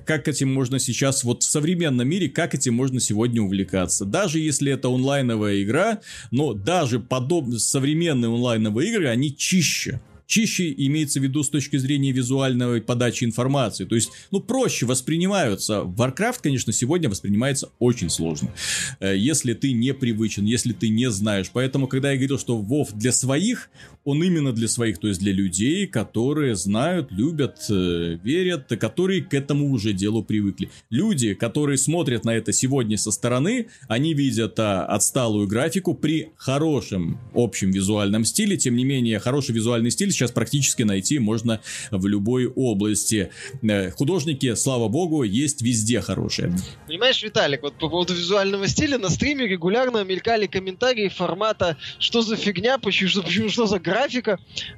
Как, 0.06 0.28
этим 0.28 0.54
можно 0.54 0.78
сейчас, 0.78 1.24
вот 1.24 1.42
в 1.42 1.50
современном 1.50 2.08
мире, 2.08 2.28
как 2.28 2.54
этим 2.54 2.74
можно 2.74 3.00
сегодня 3.00 3.42
увлекаться? 3.42 4.04
Даже 4.04 4.38
если 4.38 4.72
это 4.72 4.86
онлайновая 4.86 5.62
игра, 5.64 5.98
но 6.30 6.52
даже 6.54 7.00
подобные 7.00 7.58
современные 7.58 8.32
онлайновые 8.32 8.90
игры, 8.90 9.08
они 9.08 9.36
чище 9.36 10.00
чище 10.26 10.72
имеется 10.76 11.20
в 11.20 11.22
виду 11.22 11.42
с 11.42 11.48
точки 11.48 11.76
зрения 11.76 12.12
визуальной 12.12 12.80
подачи 12.80 13.24
информации. 13.24 13.84
То 13.84 13.94
есть, 13.94 14.10
ну, 14.30 14.40
проще 14.40 14.86
воспринимаются. 14.86 15.82
Warcraft, 15.82 16.38
конечно, 16.42 16.72
сегодня 16.72 17.08
воспринимается 17.08 17.70
очень 17.78 18.10
сложно. 18.10 18.52
Э, 19.00 19.16
если 19.16 19.54
ты 19.54 19.72
не 19.72 19.94
привычен, 19.94 20.44
если 20.44 20.72
ты 20.72 20.88
не 20.88 21.10
знаешь. 21.10 21.50
Поэтому, 21.52 21.86
когда 21.86 22.12
я 22.12 22.16
говорил, 22.16 22.38
что 22.38 22.58
WoW 22.58 22.88
для 22.94 23.12
своих, 23.12 23.70
он 24.04 24.22
именно 24.22 24.52
для 24.52 24.68
своих, 24.68 24.98
то 24.98 25.08
есть 25.08 25.20
для 25.20 25.32
людей, 25.32 25.86
которые 25.86 26.56
знают, 26.56 27.12
любят, 27.12 27.58
э, 27.70 28.18
верят, 28.22 28.68
которые 28.80 29.22
к 29.22 29.32
этому 29.32 29.70
уже 29.70 29.92
делу 29.92 30.24
привыкли. 30.24 30.70
Люди, 30.90 31.34
которые 31.34 31.78
смотрят 31.78 32.24
на 32.24 32.30
это 32.30 32.52
сегодня 32.52 32.98
со 32.98 33.12
стороны, 33.12 33.68
они 33.88 34.14
видят 34.14 34.58
а, 34.58 34.84
отсталую 34.86 35.46
графику 35.46 35.94
при 35.94 36.30
хорошем 36.36 37.20
общем 37.34 37.70
визуальном 37.70 38.24
стиле. 38.24 38.56
Тем 38.56 38.76
не 38.76 38.84
менее, 38.84 39.20
хороший 39.20 39.54
визуальный 39.54 39.90
стиль 39.90 40.10
сейчас 40.10 40.32
практически 40.32 40.82
найти 40.82 41.18
можно 41.18 41.60
в 41.90 42.06
любой 42.06 42.46
области. 42.46 43.30
Э, 43.62 43.90
художники, 43.90 44.54
слава 44.54 44.88
богу, 44.88 45.22
есть 45.22 45.62
везде 45.62 46.00
хорошие. 46.00 46.52
Понимаешь, 46.88 47.22
Виталик, 47.22 47.62
вот 47.62 47.74
по 47.74 47.88
поводу 47.88 48.14
визуального 48.14 48.66
стиля 48.66 48.98
на 48.98 49.10
стриме 49.10 49.46
регулярно 49.46 50.02
мелькали 50.02 50.46
комментарии 50.46 51.08
формата 51.08 51.76
«Что 51.98 52.22
за 52.22 52.36
фигня? 52.36 52.78
Почему, 52.78 53.22
почему 53.22 53.48
что 53.48 53.66
за 53.66 53.78
графика, 53.78 53.91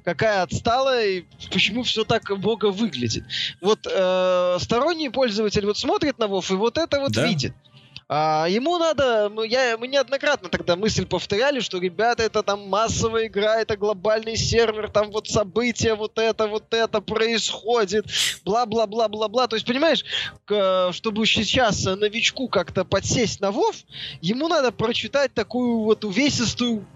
какая 0.04 0.42
отсталая, 0.42 1.06
и 1.06 1.24
почему 1.52 1.82
все 1.82 2.04
так 2.04 2.36
бога 2.38 2.70
выглядит. 2.70 3.24
Вот 3.60 3.86
э, 3.90 4.58
сторонний 4.60 5.10
пользователь 5.10 5.66
вот 5.66 5.78
смотрит 5.78 6.18
на 6.18 6.26
Вов 6.26 6.50
и 6.50 6.54
вот 6.54 6.78
это 6.78 7.00
вот 7.00 7.12
да. 7.12 7.26
видит. 7.26 7.54
А, 8.06 8.46
ему 8.48 8.76
надо, 8.78 9.30
мы, 9.30 9.46
я, 9.46 9.78
мы 9.78 9.88
неоднократно 9.88 10.50
тогда 10.50 10.76
мысль 10.76 11.06
повторяли, 11.06 11.60
что, 11.60 11.78
ребята, 11.78 12.22
это 12.22 12.42
там 12.42 12.68
массовая 12.68 13.26
игра, 13.28 13.60
это 13.60 13.76
глобальный 13.76 14.36
сервер, 14.36 14.90
там 14.90 15.10
вот 15.10 15.28
события, 15.28 15.94
вот 15.94 16.18
это, 16.18 16.46
вот 16.46 16.72
это 16.74 17.00
происходит, 17.00 18.06
бла-бла-бла-бла-бла. 18.44 19.46
То 19.46 19.56
есть, 19.56 19.66
понимаешь, 19.66 20.04
к, 20.44 20.90
чтобы 20.92 21.26
сейчас 21.26 21.84
новичку 21.84 22.48
как-то 22.48 22.84
подсесть 22.84 23.40
на 23.40 23.50
Вов, 23.50 23.76
ему 24.20 24.48
надо 24.48 24.70
прочитать 24.70 25.32
такую 25.32 25.80
вот 25.80 26.04
увесистую 26.04 26.86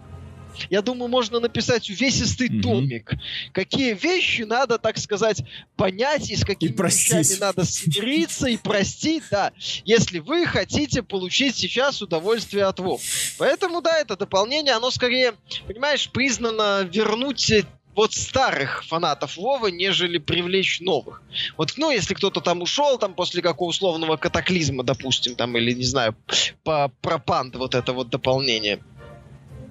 я 0.71 0.83
думаю, 0.83 1.09
можно 1.09 1.41
написать 1.41 1.89
увесистый 1.91 2.49
угу. 2.49 2.63
томик. 2.63 3.13
Какие 3.53 3.95
вещи 3.95 4.43
надо, 4.43 4.79
так 4.79 4.99
сказать, 4.99 5.43
понять, 5.77 6.31
и 6.31 6.37
с 6.37 6.45
какими 6.45 6.71
и 6.71 6.83
вещами 6.83 7.39
надо 7.41 7.65
смириться 7.65 8.49
и 8.49 8.57
простить, 8.57 9.25
да, 9.31 9.53
если 9.85 10.19
вы 10.19 10.47
хотите 10.47 11.03
получить 11.03 11.57
сейчас 11.57 12.03
удовольствие 12.03 12.65
от 12.65 12.79
ВОВ. 12.81 13.03
Поэтому, 13.39 13.81
да, 13.81 13.99
это 13.99 14.17
дополнение, 14.17 14.75
оно 14.75 14.91
скорее, 14.91 15.35
понимаешь, 15.67 16.11
признано 16.11 16.83
вернуть 16.83 17.53
вот 17.99 18.15
старых 18.15 18.85
фанатов 18.85 19.37
Вова, 19.37 19.67
нежели 19.67 20.19
привлечь 20.19 20.81
новых. 20.81 21.21
Вот, 21.57 21.73
ну, 21.77 21.91
если 21.91 22.15
кто-то 22.15 22.41
там 22.41 22.63
ушел, 22.63 22.97
там, 22.97 23.13
после 23.13 23.43
какого 23.43 23.71
условного 23.71 24.17
катаклизма, 24.17 24.85
допустим, 24.85 25.35
там, 25.35 25.57
или, 25.57 25.73
не 25.73 25.85
знаю, 25.85 26.15
про 26.63 26.93
панд 27.03 27.57
вот 27.57 27.75
это 27.75 27.93
вот 27.93 28.09
дополнение– 28.09 28.79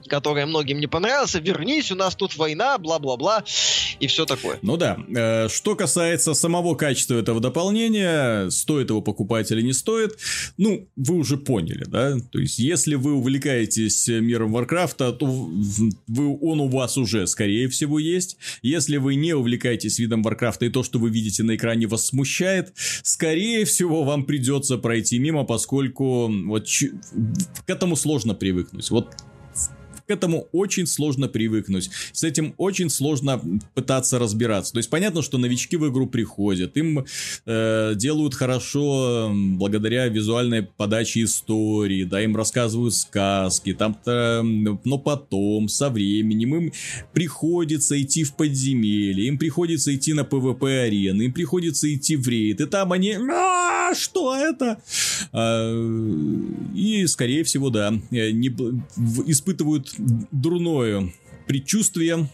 которая 0.08 0.46
многим 0.46 0.80
не 0.80 0.88
понравилась, 0.88 1.36
вернись, 1.36 1.92
у 1.92 1.96
нас 1.96 2.16
тут 2.16 2.36
война, 2.38 2.78
бла-бла-бла, 2.78 3.44
и 4.00 4.08
все 4.08 4.26
такое. 4.26 4.60
Ну 4.62 4.78
да, 4.78 4.98
э, 5.16 5.50
что 5.50 5.76
касается 5.76 6.34
самого 6.34 6.76
качества 6.76 7.16
этого 7.16 7.40
дополнения, 7.40 8.50
стоит 8.50 8.90
его 8.90 9.02
покупать 9.02 9.52
или 9.52 9.62
не 9.62 9.74
стоит, 9.74 10.18
ну, 10.58 10.88
вы 10.96 11.16
уже 11.16 11.38
поняли, 11.38 11.86
да, 11.86 12.18
то 12.32 12.40
есть, 12.40 12.60
если 12.60 12.96
вы 12.96 13.14
увлекаетесь 13.14 14.08
миром 14.08 14.52
Варкрафта, 14.52 15.12
то 15.14 15.26
вы, 15.26 16.38
он 16.42 16.60
у 16.60 16.68
вас 16.68 16.98
уже, 16.98 17.28
скорее 17.28 17.68
всего, 17.68 18.00
есть, 18.00 18.38
если 18.62 18.98
вы 18.98 19.16
не 19.16 19.34
увлекаетесь 19.34 20.00
миром 20.00 20.24
Варкрафта 20.24 20.66
и 20.66 20.70
то, 20.70 20.84
что 20.84 21.00
вы 21.00 21.10
видите 21.10 21.44
на 21.44 21.56
экране 21.56 21.88
вас 21.88 22.08
смущает, 22.08 22.74
скорее 23.04 23.66
всего, 23.66 24.04
вам 24.04 24.26
придется 24.26 24.78
пройти 24.78 25.20
мимо, 25.20 25.44
поскольку 25.44 26.32
вот 26.46 26.68
к 27.66 27.70
этому 27.70 27.96
сложно 27.96 28.34
привыкнуть. 28.34 28.90
Вот 28.92 29.16
к 30.08 30.12
этому 30.12 30.48
очень 30.54 30.88
сложно 30.88 31.28
привыкнуть. 31.28 31.90
С 32.14 32.24
этим 32.24 32.54
очень 32.58 32.90
сложно 32.90 33.42
пытаться 33.76 34.18
разбираться. 34.18 34.72
То 34.72 34.80
есть 34.80 34.90
понятно, 34.90 35.22
что 35.22 35.38
новички 35.38 35.76
в 35.76 35.90
игру 35.90 36.08
приходят, 36.08 36.78
им 36.78 37.06
э, 37.46 37.94
делают 37.96 38.34
хорошо 38.34 39.32
благодаря 39.34 40.08
визуальной 40.08 40.64
подаче 40.64 41.24
истории, 41.24 42.06
да, 42.06 42.22
им 42.22 42.36
рассказывают 42.36 42.94
сказки, 42.94 43.74
там-то, 43.74 44.44
но 44.44 44.98
потом, 44.98 45.68
со 45.68 45.90
временем 45.90 46.56
им 46.56 46.74
приходится 47.14 48.02
идти 48.02 48.24
в 48.24 48.36
подземелье, 48.36 49.28
им 49.28 49.38
приходится 49.38 49.94
идти 49.94 50.14
на 50.14 50.22
PvP-арены, 50.22 51.24
им 51.24 51.34
приходится 51.34 51.94
идти 51.94 52.16
в 52.16 52.28
рейд, 52.28 52.62
и 52.62 52.66
там 52.66 52.94
они... 52.94 53.18
А, 53.30 53.94
что 53.94 54.36
это? 54.36 54.82
А, 55.34 55.74
и, 56.74 57.06
скорее 57.08 57.44
всего, 57.44 57.70
да, 57.70 57.94
не, 58.10 58.48
испытывают 59.30 59.97
дурное 59.98 61.12
предчувствие 61.48 62.28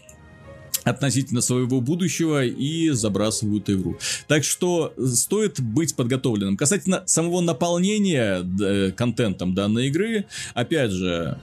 относительно 0.84 1.40
своего 1.40 1.80
будущего 1.80 2.44
и 2.44 2.90
забрасывают 2.90 3.70
игру. 3.70 3.98
Так 4.28 4.44
что 4.44 4.92
стоит 5.06 5.60
быть 5.60 5.96
подготовленным. 5.96 6.56
Касательно 6.56 7.02
самого 7.06 7.40
наполнения 7.40 8.44
э, 8.60 8.92
контентом 8.92 9.54
данной 9.54 9.88
игры, 9.88 10.26
опять 10.52 10.90
же, 10.90 11.38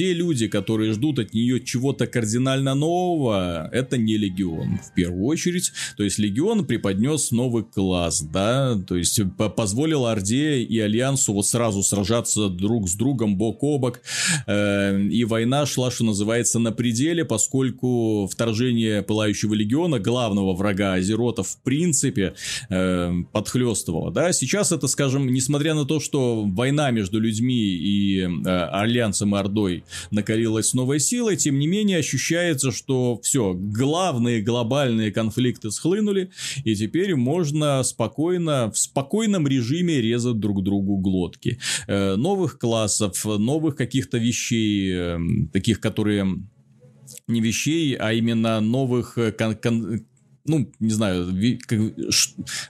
те 0.00 0.14
люди, 0.14 0.48
которые 0.48 0.94
ждут 0.94 1.18
от 1.18 1.34
нее 1.34 1.60
чего-то 1.60 2.06
кардинально 2.06 2.74
нового, 2.74 3.68
это 3.70 3.98
не 3.98 4.16
Легион 4.16 4.78
в 4.78 4.94
первую 4.94 5.26
очередь. 5.26 5.72
То 5.98 6.04
есть 6.04 6.18
Легион 6.18 6.64
преподнес 6.64 7.32
новый 7.32 7.64
класс, 7.64 8.22
да, 8.22 8.78
то 8.88 8.96
есть 8.96 9.20
позволил 9.54 10.06
Орде 10.06 10.62
и 10.62 10.78
Альянсу 10.78 11.34
вот 11.34 11.46
сразу 11.46 11.82
сражаться 11.82 12.48
друг 12.48 12.88
с 12.88 12.94
другом 12.94 13.36
бок 13.36 13.62
о 13.62 13.76
бок. 13.76 14.00
Э, 14.46 14.98
и 14.98 15.22
война 15.24 15.66
шла, 15.66 15.90
что 15.90 16.04
называется, 16.04 16.58
на 16.58 16.72
пределе, 16.72 17.26
поскольку 17.26 18.26
вторжение 18.26 19.02
Пылающего 19.02 19.52
Легиона, 19.52 19.98
главного 19.98 20.54
врага 20.54 20.94
Азеротов, 20.94 21.48
в 21.48 21.58
принципе, 21.58 22.32
э, 22.70 23.12
подхлестывало. 23.32 24.10
Да? 24.10 24.32
Сейчас 24.32 24.72
это, 24.72 24.86
скажем, 24.88 25.30
несмотря 25.30 25.74
на 25.74 25.84
то, 25.84 26.00
что 26.00 26.44
война 26.46 26.90
между 26.90 27.20
людьми 27.20 27.54
и 27.54 28.20
э, 28.22 28.48
Альянсом 28.48 29.36
и 29.36 29.38
Ордой 29.38 29.84
накалилась 30.10 30.68
с 30.68 30.74
новой 30.74 31.00
силой, 31.00 31.36
тем 31.36 31.58
не 31.58 31.66
менее 31.66 31.98
ощущается, 31.98 32.72
что 32.72 33.20
все, 33.22 33.54
главные 33.54 34.42
глобальные 34.42 35.12
конфликты 35.12 35.70
схлынули, 35.70 36.30
и 36.64 36.74
теперь 36.74 37.14
можно 37.16 37.82
спокойно, 37.82 38.70
в 38.70 38.78
спокойном 38.78 39.46
режиме 39.46 40.00
резать 40.00 40.38
друг 40.38 40.62
другу 40.62 40.96
глотки. 40.98 41.58
Э, 41.86 42.16
новых 42.16 42.58
классов, 42.58 43.24
новых 43.24 43.76
каких-то 43.76 44.18
вещей, 44.18 44.92
э, 44.92 45.18
таких, 45.52 45.80
которые 45.80 46.26
не 47.26 47.40
вещей, 47.40 47.94
а 47.94 48.12
именно 48.12 48.60
новых 48.60 49.16
э, 49.18 49.32
кон- 49.32 49.56
кон- 49.56 50.04
ну, 50.44 50.70
не 50.80 50.90
знаю, 50.90 51.28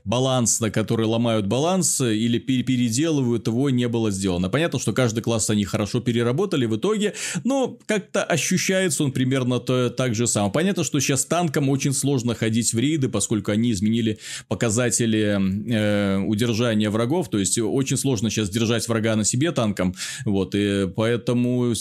баланс, 0.04 0.60
на 0.60 0.70
который 0.70 1.06
ломают 1.06 1.46
баланс 1.46 2.00
или 2.00 2.38
переделывают 2.38 3.46
его, 3.46 3.70
не 3.70 3.88
было 3.88 4.10
сделано. 4.10 4.48
Понятно, 4.48 4.78
что 4.78 4.92
каждый 4.92 5.22
класс 5.22 5.50
они 5.50 5.64
хорошо 5.64 6.00
переработали 6.00 6.66
в 6.66 6.76
итоге, 6.76 7.14
но 7.44 7.78
как-то 7.86 8.24
ощущается 8.24 9.04
он 9.04 9.12
примерно 9.12 9.60
то, 9.60 9.90
так 9.90 10.14
же 10.14 10.26
самое. 10.26 10.52
Понятно, 10.52 10.84
что 10.84 11.00
сейчас 11.00 11.24
танкам 11.24 11.68
очень 11.68 11.92
сложно 11.92 12.34
ходить 12.34 12.74
в 12.74 12.78
рейды, 12.78 13.08
поскольку 13.08 13.52
они 13.52 13.72
изменили 13.72 14.18
показатели 14.48 15.38
э, 15.72 16.18
удержания 16.18 16.90
врагов, 16.90 17.30
то 17.30 17.38
есть 17.38 17.58
очень 17.58 17.96
сложно 17.96 18.30
сейчас 18.30 18.50
держать 18.50 18.88
врага 18.88 19.16
на 19.16 19.24
себе 19.24 19.52
танком, 19.52 19.94
вот, 20.24 20.54
и 20.54 20.88
поэтому 20.94 21.74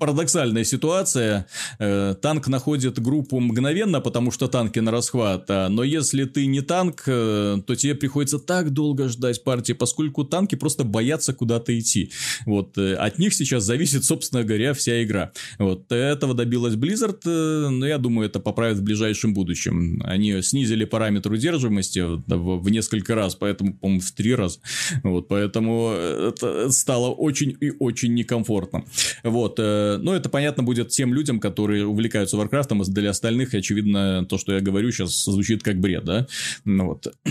парадоксальная 0.00 0.64
ситуация. 0.64 1.46
Э, 1.78 2.14
танк 2.20 2.48
находит 2.48 2.98
группу 2.98 3.38
мгновенно, 3.38 4.00
потому 4.00 4.32
что 4.32 4.48
танки 4.48 4.78
на 4.80 4.90
расхват. 4.90 5.44
А, 5.48 5.68
но 5.68 5.84
если 5.84 6.24
ты 6.24 6.46
не 6.46 6.62
танк, 6.62 7.02
э, 7.06 7.58
то 7.66 7.76
тебе 7.76 7.94
приходится 7.94 8.38
так 8.38 8.70
долго 8.70 9.08
ждать 9.08 9.44
партии, 9.44 9.74
поскольку 9.74 10.24
танки 10.24 10.54
просто 10.54 10.84
боятся 10.84 11.34
куда-то 11.34 11.78
идти. 11.78 12.10
Вот. 12.46 12.78
Э, 12.78 12.94
от 12.94 13.18
них 13.18 13.34
сейчас 13.34 13.64
зависит, 13.64 14.04
собственно 14.04 14.42
говоря, 14.42 14.72
вся 14.72 15.04
игра. 15.04 15.32
Вот. 15.58 15.92
Этого 15.92 16.34
добилась 16.34 16.74
Blizzard, 16.74 17.20
но 17.68 17.86
я 17.86 17.98
думаю, 17.98 18.28
это 18.28 18.40
поправят 18.40 18.78
в 18.78 18.82
ближайшем 18.82 19.34
будущем. 19.34 20.02
Они 20.04 20.40
снизили 20.40 20.86
параметр 20.86 21.32
удерживаемости 21.32 22.00
в, 22.26 22.70
несколько 22.70 23.14
раз, 23.14 23.34
поэтому, 23.34 23.74
по-моему, 23.74 24.00
в 24.00 24.12
три 24.12 24.34
раза. 24.34 24.60
Вот. 25.02 25.28
Поэтому 25.28 25.90
это 25.90 26.70
стало 26.72 27.08
очень 27.08 27.54
и 27.60 27.70
очень 27.78 28.14
некомфортно. 28.14 28.84
Вот. 29.24 29.60
Э, 29.90 29.96
но 29.98 30.14
это 30.14 30.28
понятно 30.28 30.62
будет 30.62 30.88
тем 30.88 31.14
людям, 31.14 31.40
которые 31.40 31.86
увлекаются 31.86 32.36
Варкрафтом, 32.36 32.82
а 32.82 32.84
для 32.84 33.10
остальных, 33.10 33.54
очевидно, 33.54 34.24
то, 34.28 34.38
что 34.38 34.52
я 34.52 34.60
говорю 34.60 34.90
сейчас, 34.90 35.24
звучит 35.24 35.62
как 35.62 35.78
бред, 35.80 36.04
да? 36.04 36.26
Ну 36.64 36.86
вот. 36.86 37.12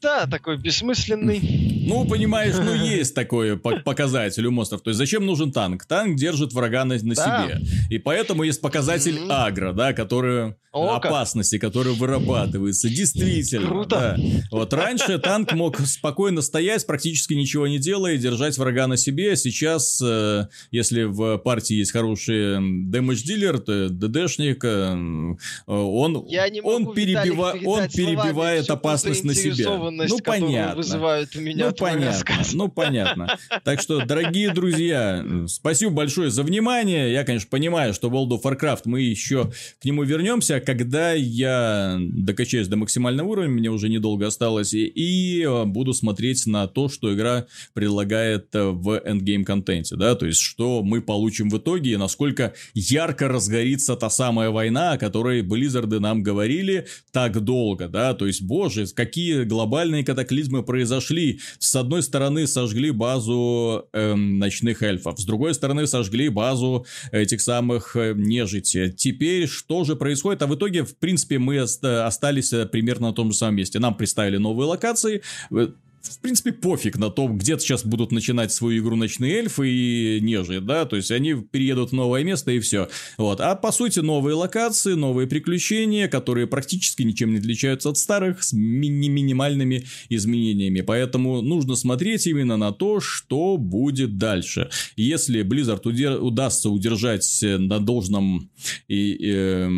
Да, 0.00 0.26
такой 0.26 0.58
бессмысленный. 0.58 1.40
Ну, 1.86 2.06
понимаешь, 2.06 2.54
ну 2.56 2.74
есть 2.74 3.14
такой 3.14 3.56
показатель 3.56 4.46
у 4.46 4.50
монстров. 4.50 4.82
То 4.82 4.90
есть, 4.90 4.98
зачем 4.98 5.24
нужен 5.24 5.52
танк? 5.52 5.84
Танк 5.86 6.16
держит 6.16 6.52
врага 6.52 6.84
на, 6.84 6.96
на 6.96 7.14
да. 7.14 7.44
себе. 7.44 7.60
И 7.90 7.98
поэтому 7.98 8.42
есть 8.42 8.60
показатель 8.60 9.16
mm-hmm. 9.16 9.30
агро, 9.30 9.72
да, 9.72 9.92
который... 9.92 10.54
О, 10.72 10.96
опасности, 10.96 11.56
которые 11.56 11.94
вырабатываются. 11.94 12.88
Действительно. 12.88 13.68
Круто. 13.68 14.16
Да. 14.18 14.22
Вот 14.50 14.72
раньше 14.72 15.18
танк 15.18 15.52
мог 15.52 15.78
спокойно 15.78 16.42
стоять, 16.42 16.84
практически 16.84 17.34
ничего 17.34 17.68
не 17.68 17.78
делая, 17.78 18.16
держать 18.16 18.58
врага 18.58 18.88
на 18.88 18.96
себе. 18.96 19.36
Сейчас, 19.36 20.02
э, 20.04 20.48
если 20.72 21.04
в 21.04 21.38
партии 21.38 21.83
есть 21.84 21.92
хороший 21.92 22.56
дэмэдж-дилер, 22.58 23.58
ДДшник, 23.90 24.64
э, 24.64 25.36
он, 25.66 26.26
Я 26.28 26.48
не 26.48 26.60
могу, 26.60 26.74
он, 26.74 26.94
перебива... 26.94 27.54
он 27.64 27.88
перебивает 27.88 28.68
опасность 28.70 29.24
на 29.24 29.34
себе. 29.34 29.66
Ну, 29.68 30.18
понятно. 30.18 30.76
Вызывают 30.76 31.36
у 31.36 31.40
меня 31.40 31.66
ну, 31.66 31.72
понятно. 31.72 32.06
Рассказ. 32.06 32.54
Ну, 32.54 32.68
понятно. 32.68 33.38
Так 33.64 33.80
что, 33.80 34.04
дорогие 34.04 34.52
друзья, 34.52 35.24
спасибо 35.46 35.92
большое 35.92 36.30
за 36.30 36.42
внимание. 36.42 37.12
Я, 37.12 37.24
конечно, 37.24 37.48
понимаю, 37.50 37.94
что 37.94 38.08
World 38.08 38.30
of 38.30 38.42
Warcraft 38.42 38.82
мы 38.86 39.00
еще 39.02 39.52
к 39.80 39.84
нему 39.84 40.02
вернемся, 40.02 40.60
когда 40.60 41.12
я 41.12 41.98
докачаюсь 42.00 42.68
до 42.68 42.76
максимального 42.76 43.28
уровня, 43.28 43.50
мне 43.50 43.70
уже 43.70 43.88
недолго 43.88 44.26
осталось, 44.26 44.74
и 44.74 45.42
э, 45.42 45.64
буду 45.64 45.92
смотреть 45.92 46.46
на 46.46 46.66
то, 46.66 46.88
что 46.88 47.14
игра 47.14 47.46
предлагает 47.72 48.54
э, 48.54 48.64
в 48.64 49.00
endgame 49.04 49.44
контенте, 49.44 49.96
да, 49.96 50.14
то 50.14 50.26
есть, 50.26 50.40
что 50.40 50.82
мы 50.82 51.00
получим 51.00 51.50
в 51.50 51.58
итоге, 51.58 51.73
и 51.76 51.96
насколько 51.96 52.54
ярко 52.74 53.28
разгорится 53.28 53.96
та 53.96 54.10
самая 54.10 54.50
война, 54.50 54.92
о 54.92 54.98
которой 54.98 55.42
Blizzard 55.42 55.94
ы 55.94 56.00
нам 56.00 56.22
говорили 56.22 56.86
так 57.12 57.40
долго, 57.40 57.88
да, 57.88 58.14
то 58.14 58.26
есть, 58.26 58.42
боже, 58.42 58.86
какие 58.94 59.44
глобальные 59.44 60.04
катаклизмы 60.04 60.62
произошли. 60.62 61.40
С 61.58 61.74
одной 61.76 62.02
стороны, 62.02 62.46
сожгли 62.46 62.90
базу 62.90 63.88
эм, 63.92 64.38
ночных 64.38 64.82
эльфов, 64.82 65.20
с 65.20 65.24
другой 65.24 65.54
стороны, 65.54 65.86
сожгли 65.86 66.28
базу 66.28 66.86
этих 67.12 67.40
самых 67.40 67.96
э, 67.96 68.14
нежити. 68.16 68.94
Теперь 68.96 69.46
что 69.46 69.84
же 69.84 69.96
происходит? 69.96 70.42
А 70.42 70.46
в 70.46 70.54
итоге, 70.54 70.84
в 70.84 70.96
принципе, 70.96 71.38
мы 71.38 71.58
остались 71.58 72.52
э, 72.52 72.66
примерно 72.66 73.08
на 73.08 73.12
том 73.12 73.32
же 73.32 73.38
самом 73.38 73.56
месте. 73.56 73.78
Нам 73.78 73.96
представили 73.96 74.36
новые 74.36 74.68
локации, 74.68 75.22
э, 75.50 75.68
в 76.10 76.20
принципе, 76.20 76.52
пофиг 76.52 76.98
на 76.98 77.10
то, 77.10 77.28
где 77.28 77.58
сейчас 77.58 77.84
будут 77.84 78.12
начинать 78.12 78.52
свою 78.52 78.82
игру 78.82 78.96
ночные 78.96 79.36
эльфы 79.36 79.68
и 79.68 80.20
нежи, 80.20 80.60
да, 80.60 80.84
то 80.84 80.96
есть 80.96 81.10
они 81.10 81.34
переедут 81.34 81.90
в 81.90 81.94
новое 81.94 82.24
место 82.24 82.50
и 82.50 82.60
все. 82.60 82.88
Вот. 83.18 83.40
А 83.40 83.54
по 83.54 83.72
сути, 83.72 84.00
новые 84.00 84.34
локации, 84.34 84.94
новые 84.94 85.26
приключения, 85.26 86.08
которые 86.08 86.46
практически 86.46 87.02
ничем 87.02 87.32
не 87.32 87.38
отличаются 87.38 87.90
от 87.90 87.98
старых, 87.98 88.42
с 88.42 88.52
ми- 88.52 88.90
минимальными 88.90 89.86
изменениями. 90.08 90.80
Поэтому 90.80 91.42
нужно 91.42 91.76
смотреть 91.76 92.26
именно 92.26 92.56
на 92.56 92.72
то, 92.72 93.00
что 93.00 93.56
будет 93.56 94.18
дальше. 94.18 94.70
Если 94.96 95.42
Blizzard 95.42 95.82
удер- 95.84 96.18
удастся 96.18 96.70
удержать 96.70 97.38
на 97.42 97.80
должном 97.80 98.50
и, 98.88 99.12
и, 99.12 99.32
э, 99.32 99.70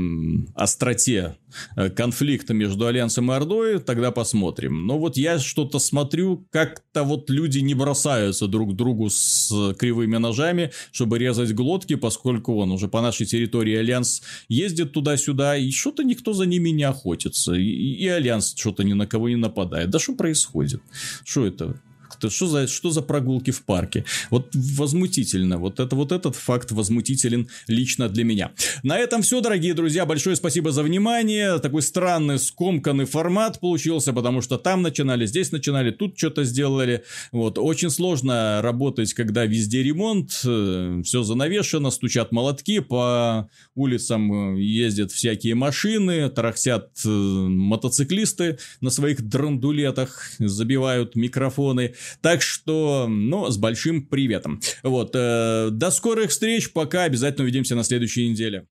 остроте 0.55 1.37
Э, 1.77 1.91
конфликта 1.91 2.55
между 2.55 2.87
Альянсом 2.87 3.31
и 3.31 3.35
Ордой, 3.35 3.79
тогда 3.81 4.11
посмотрим. 4.11 4.87
Но 4.87 4.99
вот 4.99 5.17
я 5.17 5.39
что-то 5.39 5.79
смотрю, 5.79 6.16
как-то 6.51 7.05
вот 7.05 7.31
люди 7.31 7.59
не 7.59 7.75
бросаются 7.75 8.47
друг 8.47 8.73
к 8.73 8.77
другу 8.77 9.11
с 9.11 9.75
кривыми 9.79 10.17
ножами, 10.17 10.71
чтобы 10.93 11.19
резать 11.19 11.55
глотки, 11.55 11.97
поскольку 11.97 12.57
он 12.57 12.73
уже 12.73 12.89
по 12.89 13.01
нашей 13.01 13.27
территории 13.27 13.77
Альянс 13.77 14.23
ездит 14.49 14.93
туда-сюда, 14.93 15.57
и 15.57 15.71
что-то 15.71 16.03
никто 16.05 16.33
за 16.33 16.47
ними 16.47 16.71
не 16.71 16.85
охотится. 16.85 17.55
И, 17.55 17.65
и 17.65 18.09
Альянс 18.09 18.55
что-то 18.57 18.85
ни 18.85 18.93
на 18.93 19.07
кого 19.07 19.29
не 19.29 19.37
нападает. 19.37 19.91
Да 19.91 19.99
что 19.99 20.15
происходит? 20.15 20.83
Что 21.25 21.47
это? 21.47 21.81
Что 22.29 22.47
за, 22.47 22.67
что 22.67 22.91
за 22.91 23.03
прогулки 23.03 23.51
в 23.51 23.63
парке? 23.63 24.05
Вот 24.31 24.49
возмутительно. 24.55 25.59
Вот, 25.59 25.81
это, 25.81 25.97
вот 25.97 26.13
этот 26.13 26.37
факт 26.37 26.73
возмутителен 26.73 27.49
лично 27.69 28.09
для 28.09 28.25
меня. 28.25 28.53
На 28.83 28.99
этом 28.99 29.23
все, 29.23 29.41
дорогие 29.41 29.75
друзья. 29.75 30.07
Большое 30.07 30.37
спасибо 30.37 30.73
за 30.73 30.83
внимание. 30.83 31.59
Такой 31.59 31.83
странный, 31.83 32.39
скомканный 32.39 33.05
формат 33.05 33.61
получился, 33.61 34.13
потому 34.13 34.43
что 34.43 34.59
там 34.59 34.83
начинали, 34.83 35.27
здесь 35.27 35.53
начинали, 35.53 35.91
тут 35.91 36.19
что-то 36.19 36.45
сделали. 36.45 37.05
Вот. 37.33 37.59
Очень 37.59 37.91
сложно 37.91 38.61
работать, 38.63 39.15
когда 39.15 39.45
везде 39.47 39.83
ремонт, 39.83 40.41
э, 40.45 41.03
все 41.05 41.23
занавешено, 41.23 41.91
стучат 41.91 42.33
молотки, 42.33 42.81
по 42.81 43.49
улицам 43.75 44.57
э, 44.57 44.63
ездят 44.63 45.13
всякие 45.13 45.55
машины, 45.55 46.29
тарахтят 46.31 46.91
э, 47.05 47.09
мотоциклисты 47.09 48.59
на 48.81 48.91
своих 48.91 49.23
драндулетах, 49.23 50.31
забивают 50.39 51.17
микрофоны. 51.17 51.95
Так 52.21 52.43
что, 52.43 53.07
ну, 53.09 53.51
с 53.51 53.59
большим 53.59 54.07
приветом. 54.07 54.61
Вот, 54.83 55.11
э, 55.15 55.69
до 55.71 55.91
скорых 55.91 56.31
встреч, 56.31 56.73
пока, 56.73 57.05
обязательно 57.05 57.45
увидимся 57.45 57.75
на 57.75 57.85
следующей 57.85 58.29
неделе. 58.29 58.65